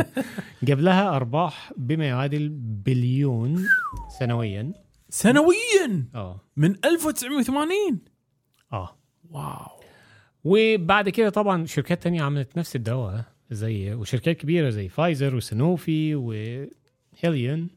جاب 0.64 0.80
لها 0.80 1.16
أرباح 1.16 1.74
بما 1.78 2.06
يعادل 2.06 2.50
بليون 2.86 3.66
سنويا 4.20 4.74
سنويا 5.12 6.05
آه. 6.16 6.41
من 6.57 6.76
1980 6.86 7.99
آه. 8.74 8.97
واو. 9.32 9.82
وبعد 10.43 11.09
كده 11.09 11.30
طبعا 11.30 11.66
شركات 11.66 12.03
تانية 12.03 12.22
عملت 12.22 12.57
نفس 12.57 12.76
الدواء 12.76 13.24
زي 13.51 13.93
وشركات 13.93 14.38
كبيرة 14.38 14.70
زي 14.70 14.89
فايزر 14.89 15.36
وسنوفي 15.36 16.16
وهيليون 16.16 17.70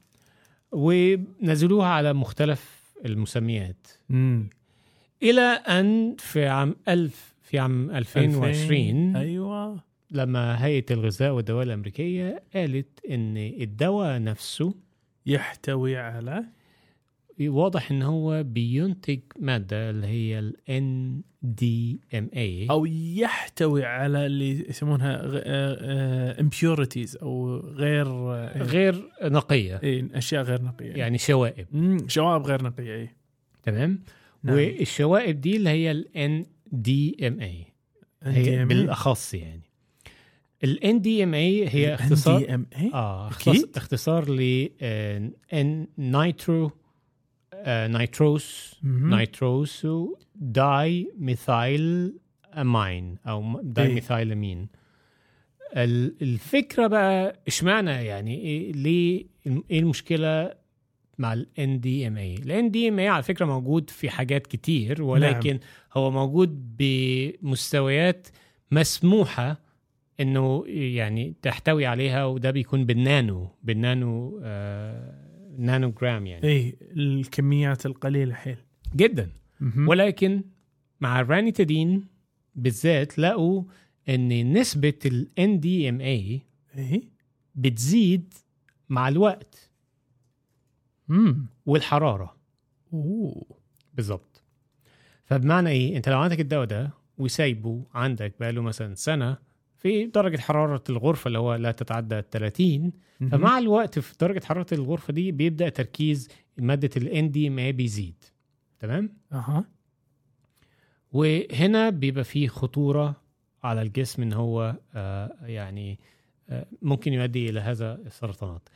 ونزلوها 0.73 1.87
على 1.89 2.13
مختلف 2.13 2.93
المسميات. 3.05 3.87
امم 4.11 4.51
إلى 5.23 5.41
أن 5.41 6.17
في 6.19 6.47
عام 6.47 6.77
1000 6.89 7.35
في 7.43 7.59
عام 7.59 7.91
2020 7.91 9.17
أيوه. 9.17 9.81
لما 10.11 10.65
هيئة 10.65 10.85
الغذاء 10.91 11.33
والدواء 11.33 11.63
الأمريكية 11.63 12.43
قالت 12.55 13.05
إن 13.11 13.37
الدواء 13.37 14.23
نفسه 14.23 14.75
يحتوي 15.27 15.97
على 15.97 16.45
واضح 17.41 17.91
إن 17.91 18.03
هو 18.03 18.43
بينتج 18.43 19.21
مادة 19.41 19.91
اللي 19.91 20.07
هي 20.07 20.39
ال 20.39 20.55
NDMA 20.69 22.71
أو 22.71 22.87
يحتوي 22.87 23.85
على 23.85 24.27
اللي 24.27 24.69
يسمونها 24.69 25.23
امبيورتيز 26.41 27.17
أو 27.17 27.57
غير 27.57 28.07
آه، 28.07 28.63
غير 28.63 29.09
نقية 29.23 29.81
إيه، 29.83 30.09
أشياء 30.15 30.43
غير 30.43 30.63
نقية 30.63 30.93
يعني 30.93 31.19
شوائب 31.19 31.67
شوائب 32.09 32.43
غير 32.43 32.63
نقية 32.63 32.95
إيه. 32.95 33.17
تمام 33.63 33.99
نعم. 34.43 34.57
والشوائب 34.57 35.41
دي 35.41 35.57
اللي 35.57 35.71
هي 35.71 35.91
ال 35.91 36.45
NDMA 36.75 37.67
هي. 38.23 38.65
بالأخص 38.65 39.35
يعني 39.35 39.63
ال 40.65 40.79
NDMA 40.83 41.75
هي 41.75 41.95
اختصار 41.95 42.41
NDMA 42.47 42.95
آه 42.95 43.31
أكيد. 43.31 43.55
اختص- 43.55 43.77
اختصار 43.77 44.31
ل 44.31 44.69
آه، 44.81 45.31
nitro 45.97 46.71
آه، 47.65 47.87
nitrous 47.87 48.77
مهم. 48.83 49.15
nitroso 49.15 50.17
dimethyl 50.35 52.15
amine 52.55 53.17
أو 53.27 53.61
di 53.63 53.87
إيه. 53.87 53.95
methyl 53.95 54.33
amine 54.33 54.69
ال- 55.77 56.15
الفكرة 56.23 56.87
بقى 56.87 57.41
إشمعنى 57.49 57.91
يعني 57.91 58.39
إيه 58.41 58.73
ليه 58.73 59.27
إيه 59.71 59.79
المشكلة 59.81 60.53
مع 61.19 61.33
ال 61.33 61.47
NDMA 61.59 62.47
ال 62.47 62.71
NDMA 62.73 63.01
على 63.11 63.23
فكرة 63.23 63.45
موجود 63.47 63.91
في 63.91 64.11
حاجات 64.11 64.47
كتير 64.47 65.03
ولكن 65.03 65.51
نعم. 65.51 65.61
هو 65.97 66.11
موجود 66.11 66.77
بمستويات 66.79 68.29
مسموحة 68.71 69.61
إنه 70.21 70.65
يعني 70.69 71.35
تحتوي 71.43 71.87
عليها 71.87 72.25
وده 72.25 72.51
بيكون 72.51 72.85
بالنانو 72.87 73.49
بالنانو 73.63 74.41
آه 74.43 75.24
نانو 75.59 75.91
جرام 75.91 76.27
يعني. 76.27 76.49
اي 76.49 76.77
الكميات 76.83 77.87
القليلة 77.87 78.35
حيل. 78.35 78.57
جدا. 78.97 79.31
مهم. 79.61 79.89
ولكن 79.89 80.43
مع 81.01 81.21
الرانيتادين 81.21 82.05
بالذات 82.55 83.19
لقوا 83.19 83.63
إن 84.09 84.53
نسبة 84.53 84.99
ال 85.07 85.29
NDMA 85.41 86.03
اي 86.79 87.09
بتزيد 87.55 88.35
مع 88.89 89.09
الوقت. 89.09 89.71
امم 91.11 91.47
والحرارة. 91.67 92.37
أوه. 92.93 93.47
بالظبط 93.95 94.43
فبمعنى 95.25 95.69
إيه؟ 95.71 95.97
أنت 95.97 96.09
لو 96.09 96.19
عندك 96.19 96.41
الدواء 96.41 96.65
ده 96.65 96.91
وسايبه 97.19 97.85
عندك 97.95 98.35
بقاله 98.41 98.63
مثلا 98.63 98.95
سنة 98.95 99.39
في 99.85 100.07
درجة 100.07 100.37
حرارة 100.37 100.85
الغرفة 100.91 101.29
اللي 101.29 101.39
هو 101.39 101.55
لا 101.55 101.73
تتعدى 101.73 102.23
30 102.31 102.93
فمع 103.31 103.59
الوقت 103.59 103.99
في 103.99 104.15
درجة 104.21 104.45
حرارة 104.45 104.67
الغرفة 104.73 105.13
دي 105.13 105.33
بيبدأ 105.33 105.69
تركيز 105.69 106.29
مادة 106.59 106.91
ال 106.97 107.09
NDMA 107.09 107.77
بيزيد. 107.77 108.25
تمام؟ 108.79 109.17
أها. 109.33 109.65
وهنا 111.13 111.91
بيبقى 111.91 112.25
فيه 112.25 112.49
خطورة 112.49 113.17
على 113.65 113.83
الجسم 113.83 114.23
إن 114.23 114.33
هو 114.33 114.77
آه، 114.95 115.37
يعني 115.43 115.99
آه، 116.49 116.67
ممكن 116.83 117.13
يؤدي 117.13 117.51
إلى 117.51 117.61
هذا 117.61 117.95
السرطانات. 118.07 118.69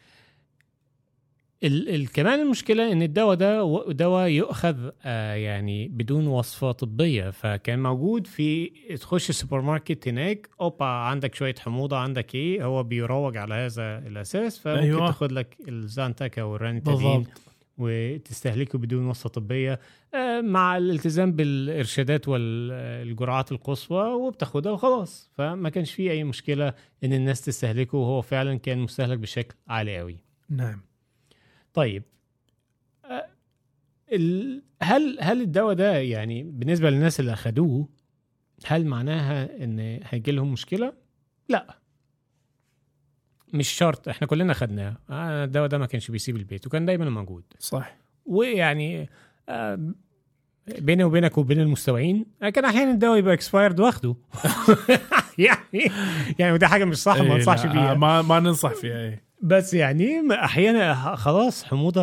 ال 1.64 1.88
ال 1.88 2.12
كمان 2.12 2.40
المشكلة 2.40 2.92
إن 2.92 3.02
الدواء 3.02 3.34
ده 3.34 3.84
دواء 3.88 4.28
يؤخذ 4.28 4.90
آه، 5.04 5.34
يعني 5.34 5.88
بدون 5.88 6.26
وصفة 6.26 6.72
طبية 6.72 7.30
فكان 7.30 7.82
موجود 7.82 8.26
في 8.26 8.66
تخش 9.00 9.30
السوبر 9.30 9.60
ماركت 9.60 10.08
هناك 10.08 10.48
أوبا 10.60 10.84
عندك 10.84 11.34
شوية 11.34 11.54
حموضة 11.58 11.96
عندك 11.96 12.34
إيه 12.34 12.64
هو 12.64 12.82
بيروج 12.82 13.36
على 13.36 13.54
هذا 13.54 13.98
الأساس 13.98 14.58
فممكن 14.58 14.82
أيوة. 14.82 15.06
تاخد 15.06 15.32
لك 15.32 15.56
الزانتاكا 15.68 16.42
والرانيتادين 16.42 17.26
وتستهلكه 17.78 18.78
بدون 18.78 19.06
وصفة 19.06 19.28
طبية 19.28 19.80
آه، 20.14 20.40
مع 20.40 20.76
الالتزام 20.76 21.32
بالإرشادات 21.32 22.28
والجرعات 22.28 23.52
القصوى 23.52 24.12
وبتاخدها 24.12 24.72
وخلاص. 24.72 25.30
فما 25.34 25.68
كانش 25.68 25.92
فيه 25.92 26.10
أي 26.10 26.24
مشكلة 26.24 26.74
إن 27.04 27.12
الناس 27.12 27.40
تستهلكه 27.40 27.98
وهو 27.98 28.22
فعلا 28.22 28.58
كان 28.58 28.78
مستهلك 28.78 29.18
بشكل 29.18 29.54
عالي 29.68 29.98
قوي 29.98 30.16
نعم. 30.50 30.87
طيب 31.78 32.02
ال- 34.12 34.62
هل 34.82 35.18
هل 35.20 35.40
الدواء 35.40 35.74
ده 35.74 35.96
يعني 35.98 36.42
بالنسبة 36.42 36.90
للناس 36.90 37.20
اللي 37.20 37.32
أخدوه 37.32 37.88
هل 38.66 38.86
معناها 38.86 39.64
إن 39.64 40.00
هيجي 40.04 40.32
لهم 40.32 40.52
مشكلة؟ 40.52 40.92
لا. 41.48 41.78
مش 43.52 43.68
شرط 43.68 44.08
إحنا 44.08 44.26
كلنا 44.26 44.52
خدناه. 44.52 44.96
آه، 45.10 45.44
الدواء 45.44 45.68
ده 45.68 45.78
ما 45.78 45.86
كانش 45.86 46.10
بيسيب 46.10 46.36
البيت 46.36 46.66
وكان 46.66 46.86
دايما 46.86 47.10
موجود. 47.10 47.44
صح. 47.58 47.96
ويعني 48.26 49.08
آه، 49.48 49.92
بيني 50.78 51.04
وبينك 51.04 51.38
وبين 51.38 51.60
المستوعين 51.60 52.26
كان 52.54 52.64
أحيانا 52.64 52.90
الدواء 52.90 53.18
يبقى 53.18 53.34
اكسبايرد 53.34 53.80
واخده. 53.80 54.16
يعني 55.38 55.92
يعني 56.38 56.52
وده 56.52 56.68
حاجة 56.68 56.84
مش 56.84 56.96
صح 56.96 57.14
إيه، 57.14 57.28
ما 57.28 57.34
أنصحش 57.36 57.64
لا، 57.64 57.72
بيها. 57.72 57.94
ما 57.94 58.22
ما 58.22 58.40
ننصح 58.40 58.72
فيها 58.74 59.08
اي 59.08 59.27
بس 59.42 59.74
يعني 59.74 60.32
أحيانا 60.32 60.94
خلاص 61.16 61.64
حموضة 61.64 62.02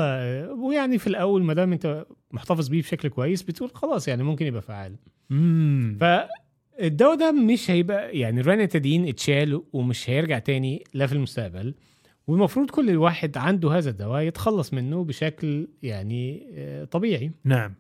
ويعني 0.54 0.98
في 0.98 1.08
الأول 1.08 1.44
ما 1.44 1.54
دام 1.54 1.72
أنت 1.74 2.06
محتفظ 2.32 2.68
بيه 2.68 2.82
بشكل 2.82 3.10
كويس 3.10 3.44
بتقول 3.44 3.70
خلاص 3.74 4.08
يعني 4.08 4.24
ممكن 4.24 4.46
يبقى 4.46 4.62
فعال. 4.62 4.96
امم 5.32 5.98
فالدواء 6.00 7.16
ده 7.16 7.32
مش 7.32 7.72
هيبقى 7.72 8.18
يعني 8.20 8.42
الرانيتادين 8.42 9.08
اتشال 9.08 9.62
ومش 9.74 10.10
هيرجع 10.10 10.40
تاني 10.40 10.84
لا 10.94 11.08
في 11.08 11.14
المستقبل 11.14 11.74
والمفروض 12.28 12.70
كل 12.70 12.90
الواحد 12.90 13.38
عنده 13.38 13.72
هذا 13.78 13.90
الدواء 13.90 14.22
يتخلص 14.22 14.74
منه 14.74 15.04
بشكل 15.04 15.68
يعني 15.84 16.48
آه، 16.54 16.84
طبيعي. 16.84 17.32
نعم. 17.44 17.74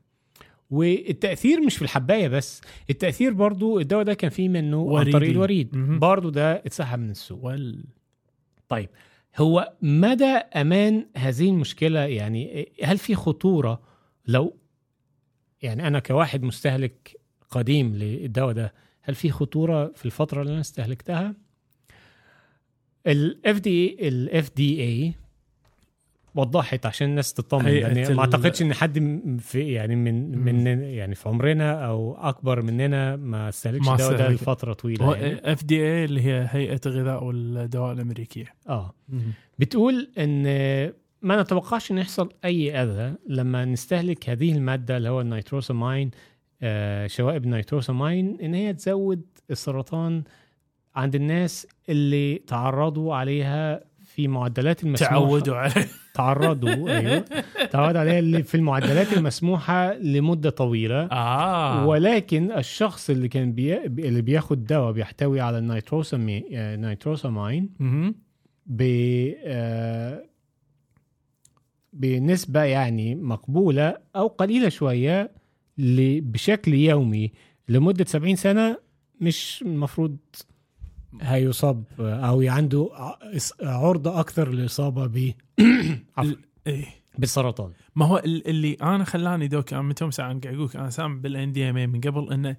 والتأثير 0.70 1.62
مش 1.62 1.76
في 1.76 1.82
الحباية 1.82 2.28
بس 2.28 2.62
التأثير 2.89 3.34
برضو 3.34 3.80
الدواء 3.80 4.03
ده 4.03 4.14
كان 4.14 4.30
فيه 4.30 4.49
منه 4.49 4.78
عن 4.78 4.93
وريدي. 4.93 5.12
طريق 5.12 5.30
الوريد. 5.30 5.70
برضو 5.99 6.30
ده 6.30 6.53
اتسحب 6.56 6.99
من 6.99 7.10
السوق. 7.12 7.43
وال 7.45 7.84
طيب 8.70 8.89
هو 9.38 9.73
مدى 9.81 10.25
أمان 10.25 11.05
هذه 11.17 11.49
المشكلة؟ 11.49 11.99
يعني 11.99 12.71
هل 12.83 12.97
في 12.97 13.15
خطورة 13.15 13.81
لو 14.27 14.57
يعني 15.61 15.88
أنا 15.88 15.99
كواحد 15.99 16.43
مستهلك 16.43 17.19
قديم 17.49 17.95
للدواء 17.95 18.53
ده 18.53 18.73
هل 19.01 19.15
في 19.15 19.31
خطورة 19.31 19.91
في 19.95 20.05
الفترة 20.05 20.41
اللي 20.41 20.51
أنا 20.53 20.61
استهلكتها؟ 20.61 21.36
ال 23.07 23.25
FD 23.25 23.59
ال 23.59 24.07
FDA 24.07 25.13
وضحت 26.36 26.86
عشان 26.86 27.09
الناس 27.09 27.33
تطمن 27.33 27.67
يعني 27.67 28.13
ما 28.13 28.19
أعتقدش 28.19 28.61
إن 28.61 28.73
حد 28.73 28.99
في 29.39 29.71
يعني 29.71 29.95
من. 29.95 30.38
من 30.38 30.67
يعني 30.83 31.15
في 31.15 31.29
عمرنا 31.29 31.86
أو 31.86 32.17
أكبر 32.17 32.61
مننا 32.61 33.15
ما 33.15 33.49
استهلكش 33.49 33.89
الدواء 33.89 34.17
ده. 34.17 34.29
لفترة 34.29 34.73
طويلة 34.73 35.15
يعني. 35.15 35.53
FDA 35.53 36.05
اللي 36.05 36.21
هي 36.21 36.47
هيئة 36.51 36.81
الغذاء 36.86 37.23
والدواء 37.23 37.91
الأمريكية 37.93 38.53
آه 38.69 38.93
بتقول 39.59 40.11
إن 40.17 40.43
ما 41.21 41.41
نتوقعش 41.41 41.91
ان 41.91 41.97
يحصل 41.97 42.29
أي 42.45 42.83
أذى 42.83 43.15
لما 43.27 43.65
نستهلك 43.65 44.29
هذه 44.29 44.51
المادة 44.51 44.97
اللي 44.97 45.09
هو 45.09 45.21
النيتروسامين 45.21 46.11
آه 46.61 47.07
شوائب 47.07 47.43
النيتروسامين 47.43 48.38
إن 48.41 48.53
هي 48.53 48.73
تزود 48.73 49.21
السرطان 49.51 50.23
عند 50.95 51.15
الناس 51.15 51.67
اللي 51.89 52.36
تعرضوا 52.36 53.15
عليها 53.15 53.81
في 54.16 54.28
معدلات 54.28 54.84
المسموحة. 54.84 55.16
تعودوا 55.16 55.55
عليه 55.55 55.88
تعرضوا 56.13 56.89
أيوه. 56.97 57.26
تعرضوا 57.72 57.99
عليها 58.01 58.41
في 58.41 58.55
المعدلات 58.55 59.13
المسموحة 59.13 59.93
لمدة 59.93 60.49
طويلة. 60.49 61.03
آه. 61.05 61.86
ولكن 61.86 62.51
الشخص 62.51 63.09
اللي 63.09 63.28
كان 63.28 63.51
بي... 63.53 63.86
اللي 63.86 64.22
بياخد 64.22 64.66
دواء 64.66 64.91
بيحتوي 64.91 65.41
على 65.41 65.57
النيتروسامين 65.57 66.43
آه، 66.53 66.76
نيتروسامين. 66.76 67.70
ب 68.66 68.82
آه، 69.45 70.24
بنسبة 71.93 72.63
يعني 72.63 73.16
مقبولة 73.16 73.97
أو 74.16 74.28
قليلة 74.28 74.70
شوية 74.70 75.32
ل- 75.78 76.22
بشكل 76.22 76.74
يومي 76.74 77.32
لمدة 77.70 78.05
70 78.05 78.36
سنة 78.36 78.78
مش 79.22 79.63
المفروض 79.66 80.18
هيصاب 81.22 81.84
أو 81.99 82.41
عنده 82.41 82.89
ع- 82.93 83.18
عرضة 83.61 84.20
أكثر 84.20 84.49
للإصابة 84.49 85.05
ب 85.07 85.16
إيه. 86.68 86.86
بالسرطان. 87.18 87.72
ما 87.95 88.05
هو 88.05 88.18
ال- 88.18 88.47
اللي 88.47 88.74
أنا 88.82 89.03
خلاني 89.03 89.47
دوك 89.47 89.74
أنا 89.74 89.82
متى 89.82 90.11
ساعه 90.11 90.39
قاعد 90.39 90.55
أقول 90.55 90.70
أنا 90.76 90.89
سامع 90.89 91.16
بالإن 91.16 91.51
دي 91.51 91.70
إم 91.70 91.76
من 91.76 92.01
قبل 92.01 92.34
إنه 92.34 92.55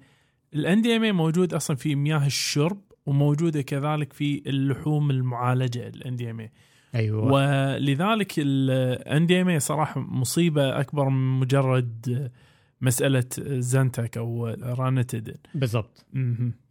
الإن 0.53 0.81
دي 0.81 0.95
إم 0.95 1.15
موجود 1.17 1.53
أصلا 1.53 1.77
في 1.77 1.95
مياه 1.95 2.25
الشرب 2.25 2.81
وموجودة 3.05 3.61
كذلك 3.61 4.13
في 4.13 4.41
اللحوم 4.47 5.11
المعالجة 5.11 5.87
الإن 5.87 6.15
دي 6.15 6.31
إم 6.31 6.39
اي 6.39 6.51
أيوه. 6.95 7.31
ولذلك 7.31 8.33
الان 8.37 9.25
دي 9.27 9.41
إم 9.41 9.49
اي 9.49 9.59
صراحة 9.59 10.01
مصيبة 10.01 10.79
أكبر 10.79 11.09
من 11.09 11.39
مجرد 11.39 12.31
مسألة 12.81 13.23
زنتك 13.39 14.17
أو 14.17 14.47
رانتدين 14.47 15.35
بالظبط. 15.55 16.05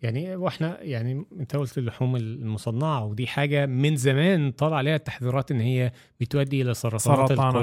يعني 0.02 0.36
وإحنا 0.36 0.82
يعني 0.82 1.24
أنت 1.40 1.56
قلت 1.56 1.78
اللحوم 1.78 2.16
المصنعة 2.16 3.04
ودي 3.04 3.26
حاجة 3.26 3.66
من 3.66 3.96
زمان 3.96 4.50
طالع 4.52 4.76
عليها 4.76 4.96
التحذيرات 4.96 5.50
إن 5.50 5.60
هي 5.60 5.92
بتؤدي 6.20 6.62
إلى 6.62 6.74
سرطانات 6.74 7.28
بالضبط. 7.32 7.54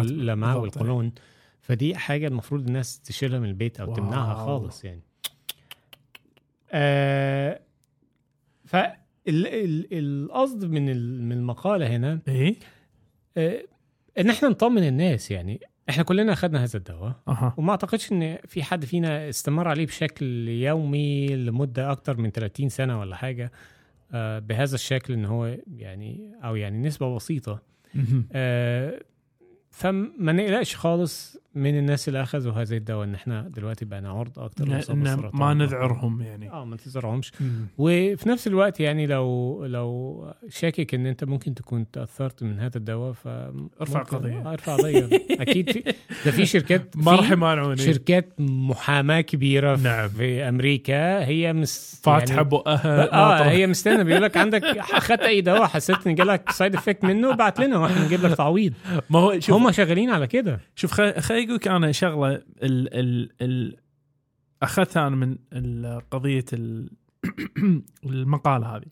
والقولون. 0.57 1.11
فدي 1.61 1.95
حاجة 1.95 2.27
المفروض 2.27 2.67
الناس 2.67 2.99
تشيلها 2.99 3.39
من 3.39 3.49
البيت 3.49 3.79
أو 3.79 3.87
واو. 3.87 3.95
تمنعها 3.95 4.45
خالص 4.45 4.85
يعني. 4.85 5.01
آه 6.71 7.59
فالقصد 8.65 10.65
من 10.65 10.89
ال- 10.89 11.23
من 11.23 11.31
المقالة 11.31 11.87
هنا 11.87 12.19
إيه؟ 12.27 12.55
آه 13.37 13.63
إن 14.17 14.29
إحنا 14.29 14.49
نطمن 14.49 14.87
الناس 14.87 15.31
يعني. 15.31 15.59
إحنا 15.89 16.03
كلنا 16.03 16.33
أخذنا 16.33 16.63
هذا 16.63 16.77
الدواء. 16.77 17.15
أها. 17.27 17.53
وما 17.57 17.71
أعتقدش 17.71 18.11
إن 18.11 18.37
في 18.47 18.63
حد 18.63 18.85
فينا 18.85 19.29
استمر 19.29 19.67
عليه 19.67 19.85
بشكل 19.85 20.49
يومي 20.49 21.27
لمدة 21.35 21.91
أكتر 21.91 22.17
من 22.17 22.29
30 22.31 22.69
سنة 22.69 22.99
ولا 22.99 23.15
حاجة 23.15 23.51
آه، 24.13 24.39
بهذا 24.39 24.75
الشكل 24.75 25.13
إن 25.13 25.25
هو 25.25 25.57
يعني 25.75 26.31
أو 26.43 26.55
يعني 26.55 26.87
نسبة 26.87 27.15
بسيطة. 27.15 27.61
آه، 28.31 28.99
فما 29.71 30.31
نقلقش 30.31 30.75
خالص 30.75 31.37
من 31.55 31.77
الناس 31.77 32.07
اللي 32.07 32.23
أخذوا 32.23 32.53
هذا 32.53 32.75
الدواء 32.75 33.03
إن 33.03 33.15
إحنا 33.15 33.41
دلوقتي 33.41 33.85
بقينا 33.85 34.09
عرض 34.09 34.39
أكتر 34.39 34.65
بالسرطان. 34.65 35.29
ما 35.33 35.53
نذعرهم 35.53 36.21
يعني 36.21 36.51
آه 36.51 36.65
ما 36.65 36.75
تزرعهمش. 36.75 37.31
وفي 37.77 38.29
نفس 38.29 38.47
الوقت 38.47 38.79
يعني 38.79 39.07
لو 39.07 39.65
لو 39.65 40.25
شاكك 40.49 40.93
إن 40.93 41.05
أنت 41.05 41.23
ممكن 41.23 41.53
تكون 41.53 41.91
تأثرت 41.91 42.43
من 42.43 42.59
هذا 42.59 42.77
الدواء 42.77 43.13
ف 43.13 43.27
ارفع 43.81 44.03
قضية. 44.03 44.37
آه، 44.37 44.53
ارفع 44.53 44.75
قضية 44.75 45.09
أكيد 45.41 45.71
في 45.71 45.83
ده 46.25 46.31
في 46.31 46.45
شركات 46.45 46.97
ما 46.97 47.11
راح 47.11 47.31
يمانعوني 47.31 47.77
شركات 47.77 48.33
محاماة 48.39 49.21
كبيرة 49.21 49.75
في, 49.75 49.83
نعم. 49.83 50.09
في 50.09 50.49
أمريكا 50.49 51.25
هي 51.25 51.53
مس 51.53 52.01
فاتحة 52.03 52.35
يعني 52.35 52.49
بقها 52.49 53.13
آه. 53.13 53.49
هي 53.49 53.67
مستنى 53.67 54.03
بيقول 54.03 54.23
لك 54.23 54.37
عندك 54.37 54.63
أخذت 54.63 55.21
أي 55.21 55.41
دواء 55.41 55.67
حسيت 55.67 56.07
إن 56.07 56.15
جالك 56.15 56.51
سايد 56.51 56.75
افكت 56.75 57.03
منه 57.03 57.33
ابعت 57.33 57.59
لنا 57.59 57.77
وإحنا 57.77 58.05
نجيب 58.05 58.25
لك 58.25 58.37
تعويض 58.37 58.73
ما 59.09 59.19
هو 59.19 59.39
شوف 59.39 59.55
هم 59.55 59.71
شغالين 59.71 60.09
على 60.09 60.27
كده 60.27 60.59
شوف 60.75 60.91
خليني 60.91 61.21
خلي 61.21 61.42
أقول 61.43 61.55
لك 61.55 61.67
أنا 61.67 61.91
شغلة 61.91 62.33
ال 62.35 62.93
ال 62.93 63.31
ال 63.41 63.77
أخذتها 64.63 65.07
أنا 65.07 65.15
من 65.15 65.37
قضية 66.11 66.45
ال 66.53 66.89
المقالة 68.05 68.75
هذه. 68.75 68.85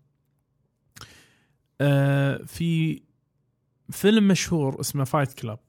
آه 1.81 2.37
في 2.37 3.01
فيلم 3.89 4.27
مشهور 4.27 4.79
اسمه 4.79 5.03
Fight 5.03 5.33
Club 5.33 5.59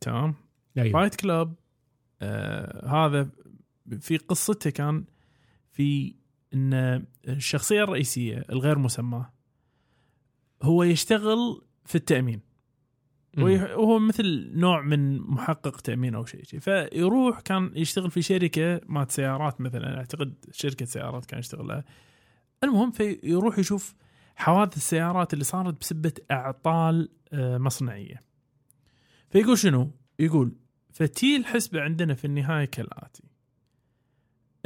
تمام؟ 0.00 0.34
أيوه. 0.78 0.92
Fight 0.92 1.14
Club 1.14 1.54
آه 2.22 2.86
هذا 2.86 3.30
في 4.00 4.16
قصته 4.16 4.70
كان 4.70 5.04
في 5.72 6.14
إن 6.54 7.04
الشخصية 7.28 7.82
الرئيسية 7.82 8.44
الغير 8.50 8.78
مسماة 8.78 9.32
هو 10.62 10.82
يشتغل 10.82 11.62
في 11.84 11.94
التأمين. 11.94 12.53
وهو 13.38 13.98
مثل 13.98 14.50
نوع 14.54 14.80
من 14.82 15.20
محقق 15.20 15.80
تأمين 15.80 16.14
أو 16.14 16.24
شيء 16.24 16.44
شيء. 16.44 16.60
فيروح 16.60 17.40
كان 17.40 17.70
يشتغل 17.74 18.10
في 18.10 18.22
شركة 18.22 18.80
مالت 18.88 19.10
سيارات 19.10 19.60
مثلا 19.60 19.98
أعتقد 19.98 20.34
شركة 20.52 20.84
سيارات 20.86 21.24
كان 21.24 21.38
يشتغل 21.40 21.66
لها 21.68 21.84
المهم 22.64 22.90
فيروح 22.90 23.58
يشوف 23.58 23.94
حوادث 24.36 24.76
السيارات 24.76 25.32
اللي 25.32 25.44
صارت 25.44 25.80
بسبة 25.80 26.12
أعطال 26.30 27.08
آه، 27.32 27.58
مصنعية. 27.58 28.20
فيقول 29.30 29.58
شنو؟ 29.58 29.90
يقول 30.18 30.52
فتي 30.92 31.36
الحسبه 31.36 31.80
عندنا 31.80 32.14
في 32.14 32.24
النهاية 32.24 32.64
كالآتي 32.64 33.22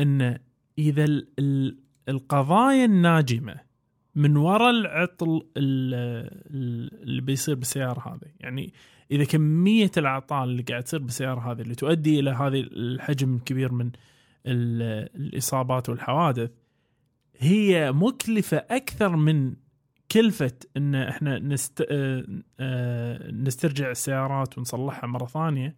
إن 0.01 0.39
إذا 0.79 1.05
ال- 1.05 1.29
ال- 1.39 1.79
القضايا 2.09 2.85
الناجمة 2.85 3.68
من 4.19 4.37
وراء 4.37 4.71
العطل 4.71 5.29
ال- 5.57 5.95
ال- 6.51 7.03
اللي 7.03 7.21
بيصير 7.21 7.55
بالسيارة 7.55 8.09
هذه. 8.09 8.31
يعني 8.41 8.73
إذا 9.11 9.25
كمية 9.25 9.91
الأعطال 9.97 10.49
اللي 10.49 10.63
قاعد 10.63 10.83
تصير 10.83 11.01
بالسيارة 11.03 11.53
هذه 11.53 11.61
اللي 11.61 11.75
تؤدي 11.75 12.21
إلى 12.21 12.31
هذه 12.31 12.61
الحجم 12.61 13.35
الكبير 13.37 13.73
من 13.73 13.91
ال- 14.47 15.09
الإصابات 15.21 15.89
والحوادث 15.89 16.51
هي 17.39 17.93
مكلفة 17.93 18.57
أكثر 18.57 19.17
من 19.17 19.55
كلفة 20.13 20.53
إن 20.77 20.95
إحنا 20.95 21.39
نست... 21.39 21.87
آه، 21.91 22.25
آه، 22.61 23.31
نسترجع 23.31 23.91
السيارات 23.91 24.59
ونصلحها 24.59 25.07
مرة 25.07 25.27
ثانية. 25.27 25.77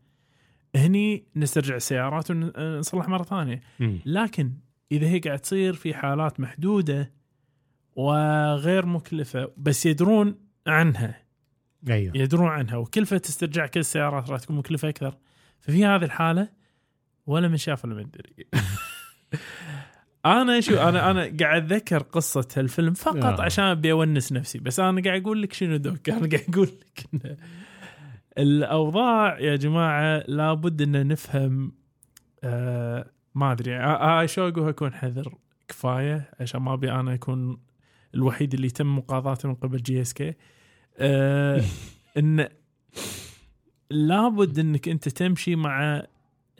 هني 0.76 1.24
نسترجع 1.36 1.76
السيارات 1.76 2.30
ونصلحها 2.30 3.08
مرة 3.10 3.22
ثانية. 3.22 3.60
لكن 4.06 4.52
إذا 4.92 5.06
هي 5.08 5.18
قاعد 5.18 5.38
تصير 5.38 5.72
في 5.74 5.94
حالات 5.94 6.40
محدودة 6.40 7.12
وغير 7.96 8.86
مكلفة 8.86 9.50
بس 9.56 9.86
يدرون 9.86 10.34
عنها. 10.66 11.22
أيوه. 11.88 12.16
يدرون 12.16 12.48
عنها 12.48 12.76
وكلفة 12.76 13.22
استرجاع 13.24 13.66
كل 13.66 13.80
السيارات 13.80 14.30
راح 14.30 14.40
تكون 14.40 14.56
مكلفة 14.56 14.88
أكثر. 14.88 15.16
ففي 15.60 15.86
هذه 15.86 16.04
الحالة 16.04 16.48
ولا 17.26 17.48
من 17.48 17.56
شاف 17.56 17.84
ولا 17.84 17.94
من 17.94 18.10
دري. 18.10 18.46
أنا 20.26 20.60
شو 20.60 20.74
أنا 20.74 21.10
أنا 21.10 21.36
قاعد 21.40 21.72
أتذكر 21.72 22.02
قصة 22.02 22.48
هالفيلم 22.56 22.94
فقط 22.94 23.40
آه. 23.40 23.42
عشان 23.42 23.64
أبي 23.64 23.92
أونس 23.92 24.32
نفسي 24.32 24.58
بس 24.58 24.80
أنا 24.80 25.02
قاعد 25.02 25.22
أقول 25.22 25.42
لك 25.42 25.52
شنو 25.52 25.76
doc 25.76 26.08
أنا 26.10 26.28
قاعد 26.28 26.44
أقول 26.48 26.68
لك 26.68 27.06
إن 27.14 27.36
الأوضاع 28.38 29.38
يا 29.38 29.56
جماعة 29.56 30.24
لابد 30.28 30.82
إن 30.82 31.08
نفهم 31.08 31.72
آه 32.44 33.06
ما 33.34 33.52
أدري 33.52 33.76
آه 33.76 34.26
شو 34.26 34.48
أقول؟ 34.48 34.68
أكون 34.68 34.94
حذر 34.94 35.34
كفاية 35.68 36.30
عشان 36.40 36.60
ما 36.62 36.74
أبي 36.74 36.92
أنا 36.92 37.14
أكون 37.14 37.58
الوحيد 38.14 38.54
اللي 38.54 38.66
يتم 38.66 38.96
مقاضاته 38.96 39.48
من 39.48 39.54
قبل 39.54 39.82
GSK 39.82 40.34
آه 40.98 41.62
إن 42.18 42.48
لابد 43.90 44.58
إنك 44.58 44.88
أنت 44.88 45.08
تمشي 45.08 45.56
مع 45.56 46.02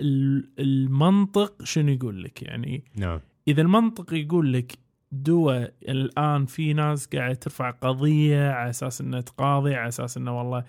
ال- 0.01 0.49
المنطق 0.59 1.63
شنو 1.65 1.93
يقول 1.93 2.25
لك. 2.25 2.43
يعني 2.43 2.85
نعم. 2.97 3.21
إذا 3.49 3.63
المنطق 3.63 4.15
يقول 4.15 4.53
لك 4.53 4.79
دواء 5.13 5.73
الآن 5.89 6.47
في 6.47 6.73
ناس 6.73 7.07
قاعدة 7.07 7.35
ترفع 7.35 7.71
قضية 7.71 8.51
على 8.51 8.71
أساس 8.71 9.01
إنها 9.01 9.21
تقاضي 9.21 9.75
على 9.75 9.89
أساس 9.89 10.17
إنه 10.17 10.39
والله 10.39 10.65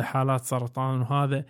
حالات 0.00 0.44
سرطان 0.44 1.00
وهذا 1.00 1.44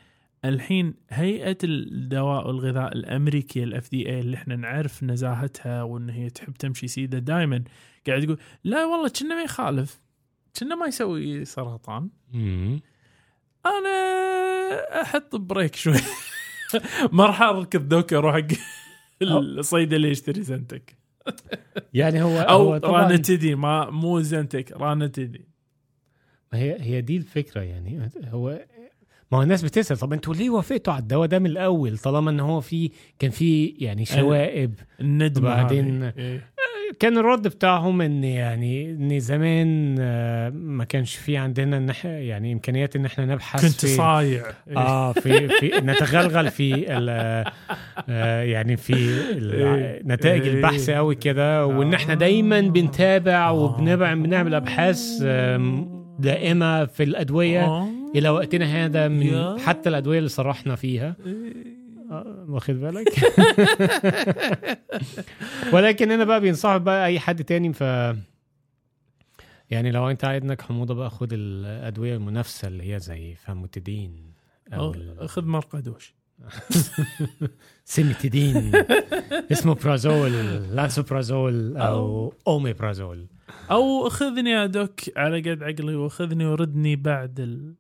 الحين 0.45 0.95
هيئة 1.11 1.59
الدواء 1.65 2.47
والغذاء 2.47 2.93
الامريكي 2.93 3.63
الاف 3.65 3.91
دي 3.91 4.09
اي 4.09 4.21
اللي 4.21 4.37
إحنا 4.37 4.57
نعرف 4.57 5.05
نزاهتها 5.05 5.83
وإن 5.83 6.11
هي 6.11 6.31
تحب 6.31 6.53
تمشي 6.53 6.89
سيدة 6.89 7.19
دائما 7.19 7.65
قاعد 8.07 8.23
تقول 8.25 8.39
لا 8.65 8.85
والله 8.85 9.09
كنا 9.21 9.35
ما 9.35 9.43
يخالف. 9.43 10.01
كنا 10.61 10.75
ما 10.75 10.87
يسوي 10.87 11.45
سرطان. 11.45 12.11
أنا 13.67 15.03
أحط 15.03 15.37
بريك 15.37 15.75
شوي. 15.77 15.95
ما 17.13 17.27
راح 17.27 17.43
أركض 17.43 17.89
دوك 17.89 18.13
أروح 18.13 18.35
حق 18.35 18.47
الصيدلي 19.23 20.11
يشتري 20.11 20.43
زنتك. 20.43 20.97
يعني 21.95 22.23
هو 22.23 22.39
أو 22.41 22.79
طبعا 22.79 23.03
رانتدي 23.09 23.55
ما 23.55 23.91
مو 23.91 24.21
زنتك 24.21 24.73
رانتدي 24.73 25.49
هي 26.53 26.77
هي 26.81 27.01
دي 27.01 27.17
الفكرة 27.17 27.61
يعني. 27.61 28.11
هو 28.25 28.65
ما 29.33 29.39
هو 29.39 29.43
الناس 29.43 29.63
بتسأل 29.65 29.97
طب 29.97 30.13
أنتوا 30.13 30.35
ليه 30.35 30.51
وافقتوا 30.51 30.93
على 30.93 31.03
الدواء 31.03 31.29
ده 31.29 31.39
من 31.39 31.47
الأول؟ 31.47 31.99
طالما 31.99 32.31
إن 32.31 32.41
هو 32.41 32.61
في 32.61 32.91
كان 33.19 33.31
في 33.31 33.67
يعني 33.67 34.05
شوائب. 34.05 34.75
الندمه 35.01 35.49
وبعدين-. 35.49 36.03
إيه. 36.03 36.52
كان 37.01 37.19
الرد 37.19 37.49
بتاعهم 37.49 38.01
إن 38.01 38.25
يعني 38.25 38.91
إن 38.91 39.21
زمان 39.21 39.97
آه، 40.01 40.51
ما 40.51 40.85
كانش 40.85 41.17
في 41.17 41.37
عندنا 41.37 41.77
إن 41.77 41.91
إحنا 41.91 42.19
يعني 42.19 42.53
إمكانيات 42.53 42.97
إن 42.97 43.05
إحنا 43.05 43.25
نبحث 43.27 43.61
كنت 43.67 43.87
صايع. 43.87 44.43
آه 44.77 45.13
في 45.13 45.49
في 45.49 45.71
نتغلغل 45.91 46.51
في 46.51 46.97
ال- 46.99 47.45
آه، 48.09 48.43
يعني 48.43 48.77
في 48.77 48.95
إيه. 48.97 50.03
نتائج 50.07 50.43
إيه. 50.43 50.55
البحث 50.55 50.91
قوي 50.91 51.15
كده 51.15 51.67
وإن 51.67 51.95
إحنا 51.95 52.15
دايما 52.15 52.61
بنتابع 52.61 53.51
وبنعمل 53.51 54.23
بنعمل 54.23 54.55
أبحاث 54.55 55.23
دائمة 56.19 56.85
في 56.85 57.03
الأدوية 57.03 57.65
آه. 57.65 57.89
إلى 58.17 58.29
وقتنا 58.29 58.85
هذا 58.85 59.09
من. 59.09 59.59
حتى 59.59 59.89
الأدوية 59.89 60.19
اللي 60.19 60.29
صرحنا 60.29 60.75
فيها 60.77 61.17
إيه. 61.27 61.33
آه، 61.33 61.72
واخد 62.49 62.75
بالك؟ 62.75 63.09
ولكن 65.75 66.11
أنا 66.11 66.25
بقى 66.25 66.41
بينصح 66.41 66.77
بقى 66.77 67.07
أي 67.07 67.21
حد 67.21 67.45
تاني 67.45 67.73
ف 67.73 67.81
يعني 69.71 69.91
لو 69.91 70.11
أنت 70.11 70.25
عندك 70.25 70.63
حموضة 70.63 70.95
بقى 70.95 71.11
خد 71.11 71.33
الأدوية 71.33 72.17
المنافسة 72.17 72.69
اللي 72.69 72.95
هي 72.95 73.01
زي 73.01 73.35
فاموتيدين 73.35 74.33
أو 74.73 74.95
خذ 75.27 75.45
مرقدوش 75.45 76.15
سيمتيدين 77.85 78.73
اسمه 79.53 79.75
برازول 79.75 80.33
لانسوبرازول 80.77 81.77
أو 81.77 82.35
اوميبرازول. 82.47 83.27
أو 83.71 84.09
خذني 84.09 84.51
يا 84.51 84.67
دوك 84.67 85.01
على 85.17 85.41
قد 85.41 85.63
عقلي 85.63 85.95
وخذني 85.95 86.47
وردني 86.47 86.97
بعد 86.97 87.41
ال... 87.41 87.75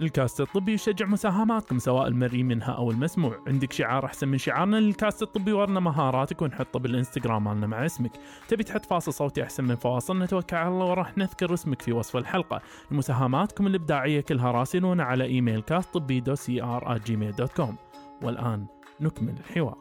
الكاست 0.00 0.40
الطبي 0.40 0.72
يشجع 0.72 1.06
مساهماتكم 1.06 1.78
سواء 1.78 2.08
المرئي 2.08 2.42
منها 2.42 2.72
أو 2.72 2.90
المسموع. 2.90 3.38
عندك 3.46 3.72
شعار 3.72 4.04
أحسن 4.04 4.28
من 4.28 4.38
شعارنا 4.38 4.76
للكاست 4.76 5.22
الطبي 5.22 5.52
ورنا 5.52 5.80
مهاراتك 5.80 6.42
ونحطه 6.42 6.78
بالإنستغرام 6.78 7.44
مالنا 7.44 7.66
مع 7.66 7.86
اسمك. 7.86 8.12
تبي 8.48 8.64
تحط 8.64 8.86
فاصل 8.86 9.12
صوتي 9.12 9.42
أحسن 9.42 9.64
من 9.64 9.76
فواصل؟ 9.76 10.18
نتوكل 10.18 10.56
على 10.56 10.68
الله 10.68 10.84
وراح 10.84 11.18
نذكر 11.18 11.54
اسمك 11.54 11.82
في 11.82 11.92
وصف 11.92 12.16
الحلقة. 12.16 12.60
مساهماتكم 12.90 13.66
الإبداعية 13.66 14.20
كلها 14.20 14.50
راسلونا 14.50 15.04
على 15.04 15.24
إيميل 15.24 15.60
كاست 15.60 15.94
طبي 15.94 16.20
دو 16.20 16.34
سي 16.34 16.62
ار 16.62 16.98
Gmail 16.98 17.32
dot 17.32 17.52
com 17.52 17.76
والآن 18.22 18.66
نكمل 19.00 19.34
الحوار. 19.38 19.78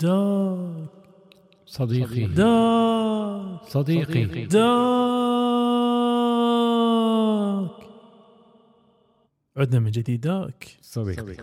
doc 0.00 1.01
صديقي. 1.72 2.24
دوك 2.26 3.68
صديقي. 3.68 4.24
دوك 4.44 4.62
عدنا 9.56 9.80
من 9.80 9.90
جديد 9.90 10.20
دوك 10.20 10.64
صديقي. 10.82 11.36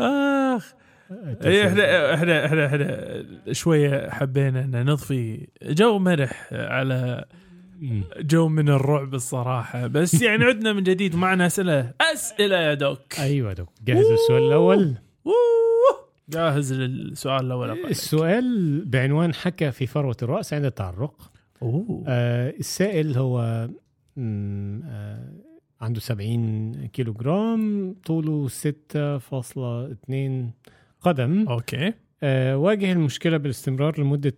آخ. 0.00 0.72
إيه، 1.44 1.68
إحنا 1.68 2.14
إحنا 2.14 2.46
إحنا 2.46 2.66
إحنا 2.66 3.52
شوية 3.52 4.10
حبينا 4.10 4.60
إن 4.60 4.84
نضفي 4.84 5.48
جو 5.62 5.98
مرح 5.98 6.48
على. 6.52 7.24
جو 8.20 8.48
من 8.48 8.68
الرعب 8.68 9.14
الصراحة. 9.14 9.86
بس 9.86 10.22
يعني 10.22 10.44
عدنا 10.50 10.72
من 10.72 10.82
جديد 10.82 11.16
معنا 11.16 11.46
أسئلة. 11.46 11.92
أسئلة 12.00 12.56
يا 12.56 12.74
دوك. 12.74 13.18
أيوه 13.18 13.52
دوك. 13.52 13.68
جاهز 13.84 14.06
السؤال 14.06 14.42
الأول؟ 14.42 14.94
أوه. 15.26 15.34
جاهز 16.28 16.72
للسؤال 16.72 17.46
الأول. 17.46 17.70
السؤال 17.70 18.84
بعنوان 18.84 19.34
حكة 19.34 19.72
في 19.72 19.86
فروة 19.86 20.16
الرأس 20.22 20.54
عند 20.54 20.64
التعرق. 20.64 21.30
أوه. 21.62 22.04
آه 22.08 22.50
السائل 22.58 23.16
هو 23.18 23.68
آه 24.18 25.32
عنده 25.80 26.00
70 26.00 26.86
كيلو 26.86 27.12
جرام 27.12 27.94
طوله 28.06 28.48
6.2 28.48 30.50
قدم. 31.00 31.48
okay. 31.48 31.92
آه 32.22 32.56
واجه 32.56 32.92
المشكلة 32.92 33.36
بالاستمرار 33.36 34.00
لمدة 34.00 34.34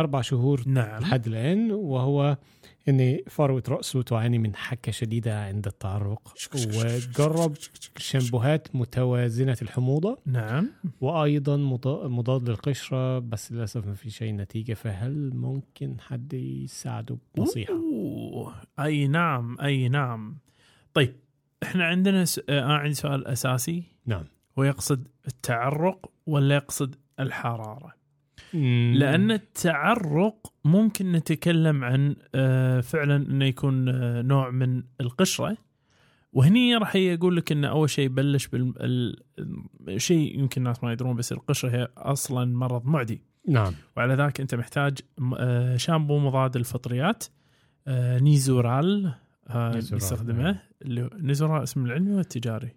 أربع 0.00 0.20
شهور 0.20 0.62
نعم. 0.66 1.00
لحد 1.02 1.26
الآن 1.26 1.72
وهو 1.72 2.36
أن 2.88 3.18
فروة 3.28 3.62
رأسه 3.68 4.02
تعاني 4.02 4.38
من 4.38 4.56
حكة 4.56 4.92
شديدة 4.92 5.44
عند 5.44 5.66
التعرق. 5.66 6.34
وجرب 6.56 7.54
شامبوهات 7.96 8.68
متوازنة 8.76 9.56
الحموضة. 9.62 10.18
نعم. 10.26 10.70
وأيضا 11.00 11.56
مضا- 11.56 12.08
مضاد 12.08 12.48
للقشرة 12.48 13.18
بس 13.18 13.52
للأسف 13.52 13.86
ما 13.86 13.94
في 13.94 14.24
أي 14.24 14.32
نتيجة 14.32 14.74
فهل 14.74 15.30
ممكن 15.34 15.96
حد 16.00 16.32
يساعده؟ 16.34 17.18
بنصيحة؟ 17.36 17.72
أوه. 17.74 18.54
أي 18.80 19.06
نعم 19.08 19.60
أي 19.60 19.88
نعم. 19.88 20.38
طيب 20.94 21.16
إحنا 21.62 21.84
عندنا 21.84 22.24
س... 22.24 22.40
آه 22.48 22.62
عندي 22.72 22.94
سؤال 22.94 23.26
أساسي. 23.26 23.82
نعم. 24.06 24.24
هو 24.58 24.64
يقصد 24.64 25.08
التعرق 25.26 26.10
ولا 26.26 26.54
يقصد 26.54 26.94
الحرارة؟ 27.20 27.94
لأن 28.94 29.30
التعرق 29.30 30.52
ممكن 30.64 31.12
نتكلم 31.12 31.84
عن 31.84 32.16
آه، 32.34 32.80
فعلا 32.80 33.16
إنه 33.16 33.44
يكون 33.44 33.88
آه، 33.88 34.22
نوع 34.22 34.50
من 34.50 34.82
القشرة. 35.00 35.56
وهني 36.32 36.76
راح 36.76 36.96
يقول 36.96 37.36
لك 37.36 37.52
انه 37.52 37.68
أول 37.68 37.90
شيء 37.90 38.08
بلش 38.08 38.46
بال 38.46 39.16
شيء 39.96 40.38
يمكن 40.38 40.60
الناس 40.60 40.84
ما 40.84 40.92
يدرون 40.92 41.16
بس 41.16 41.32
القشرة 41.32 41.70
هي 41.70 41.88
أصلا 41.96 42.44
مرض 42.56 42.86
معدي. 42.86 43.22
نعم. 43.48 43.72
وعلى 43.96 44.14
ذاك 44.14 44.40
أنت 44.40 44.54
محتاج 44.54 44.98
آه، 45.38 45.76
شامبو 45.76 46.18
مضاد 46.18 46.56
للفطريات 46.56 47.24
آه، 47.86 48.18
Nizoral 48.18 49.14
Nizoral، 49.56 50.02
يستخدمه 50.02 50.42
نعم. 50.82 51.08
Nizoral 51.20 51.62
اسم 51.62 51.84
العلمي 51.84 52.10
ولا 52.10 52.20
التجاري؟ 52.20 52.70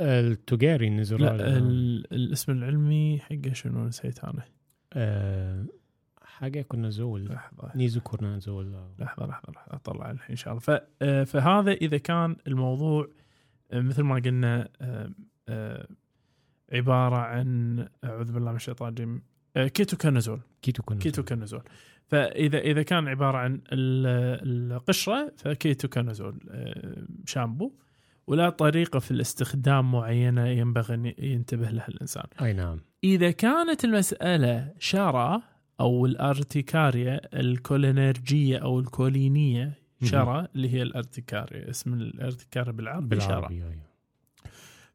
التجاري 0.00 0.90
لا 0.90 1.58
ال- 1.58 2.12
الاسم 2.12 2.52
العلمي 2.52 3.18
حقه 3.20 3.52
شنو 3.52 3.84
نسيت 3.86 4.24
أنا. 4.24 4.42
آه 4.94 5.64
حاجة 6.22 6.62
conazole 6.62 7.24
لحظة. 7.24 7.70
nizo 7.74 8.00
conazole 8.00 8.72
لحظة 8.98 9.26
لحظة 9.26 9.52
لحظة. 9.52 9.74
أطلع 9.74 10.10
إلحين 10.10 10.30
إن 10.30 10.36
شاء 10.36 10.52
الله. 10.58 10.80
آه، 11.02 11.24
فهذا 11.24 11.72
إذا 11.72 11.98
كان 11.98 12.36
الموضوع 12.46 13.08
آه، 13.72 13.80
مثل 13.80 14.02
ما 14.02 14.14
قلنا 14.14 14.68
آه، 14.80 15.10
آه، 15.48 15.88
عبارة 16.72 17.16
عن 17.16 17.78
أعوذ 18.04 18.32
بالله 18.32 18.50
من 18.50 18.56
الشيطان 18.56 18.88
الرجيم 18.88 19.22
آه، 19.56 19.66
ketoconazole 19.68 20.40
keto 20.62 20.82
conazole 20.82 21.02
ketoconazole 21.12 21.62
فإذا 22.06 22.58
إذا 22.58 22.82
كان 22.82 23.08
عبارة 23.08 23.38
عن 23.38 23.54
ال- 23.72 24.72
القشرة 24.72 25.32
فكيتوكونازول 25.36 26.40
آه، 26.50 27.06
شامبو. 27.26 27.72
ولا 28.26 28.50
طريقة 28.50 28.98
في 28.98 29.10
الاستخدام 29.10 29.92
معينة 29.92 30.46
ينبغي 30.46 30.94
أن 30.94 31.12
ينتبه 31.18 31.70
لها 31.70 31.88
الإنسان. 31.88 32.24
أي 32.42 32.52
نعم. 32.52 32.80
إذا 33.04 33.30
كانت 33.30 33.84
المسألة 33.84 34.74
شرى 34.78 35.42
أو 35.80 36.06
الارتكاريا 36.06 37.20
الكولينرجية 37.40 38.58
أو 38.58 38.80
الكولينية 38.80 39.72
شرى 40.04 40.48
اللي 40.54 40.74
هي 40.74 40.82
الارتكاريا 40.82 41.70
اسم 41.70 41.94
الارتكاريا 41.94 42.72
بالعربي 42.72 43.20
شرى 43.20 43.26
بالعربي 43.26 43.54
أيوه. 43.54 43.92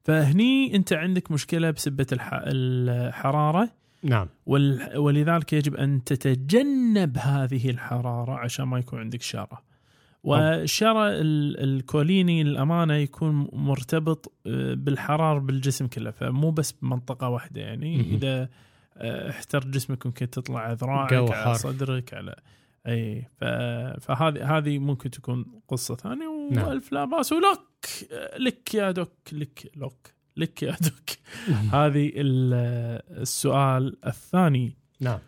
فهني 0.03 0.76
أنت 0.76 0.93
عندك 0.93 1.32
مشكلة 1.32 1.72
بسبة 1.72 2.08
الح... 2.12 2.30
الحرارة 2.34 3.70
نعم. 4.03 4.28
ولذلك 4.95 5.53
يجب 5.53 5.76
أن 5.76 6.03
تتجنب 6.03 7.18
هذه 7.18 7.70
الحرارة 7.70 8.32
عشان 8.32 8.66
ما 8.66 8.80
يكون 8.80 8.99
عندك 8.99 9.22
شرى 9.22 9.58
والشرى 10.28 11.08
ال- 11.10 11.64
الكوليني 11.64 12.44
للأمانة 12.44 12.94
يكون 12.94 13.50
مرتبط 13.54 14.34
آه، 14.48 14.74
بالحرارة 14.74 15.40
بالجسم 15.40 15.88
كله 15.88 16.12
فمو 16.12 16.52
بس 16.52 16.72
بمنطقة 16.72 17.30
واحدة 17.30 17.62
يعني. 17.62 18.00
إذا 18.02 18.50
آه، 18.98 19.30
احتر 19.30 19.60
جسمك 19.66 20.06
ممكن 20.06 20.30
تطلع 20.30 20.72
ذراعك 20.74 21.14
على. 21.14 21.54
صدرك 21.56 22.14
على 22.14 22.36
إي. 22.88 23.28
فهذه 24.02 24.58
هذه 24.58 24.80
ممكن 24.80 25.10
تكون 25.12 25.46
قصة 25.68 25.96
ثانية 25.96 26.50
نعم. 26.52 26.68
وألف 26.68 26.92
لا 26.92 27.06
بأس 27.06 27.32
ولك 27.34 27.60
آه، 28.12 28.38
لك 28.38 28.76
يا 28.76 28.92
دوك 28.92 29.12
لك 29.32 29.72
لك 29.78 30.14
لك 30.38 30.64
يا 30.64 30.72
دوك 30.82 31.10
هذه 31.76 32.12
ال- 32.16 33.02
السؤال 33.22 34.06
الثاني 34.08 34.78
نعم 35.00 35.20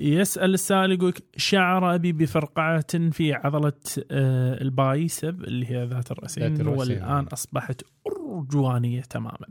يسأل 0.00 0.54
السائل 0.54 0.92
يقول 0.92 1.14
شعر 1.36 1.94
أبي 1.94 2.12
بفرقعة 2.12 3.10
في 3.10 3.32
عضلة 3.32 3.72
آه، 4.10 4.62
البايسب 4.62 5.44
اللي 5.44 5.66
هي 5.66 5.84
ذات 5.84 6.10
الرأسين 6.10 6.66
والآن. 6.66 7.26
أصبحت 7.32 7.82
أرجوانية 8.06 9.00
تماما. 9.00 9.46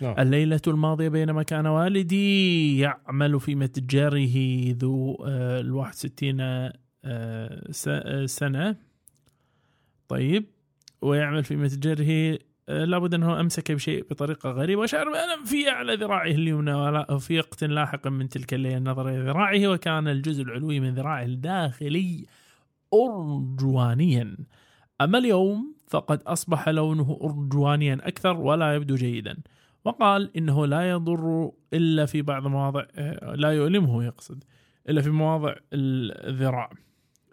نعم. 0.00 0.14
الليلة 0.18 0.60
الماضية 0.66 1.08
بينما 1.08 1.42
كان 1.42 1.66
والدي 1.66 2.78
يعمل 2.78 3.40
في 3.40 3.54
متجره 3.54 4.28
ذو 4.78 5.24
آه، 5.26 5.60
الواحد 5.60 5.94
ستين 5.94 6.36
آه، 7.04 8.26
سنة. 8.26 8.76
طيب 10.08 10.44
ويعمل 11.02 11.44
في 11.44 11.56
متجره 11.56 12.38
لابد 12.68 13.14
أنه 13.14 13.40
أمسك 13.40 13.72
بشيء 13.72 14.06
بطريقة 14.10 14.50
غريبة. 14.50 14.82
وشعر 14.82 15.10
بألم 15.10 15.44
في 15.44 15.68
أعلى 15.68 15.94
ذراعه 15.94 16.26
اليمنى 16.26 16.74
وفي 17.10 17.38
وقت 17.38 17.64
لاحق 17.64 18.06
من 18.08 18.28
تلك 18.28 18.54
الليلة 18.54 18.78
نظر 18.78 19.08
إلى 19.08 19.18
ذراعه 19.18 19.68
وكان 19.68 20.08
الجزء 20.08 20.42
العلوي 20.42 20.80
من 20.80 20.94
ذراعه 20.94 21.22
الداخلي 21.22 22.26
أرجوانيا. 22.94 24.36
أما 25.00 25.18
اليوم 25.18 25.74
فقد 25.88 26.22
أصبح 26.22 26.68
لونه 26.68 27.18
أرجوانيا 27.22 27.98
أكثر 28.02 28.36
ولا 28.36 28.74
يبدو 28.74 28.94
جيدا. 28.94 29.36
وقال 29.84 30.36
إنه 30.36 30.66
لا 30.66 30.90
يضر 30.90 31.52
إلا 31.72 32.06
في 32.06 32.22
بعض 32.22 32.46
مواضع 32.46 32.84
آه، 32.94 33.34
لا 33.34 33.50
يؤلمه 33.50 34.04
يقصد 34.04 34.44
إلا 34.88 35.02
في 35.02 35.10
مواضع 35.10 35.54
الذراع. 35.72 36.70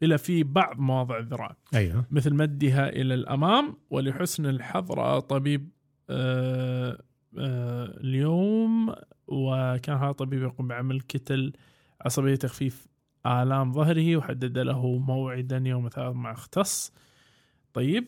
إلا 0.03 0.17
في 0.17 0.43
بعض 0.43 0.79
مواضع 0.79 1.17
الذراع. 1.17 1.55
أيوه. 1.75 2.05
مثل 2.11 2.33
مدها 2.33 2.89
إلى 2.89 3.13
الأمام 3.13 3.77
ولحسن 3.89 4.45
الحظر 4.45 5.19
طبيب 5.19 5.69
آه، 6.09 7.01
آه، 7.37 7.99
اليوم 8.03 8.95
وكان 9.27 9.97
هذا 9.97 10.09
الطبيب 10.09 10.41
يقوم 10.41 10.67
بعمل 10.67 11.01
كتل 11.01 11.53
عصبية 12.01 12.35
تخفيف 12.35 12.87
آلام 13.25 13.73
ظهره 13.73 14.17
وحدد 14.17 14.57
له 14.57 14.97
موعدا 14.97 15.63
يوم 15.65 15.85
الثلاث 15.85 16.15
مع 16.15 16.31
اختص. 16.31 16.93
طيب. 17.73 18.07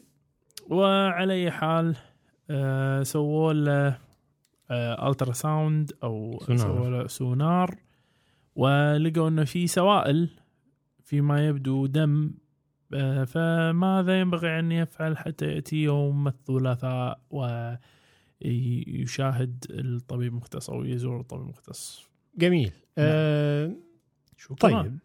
وعلى 0.69 1.33
أي 1.33 1.51
حال 1.51 1.95
آه، 2.49 3.03
سووا 3.03 3.53
له 3.53 3.97
ultrasound 5.07 5.91
أو 6.03 6.39
سونار. 6.39 6.57
سووا 6.57 6.89
له 6.89 7.07
سونار 7.07 7.75
ولقوا 8.55 9.27
إنه 9.27 9.43
في 9.43 9.67
سوائل 9.67 10.29
فيما 11.11 11.47
يبدو 11.47 11.85
دم 11.85 12.31
آه، 12.93 13.23
فماذا 13.23 14.19
ينبغي 14.19 14.59
أن 14.59 14.71
يفعل 14.71 15.17
حتى 15.17 15.45
يأتي 15.45 15.75
يوم 15.75 16.27
الثلاثاء 16.27 17.21
ويشاهد 18.41 19.65
الطبيب 19.69 20.31
المختص 20.33 20.69
أو 20.69 20.83
يزور 20.83 21.19
الطبيب 21.19 21.43
المختص؟ 21.43 22.09
جميل. 22.37 22.71
آه 22.97 23.71
شكرا. 24.37 24.55
طيب. 24.81 24.97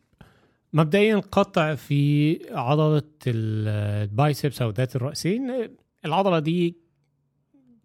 مبدئيا 0.73 1.17
قطع 1.17 1.75
في 1.75 2.39
عضلة 2.51 3.03
البايسبس 3.27 4.63
أو 4.63 4.71
ذات 4.71 4.97
الرأسين. 4.97 5.69
العضلة 6.05 6.39
دي 6.39 6.77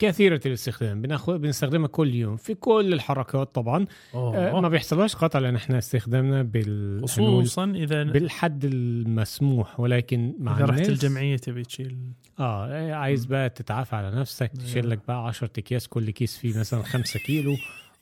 كثيرة 0.02 0.41
الاستخدام 0.45 1.02
بناخد 1.02 1.41
بنستخدمها 1.41 1.88
كل 1.88 2.16
يوم 2.16 2.38
في 2.38 2.54
كل 2.54 2.93
الحركات 2.93 3.56
طبعا. 3.56 3.86
آه 4.16 4.32
ما 4.32 4.49
أوه. 4.49 4.68
بيحصلهاش 4.68 5.16
قطع 5.16 5.39
لأن 5.39 5.56
إحنا 5.56 5.78
استخدامنا 5.78 6.43
بال 6.43 7.02
خصوصا 7.04 7.66
إذا 7.76 8.04
بالحد 8.04 8.66
المسموح 8.66 9.80
ولكن 9.80 10.34
مع 10.39 10.58
إذا 10.58 10.66
رحت 10.66 10.74
الناس 10.74 10.89
الجمعية 10.89 11.38
تبي 11.38 11.64
تشيل. 11.64 11.97
آه 12.39 12.93
عايز 12.93 13.26
بقى 13.26 13.49
تتعافى 13.49 13.95
على 13.95 14.12
نفسك 14.12 14.52
تشيل 14.66 14.89
لك 14.89 14.99
بقى 15.08 15.28
10 15.28 15.49
أكياس 15.58 15.88
كل 15.88 16.10
كيس 16.10 16.38
فيه 16.38 16.60
مثلا 16.60 16.84
5 16.84 17.20
كيلو. 17.20 17.56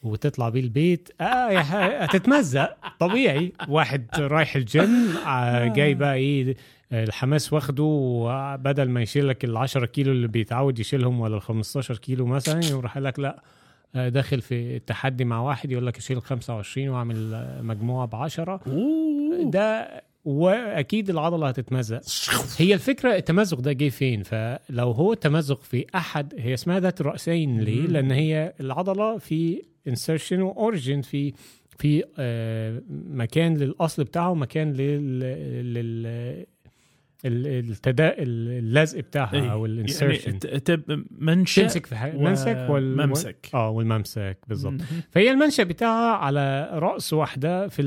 وتطلع 0.03 0.49
بيه 0.49 0.59
البيت 0.61 1.09
آه 1.21 1.49
يا 1.51 2.05
هتتمزق. 2.05 2.75
طبيعي. 2.99 3.51
واحد 3.69 4.05
رايح 4.19 4.55
الجيم 4.55 5.07
آه، 5.27 5.67
جاي 5.67 5.93
بقى 5.93 6.15
إيه 6.15 6.55
الحماس 6.91 7.53
واخده 7.53 7.83
وبدل 7.83 8.89
ما 8.89 9.01
يشيل 9.01 9.27
لك 9.27 9.45
ال 9.45 9.57
10 9.57 9.85
كيلو 9.85 10.11
اللي 10.11 10.27
بيتعود 10.27 10.79
يشيلهم 10.79 11.19
ولا 11.19 11.35
ال 11.35 11.41
15 11.41 11.97
كيلو 11.97 12.25
مثلا 12.25 12.65
يقوم 12.65 12.81
راح 12.81 12.97
لك 12.97 13.19
لا 13.19 13.43
آه، 13.95 14.09
داخل 14.09 14.41
في 14.41 14.79
تحدي 14.79 15.25
مع 15.25 15.39
واحد 15.41 15.71
يقول 15.71 15.85
لك 15.87 15.97
اشيل 15.97 16.21
25 16.21 16.89
وأعمل 16.89 17.47
مجموعة 17.63 18.05
ب 18.07 18.15
10 18.15 18.61
أوه. 18.67 19.49
ده 19.51 20.01
وأكيد 20.25 21.09
العضلة 21.09 21.47
هتتمزق. 21.47 22.01
هي 22.57 22.73
الفكرة 22.73 23.15
التمزق 23.15 23.59
ده 23.59 23.71
جه 23.73 23.89
فين؟ 23.89 24.23
فلو 24.23 24.91
هو 24.91 25.13
تمزق 25.13 25.61
في 25.61 25.85
أحد 25.95 26.33
هي 26.37 26.53
اسمها 26.53 26.79
ذات 26.79 27.01
الراسين 27.01 27.61
ليه. 27.61 27.87
لأن 27.87 28.11
هي 28.11 28.53
العضلة 28.59 29.17
في 29.17 29.61
insertion 29.89 30.41
و 30.41 30.50
origin 30.50 31.01
في 31.01 31.33
في 31.77 32.03
آه، 32.19 32.81
مكان 33.09 33.57
للأصل 33.57 34.03
بتاعه 34.03 34.29
ومكان 34.31 34.73
لل 34.73 35.19
لل 35.73 36.45
ال- 37.25 37.69
التدا 37.71 38.15
اللزق 38.17 38.99
بتاعها 38.99 39.33
إيه، 39.33 39.51
أو 39.51 39.65
يعني 39.65 39.79
ال 39.81 39.87
insertion 39.87 40.39
ت- 40.39 40.47
تب 40.47 41.05
منشأ 41.11 41.61
تمسك 41.61 41.85
في 41.85 41.95
حاجة 41.95 42.17
و- 42.17 42.21
منسك 42.23 42.67
وال 42.69 43.07
ممسك. 43.07 43.49
آه 43.53 43.69
والممسك 43.69 44.37
بالظبط. 44.47 44.81
فهي 45.11 45.31
المنشأ 45.31 45.63
بتاعها 45.63 46.15
على 46.17 46.69
رأس 46.73 47.13
واحدة 47.13 47.67
في 47.67 47.81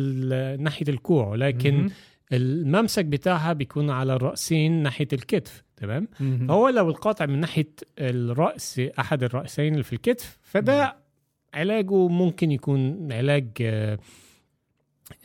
ناحية 0.60 0.86
الكوع 0.88 1.26
ولكن 1.28 1.74
مهم. 1.74 1.90
الممسك 2.32 3.04
بتاعها 3.04 3.52
بيكون 3.52 3.90
على 3.90 4.14
الرأسين 4.14 4.82
ناحية 4.82 5.08
الكتف 5.12 5.62
تمام 5.76 6.08
مهم. 6.20 6.50
هو 6.50 6.68
لو 6.68 6.88
القاطع 6.90 7.26
من 7.26 7.40
ناحية 7.40 7.68
الرأس 7.98 8.80
أحد 8.98 9.22
الرأسين 9.22 9.72
اللي 9.72 9.84
في 9.84 9.92
الكتف 9.92 10.38
فده 10.42 10.96
علاجه 11.54 12.08
ممكن 12.08 12.52
يكون 12.52 13.12
علاج 13.12 13.48
آه، 13.60 13.98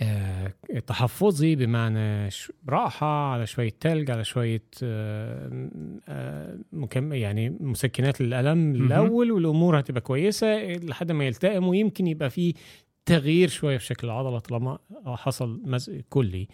آه، 0.02 0.54
تحفظي 0.88 1.56
بمعنى 1.56 2.30
راحة 2.70 3.32
على 3.32 3.46
شوية 3.46 3.74
تلج 3.80 4.12
على 4.12 4.24
شوية 4.24 4.64
آه، 4.84 6.58
مكم 6.72 7.14
يعني 7.14 7.58
مسكنات 7.60 8.22
للألم. 8.22 8.76
الأول 8.76 9.32
والأمور 9.32 9.80
هتبقى 9.80 10.02
كويسة 10.02 10.64
لحد 10.64 11.12
ما 11.12 11.26
يلتئم 11.26 11.68
ويمكن 11.68 12.08
يبقى 12.08 12.30
فيه 12.30 12.54
تغيير 13.06 13.50
شوية 13.50 13.78
في 13.78 13.86
شكل 13.86 14.08
العضلة 14.08 14.40
طالما 14.40 14.80
حصل 15.06 15.62
مزق 15.66 15.94
كلي 16.10 16.48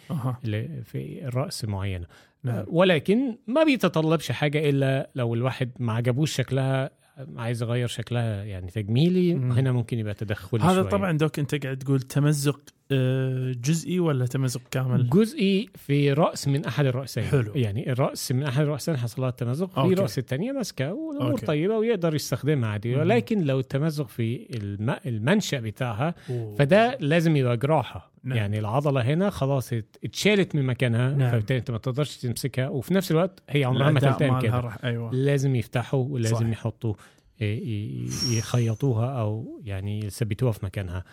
في 0.84 1.28
الرأس 1.28 1.66
معينة 1.66 2.06
نعم. 2.44 2.66
ولكن 2.68 3.38
ما 3.48 3.64
بيتطلبش 3.64 4.32
حاجة 4.32 4.70
إلا 4.70 5.10
لو 5.16 5.34
الواحد 5.34 5.72
ما 5.80 5.94
عجبوش 5.94 6.36
شكلها 6.36 6.92
عايز 7.36 7.64
يغير 7.64 7.88
شكلها 7.88 8.44
يعني 8.44 8.72
تجميلي 8.72 9.36
مم. 9.36 9.52
هنا 9.52 9.72
ممكن 9.72 10.00
يبقى 10.00 10.14
تدخلي 10.14 10.64
هذا 10.64 10.82
شوية. 10.82 10.90
طبعا 10.92 11.12
دوك 11.12 11.40
أنت 11.40 11.64
قاعد 11.64 11.78
تقول 11.78 12.02
تمزق 12.02 12.60
آه، 12.92 13.52
جزئي 13.52 14.00
ولا 14.00 14.26
تمزق 14.26 14.62
كامل؟ 14.72 15.10
جزئي 15.10 15.70
في 15.76 16.14
رأس 16.14 16.48
من 16.48 16.66
أحد 16.66 16.86
الرأسين 16.86 17.24
حلو. 17.24 17.52
يعني 17.56 17.92
الرأس 17.92 18.32
من 18.32 18.44
أحد 18.44 18.62
الرأسين 18.62 18.98
حصل 18.98 19.22
لها 19.22 19.30
التمزق 19.30 19.70
في 19.70 19.80
okay. 19.80 20.20
الثانية 20.20 20.52
ماسكة 20.52 20.94
والأمور 20.94 21.32
okay. 21.32 21.46
طيبة 21.46 21.78
ويقدر 21.78 22.16
يستخدمها 22.16 22.70
عادي. 22.70 22.96
ولكن 22.96 23.42
لو 23.42 23.60
التمزق 23.60 24.08
في 24.08 24.48
الم... 24.56 24.96
المنشأ 25.06 25.60
بتاعها 25.60 26.16
أوه. 26.30 26.56
فده 26.56 26.98
لازم 27.00 27.36
يبقى 27.36 27.58
جراحة 27.58 28.13
نعم. 28.24 28.38
يعني 28.38 28.60
العضلة 28.60 29.02
هنا 29.02 29.30
خلاص 29.30 29.74
ات- 29.74 29.98
اتشالت 30.04 30.56
من 30.56 30.66
مكانها 30.66 31.10
نعم. 31.14 31.32
فبالتالي 31.32 31.60
انت 31.60 31.72
ما 31.72 31.78
تقدرش 31.78 32.18
تمسكها 32.18 32.70
وفي 32.70 32.94
نفس 32.94 33.12
الوقت 33.12 33.44
هي 33.50 33.64
عمرها 33.64 33.92
ما 33.92 34.00
تلتئم 34.00 34.40
كده 34.40 34.78
أيوه 34.84 35.14
لازم 35.14 35.56
يفتحوا 35.56 36.04
ولازم 36.10 36.36
صح. 36.36 36.48
يحطوا 36.52 36.94
يخيطوها 38.32 39.20
أو 39.22 39.62
يعني 39.66 40.06
يثبتوها 40.06 40.52
في 40.52 40.66
مكانها 40.66 41.04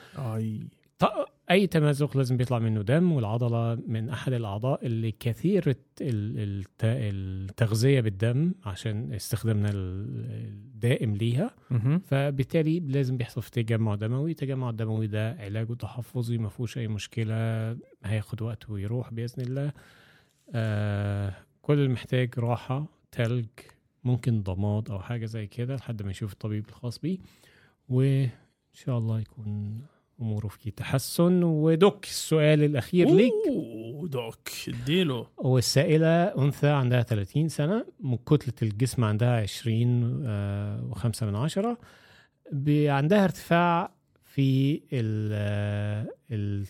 ط- 0.98 1.28
أي 1.51 1.66
تمزق 1.66 2.16
لازم 2.16 2.36
بيطلع 2.36 2.59
منه 2.59 2.82
دم 2.82 3.12
والعضلة 3.12 3.78
من 3.86 4.09
أحد 4.09 4.32
الأعضاء 4.32 4.86
اللي 4.86 5.12
كثيره 5.12 5.76
ال- 6.01 6.38
الت- 6.38 6.84
التغذية 6.84 8.01
بالدم 8.01 8.53
عشان 8.64 9.12
استخدامنا 9.12 9.70
ال- 9.70 10.30
الدائم 10.48 11.16
ليها. 11.16 11.51
فبالتالي 12.05 12.80
لازم 12.80 13.16
بيحصل 13.16 13.42
في 13.42 13.51
تجمع 13.51 13.94
دموي. 13.94 14.30
التجمع 14.30 14.70
الدموي 14.70 15.07
ده 15.07 15.32
علاجه 15.32 15.74
تحفظي 15.74 16.38
ما 16.38 16.48
فيهوش 16.48 16.78
أي 16.78 16.88
مشكلة 16.88 17.34
هياخد 18.05 18.42
وقت 18.42 18.70
ويروح 18.70 19.12
بإذن 19.12 19.42
الله. 19.44 19.72
آه 20.55 21.34
كل 21.62 21.74
اللي 21.74 21.88
محتاج 21.88 22.34
راحة 22.38 22.86
تلج 23.12 23.46
ممكن 24.05 24.42
ضماد 24.42 24.90
أو 24.90 25.01
حاجة 25.01 25.26
زي 25.26 25.46
كده 25.46 25.76
لحد 25.76 26.03
ما 26.03 26.11
يشوف 26.11 26.32
الطبيب 26.32 26.68
الخاص 26.68 26.98
بيه. 26.98 27.18
وإن 27.88 28.28
شاء 28.72 28.98
الله 28.98 29.20
يكون 29.20 29.80
أموره 30.20 30.48
في 30.48 30.70
تحسن. 30.70 31.42
ودك 31.42 32.04
السؤال 32.04 32.62
الأخير 32.62 33.14
ليك. 33.14 33.32
اوه 33.48 34.08
دوك 34.08 34.48
اديله. 34.68 35.26
والسائلة 35.38 36.06
أنثى 36.24 36.68
عندها 36.68 37.02
30 37.02 37.48
سنة 37.48 37.86
م- 38.00 38.16
كتلة 38.16 38.54
الجسم 38.70 39.04
عندها 39.04 39.40
20 39.40 40.22
آه، 40.26 40.84
وخمسة 40.84 41.26
من 41.26 41.36
عشرة. 41.36 41.78
عندها 42.88 43.24
ارتفاع 43.24 43.92
في 44.24 44.80
ال 44.92 45.32
ال 46.30 46.66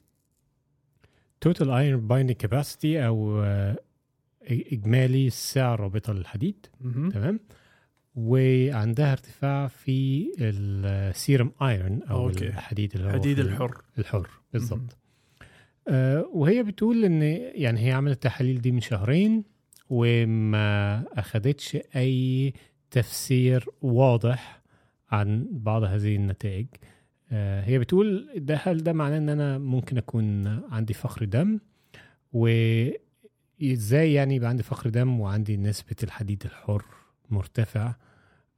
total 1.49 1.67
iron 1.67 2.01
binding 2.13 2.47
capacity 2.47 2.85
أو 2.97 3.41
آه، 3.43 3.77
إجمالي 4.51 5.27
السعة 5.27 5.75
الرابطة 5.75 6.13
للحديد. 6.13 6.67
تمام؟ 7.13 7.41
وعندها 8.15 9.13
ارتفاع 9.13 9.69
في 9.69 10.31
ال 10.41 10.60
serum 10.60 11.53
iron 11.63 12.03
أو 12.03 12.27
okay. 12.29 12.47
الحديد 12.47 12.95
اللي 12.95 13.09
هو 13.09 13.13
حديد 13.13 13.37
في- 13.37 13.43
الحر. 13.43 13.83
الحر 13.99 14.29
بالضبط. 14.53 14.97
آه 15.89 16.31
وهي 16.33 16.63
بتقول 16.63 17.05
إن 17.05 17.23
يعني 17.55 17.87
هي 17.87 17.93
عملت 17.93 18.15
التحاليل 18.15 18.61
دي 18.61 18.73
من 18.73 18.81
شهرين 18.81 19.45
وما 19.91 21.05
أخدتش 21.13 21.79
أي 21.97 22.53
تفسير 22.91 23.67
واضح 23.83 24.63
عن 25.11 25.47
بعض 25.51 25.83
هذه 25.85 26.17
النتائج. 26.17 26.67
آه 27.33 27.63
هي 27.65 27.79
بتقول 27.79 28.31
ده 28.37 28.61
هل 28.65 28.83
ده 28.83 28.93
معناه 28.93 29.19
إن 29.19 29.29
أنا 29.29 29.59
ممكن 29.59 29.99
أكون 29.99 30.47
عندي 30.71 30.95
فقر 30.95 31.25
دم؟ 31.25 31.59
وإزاي 32.33 34.13
يعني 34.13 34.35
يبقى 34.35 34.49
عندي 34.49 34.63
فقر 34.63 34.91
دم 34.91 35.21
وعندي 35.21 35.57
نسبة 35.57 35.97
الحديد 36.03 36.43
الحر؟ 36.45 36.85
مرتفع. 37.33 37.95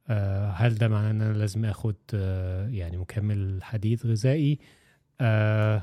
آه 0.07 0.51
هل 0.51 0.75
ده 0.75 0.87
معناه 0.87 1.11
إن 1.11 1.21
أنا 1.21 1.37
لازم 1.37 1.65
آخد 1.65 1.95
آه 2.13 2.67
يعني 2.67 2.97
مكمل 2.97 3.63
حديد 3.63 4.07
غذائي؟ 4.07 4.59
آه 5.21 5.81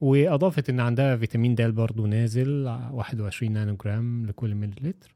واضافت 0.00 0.70
إن 0.70 0.80
عندها 0.80 1.16
فيتامين 1.16 1.54
د 1.54 1.62
برضو 1.62 2.06
نازل 2.06 2.66
21 2.90 3.52
نانو 3.52 3.76
جرام 3.76 4.26
لكل 4.26 4.54
مليلتر. 4.54 5.14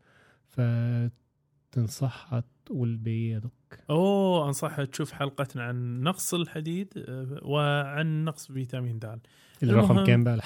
فتنصحها 1.75 2.45
تقول 2.67 2.97
بيه 2.97 3.35
يا 3.35 3.39
doc 3.39 3.85
أوه 3.91 4.47
أنصحها 4.49 4.85
تشوف 4.85 5.13
حلقتنا 5.13 5.63
عن 5.63 6.03
نقص 6.03 6.35
الحديد 6.35 6.89
آه، 6.97 7.39
وعن 7.43 8.25
نقص 8.25 8.53
فيتامين 8.53 8.99
د. 8.99 9.19
الرقم. 9.63 10.05
كام 10.05 10.25
بقى 10.25 10.39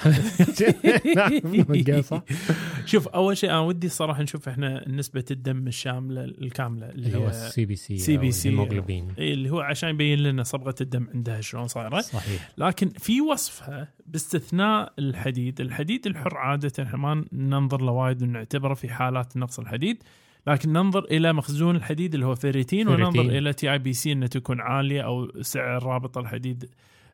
المجال 1.45 2.03
صح. 2.13 2.23
شوف 2.85 3.07
أول 3.07 3.37
شيء 3.37 3.49
أنا 3.49 3.59
ودي 3.59 3.87
الصراحه 3.87 4.23
نشوف 4.23 4.49
إحنا 4.49 4.89
نسبة 4.89 5.25
الدم 5.31 5.67
الشاملة 5.67 6.23
الكاملة 6.23 6.89
اللي 6.89 7.17
هو 7.17 7.27
ال 7.27 7.65
CBC 7.65 7.75
CBC. 7.75 8.49
اللي 9.17 9.49
هو 9.49 9.59
عشان 9.59 9.89
يبين 9.89 10.19
لنا 10.19 10.43
صبغة 10.43 10.75
الدم 10.81 11.07
عندها 11.13 11.41
شلون 11.41 11.67
صايرة. 11.67 12.01
صحيح. 12.01 12.51
لكن 12.57 12.89
في 12.89 13.21
وصفها 13.21 13.93
باستثناء 14.05 14.93
الحديد. 14.99 15.61
الحديد 15.61 16.07
الحر 16.07 16.37
عادة 16.37 16.83
إحنا 16.83 16.97
ما 16.97 17.25
ننظر 17.31 17.81
له 17.81 17.91
وايد 17.91 18.23
ونعتبره 18.23 18.73
في 18.73 18.89
حالات 18.89 19.37
نقص 19.37 19.59
الحديد. 19.59 20.03
لكن 20.49 20.73
ننظر 20.73 21.03
إلى 21.03 21.33
مخزون 21.33 21.75
الحديد 21.75 22.13
اللي 22.13 22.25
هو 22.25 22.35
ferritin, 22.35 22.87
ferritin. 22.87 23.05
وننظر 23.05 23.37
إلى 23.37 23.53
TIBC 23.53 24.11
انه 24.11 24.27
تكون 24.27 24.61
عالية 24.61 25.01
أو 25.01 25.41
سعر 25.41 25.83
رابط 25.83 26.17
الحديد 26.17 26.69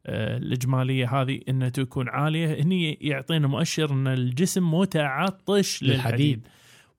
آه، 0.05 0.37
الإجمالية 0.37 1.21
هذه 1.21 1.39
إنها 1.49 1.69
تكون 1.69 2.09
عالية. 2.09 2.63
هني 2.63 2.93
يعطينا 3.01 3.47
مؤشر 3.47 3.91
إن 3.91 4.07
الجسم 4.07 4.73
متعطش 4.73 5.83
للحديد. 5.83 5.95
للحديد. 5.95 6.47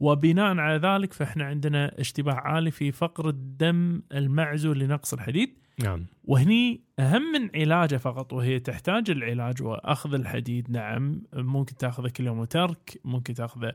وبناء 0.00 0.56
على 0.56 0.78
ذلك 0.78 1.12
فإحنا 1.12 1.44
عندنا 1.44 2.00
اشتباه 2.00 2.34
عالي 2.34 2.70
في 2.70 2.92
فقر 2.92 3.28
الدم 3.28 4.02
المعزول 4.12 4.78
لنقص 4.78 5.12
الحديد. 5.12 5.58
نعم. 5.78 6.06
وهني 6.24 6.80
أهم 6.98 7.22
من 7.32 7.50
علاجه 7.54 7.96
فقط 7.96 8.32
وهي 8.32 8.58
تحتاج 8.58 9.10
العلاج 9.10 9.62
وأخذ 9.62 10.14
الحديد. 10.14 10.70
نعم 10.70 11.22
ممكن 11.34 11.76
تأخذه 11.76 12.08
كل 12.08 12.26
يوم 12.26 12.38
وترك 12.38 13.00
ممكن 13.04 13.34
تأخذه 13.34 13.72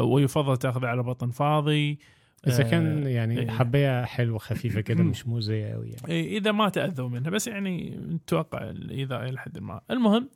ويفضل 0.00 0.56
تاخذه 0.56 0.86
على 0.86 1.02
بطن 1.02 1.30
فاضي. 1.30 1.98
إذا 2.46 2.66
آه، 2.66 2.70
كان 2.70 3.06
يعني 3.06 3.38
إيه. 3.38 3.50
حبايه 3.50 4.04
حلوة 4.04 4.38
خفيفة 4.38 4.80
كده 4.80 5.04
مش 5.04 5.26
مؤذيه 5.26 5.72
قوي 5.72 5.88
يعني. 5.88 6.08
إيه، 6.08 6.38
إذا 6.38 6.52
ما 6.52 6.68
تأذوا 6.68 7.08
منها 7.08 7.30
بس 7.30 7.46
يعني 7.46 7.90
نتوقع 7.90 8.70
الإيذاء 8.70 9.28
إلى 9.28 9.38
حد 9.38 9.58
ما. 9.58 9.80
المهم 9.90 10.28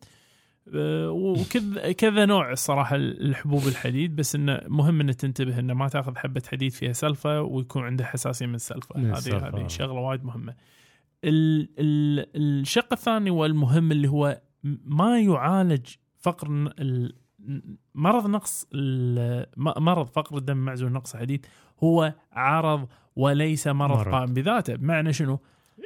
آه، 0.74 1.10
وكذا 1.10 1.92
كذا 1.92 2.26
نوع 2.26 2.52
الصراحة 2.52 2.96
الحبوب 2.96 3.68
الحديد 3.68 4.16
بس 4.16 4.34
إنه 4.34 4.60
مهم 4.66 5.00
إنك 5.00 5.14
تنتبه 5.14 5.58
إنه 5.58 5.74
ما 5.74 5.88
تأخذ 5.88 6.16
حبة 6.16 6.42
حديد 6.46 6.72
فيها 6.72 6.92
سلفة 6.92 7.42
ويكون 7.42 7.82
عنده 7.82 8.04
حساسية 8.04 8.46
من 8.46 8.54
السلفة. 8.54 8.98
هذه. 8.98 9.48
هذه 9.48 9.66
شغلة 9.66 10.00
وايد 10.00 10.24
مهمة. 10.24 10.54
ال 11.24 11.68
ال 11.78 12.26
الشق 12.36 12.92
الثاني 12.92 13.30
والمهم 13.30 13.92
اللي 13.92 14.08
هو 14.08 14.40
ما 14.84 15.20
يعالج 15.20 15.86
فقر 16.20 16.72
مرض 17.94 18.26
نقص 18.26 18.66
مرض 19.56 20.06
فقر 20.06 20.36
الدم 20.36 20.56
معزول 20.56 20.92
نقص 20.92 21.14
الحديد 21.14 21.46
هو 21.84 22.14
عرض 22.32 22.88
وليس 23.16 23.66
مرض, 23.66 23.98
مرض. 23.98 24.14
قائم 24.14 24.34
بذاته 24.34 24.74
بمعنى 24.74 25.12
شنو 25.12 25.38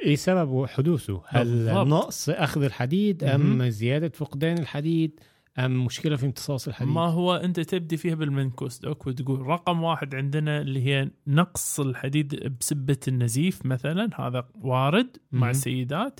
إيه 0.03 0.15
سبب 0.15 0.65
حدوثه؟ 0.65 1.21
هل 1.27 1.45
بالضبط. 1.45 1.87
نقص 1.87 2.29
أخذ 2.29 2.63
الحديد 2.63 3.23
أم 3.23 3.69
زيادة 3.69 4.09
فقدان 4.09 4.57
الحديد 4.57 5.19
أم 5.59 5.85
مشكلة 5.85 6.15
في 6.15 6.25
امتصاص 6.25 6.67
الحديد؟ 6.67 6.93
ما 6.93 7.01
هو 7.05 7.35
أنت 7.35 7.59
تبدي 7.59 7.97
فيها 7.97 8.15
بالمنكوس 8.15 8.79
دوك 8.79 9.07
وتقول 9.07 9.41
رقم 9.47 9.83
واحد 9.83 10.15
عندنا 10.15 10.61
اللي 10.61 10.85
هي 10.85 11.09
نقص 11.27 11.79
الحديد 11.79 12.57
بسبة 12.59 12.97
النزيف 13.07 13.65
مثلا 13.65 14.09
هذا 14.15 14.47
وارد 14.61 15.17
مع 15.31 15.39
مهم. 15.39 15.49
السيدات 15.49 16.19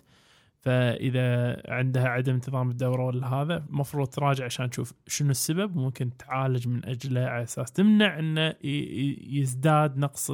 فإذا 0.65 1.61
عندها 1.67 2.07
عدم 2.07 2.33
انتظام 2.33 2.69
الدوره 2.69 3.05
ولا 3.05 3.27
هذا 3.27 3.65
المفروض 3.69 4.07
تراجع 4.07 4.45
عشان 4.45 4.69
تشوف 4.69 4.93
شنو 5.07 5.31
السبب 5.31 5.75
وممكن 5.75 6.17
تعالج 6.17 6.67
من 6.67 6.85
أجله 6.85 7.21
على 7.21 7.43
أساس 7.43 7.71
تمنع 7.71 8.19
إنه 8.19 8.53
يزداد 8.63 9.97
نقص 9.97 10.31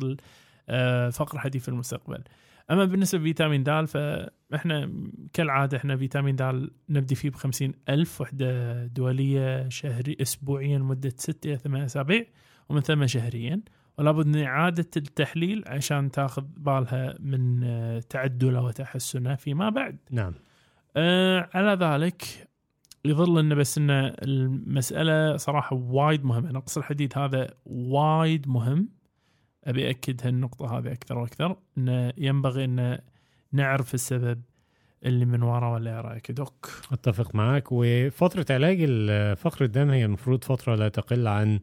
آه، 0.70 1.10
فقر 1.10 1.36
الحديد 1.36 1.62
في 1.62 1.70
المستقبل. 1.70 2.24
أما 2.72 2.86
بالنسبة 2.86 3.20
لفيتامين 3.20 3.64
د 3.64 3.86
فإحنا 3.86 4.92
كالعادة 5.34 5.78
إحنا 5.78 5.98
فيتامين 5.98 6.36
د 6.36 6.70
نبدي 6.90 7.16
فيه 7.16 7.30
ب 7.30 7.74
ألف 7.90 8.22
وحدة 8.22 8.86
دولية 8.86 9.70
شهري 9.70 10.18
اسبوعيا 10.22 10.78
لمده 10.78 11.14
6 11.18 11.48
إلى 11.48 11.58
8 11.58 11.86
أسابيع 11.86 12.26
ومن 12.70 12.82
ثم 12.82 13.08
شهريا 13.08 13.62
ولا 14.02 14.12
بد 14.12 14.28
من 14.28 14.44
إعادة 14.44 14.88
التحليل 14.98 15.64
عشان 15.68 16.12
تاخذ 16.12 16.44
بالها 16.58 17.16
من 17.20 17.64
آه، 17.64 18.00
تعدله 18.00 18.62
وتحسنه 18.62 19.36
فيما 19.36 19.70
بعد. 19.70 19.98
نعم. 20.12 20.34
آه 20.98 21.50
على 21.54 21.86
ذلك 21.86 22.24
يظل 23.06 23.40
انه 23.40 23.56
بس 23.56 23.78
إن 23.78 23.90
المسألة 24.22 25.38
صراحة 25.38 25.76
وايد 25.76 26.26
مهمة. 26.26 26.52
نقص 26.52 26.78
الحديد 26.78 27.18
هذا 27.18 27.54
وايد 27.66 28.48
مهم. 28.48 28.90
أبي 29.64 29.90
أكد 29.90 30.28
هالنقطة 30.28 30.78
هذه 30.78 30.92
أكثر 30.92 31.18
وأكثر. 31.18 31.56
انه 31.78 32.14
ينبغي 32.18 32.66
إن 32.66 33.00
نعرف 33.52 33.94
السبب 33.94 34.42
اللي 35.06 35.26
من 35.26 35.44
وراه 35.44 35.74
ولا 35.74 36.02
رأيك 36.02 36.32
دوك 36.32 36.70
أتفق 36.92 37.36
معاك 37.36 37.68
وفترة 37.72 38.46
علاج 38.50 38.86
فقر 39.36 39.66
الدم 39.66 39.90
هي 39.90 40.06
المفروض 40.06 40.44
فترة 40.44 40.76
لا 40.76 40.90
تقل 40.90 41.28
عن 41.28 41.60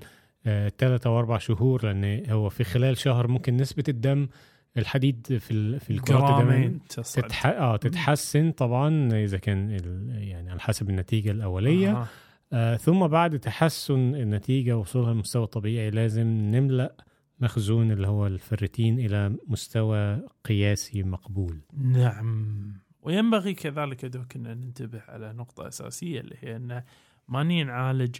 ثلاثة 0.78 1.18
أربع 1.18 1.38
شهور 1.38 1.86
لأن 1.86 2.30
هو 2.30 2.48
في 2.48 2.64
خلال 2.64 2.96
شهر 2.96 3.28
ممكن 3.28 3.56
نسبة 3.56 3.84
الدم 3.88 4.28
الحديد 4.76 5.38
في 5.38 5.50
ال- 5.50 5.80
في 5.80 5.90
الكرات 5.90 6.40
الدمويه. 6.40 6.78
تتح... 6.88 7.46
آه 7.46 7.76
تتحسن 7.76 8.50
طبعا 8.52 9.08
إذا 9.24 9.38
كان 9.38 9.70
ال... 9.70 10.08
يعني 10.22 10.50
على 10.50 10.60
حسب 10.60 10.90
النتيجة 10.90 11.30
الأولية 11.30 11.90
آه. 11.92 12.06
آه 12.52 12.76
ثم 12.76 13.06
بعد 13.06 13.38
تحسن 13.38 14.14
النتيجة 14.14 14.76
وصولها 14.76 15.12
للمستوى 15.12 15.44
الطبيعي 15.44 15.90
لازم 15.90 16.26
نملأ 16.26 16.96
مخزون 17.40 17.90
اللي 17.92 18.08
هو 18.08 18.26
الفريتين 18.26 18.98
إلى 18.98 19.36
مستوى 19.48 20.20
قياسي 20.44 21.02
مقبول 21.02 21.60
نعم 21.76 22.72
وينبغي 23.02 23.54
كذلك 23.54 24.02
يا 24.04 24.08
دوك 24.08 24.36
إن 24.36 24.42
ننتبه 24.42 25.02
على 25.08 25.32
نقطة 25.32 25.68
أساسية 25.68 26.20
اللي 26.20 26.36
هي 26.40 26.56
أن 26.56 26.82
ما 27.28 27.42
نعالج 27.42 28.16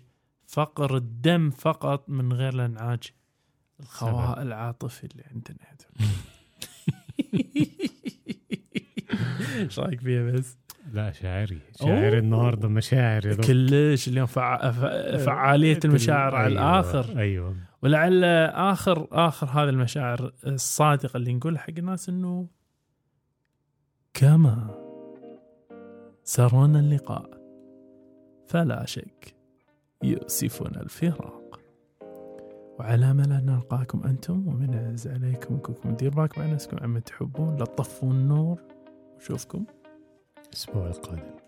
فقر 0.49 0.97
الدم 0.97 1.51
فقط 1.51 2.09
من 2.09 2.33
غير 2.33 2.55
لا 2.55 2.67
نعالج 2.67 3.07
الخواء 3.81 4.43
العاطفي 4.43 5.05
اللي 5.05 5.25
عندنا. 5.31 5.59
إيش 9.57 9.79
رأيك 9.79 10.01
فيها 10.01 10.23
بس؟ 10.23 10.59
لا 10.93 11.13
شاعري 11.13 11.61
شاعر 11.81 12.09
أوه. 12.13 12.19
النهاردة 12.19 12.69
مشاعر. 12.69 13.35
كلش 13.35 14.09
اليوم 14.09 14.27
فع... 14.27 14.71
ف- 14.71 15.25
فعالية 15.25 15.81
المشاعر 15.85 16.35
على 16.35 16.47
أيوة، 16.47 16.81
الآخر 16.81 17.19
أيوة 17.19 17.57
ولعل 17.83 18.25
آخر 18.55 19.09
آخر 19.13 19.47
هذه 19.47 19.69
المشاعر 19.69 20.33
الصادقة 20.47 21.17
اللي 21.17 21.35
نقولها 21.35 21.61
حق 21.61 21.71
الناس 21.79 22.09
إنه 22.09 22.49
كما 24.15 24.75
سرنا 26.25 26.81
اللقاء 26.81 27.31
فلا 28.47 28.85
شك 28.87 29.38
يؤسفنا 30.03 30.81
الفراق. 30.81 31.61
وعلى 32.79 33.11
امل 33.11 33.33
ان 33.33 33.47
نلقاكم 33.47 34.03
أنتم 34.05 34.49
ومن 34.49 34.73
يعز 34.73 35.09
عليكم 35.09 35.55
انكم 35.55 35.95
دير. 35.95 36.11
بالكم 36.15 36.43
على 36.43 36.53
نفسكم 36.53 36.77
عما 36.81 37.01
تحبون 37.01 37.57
لا 37.57 37.65
تطفوا 37.65 38.11
النور. 38.11 38.63
وشوفكم. 39.17 39.65
الأسبوع 40.49 40.87
القادم. 40.87 41.48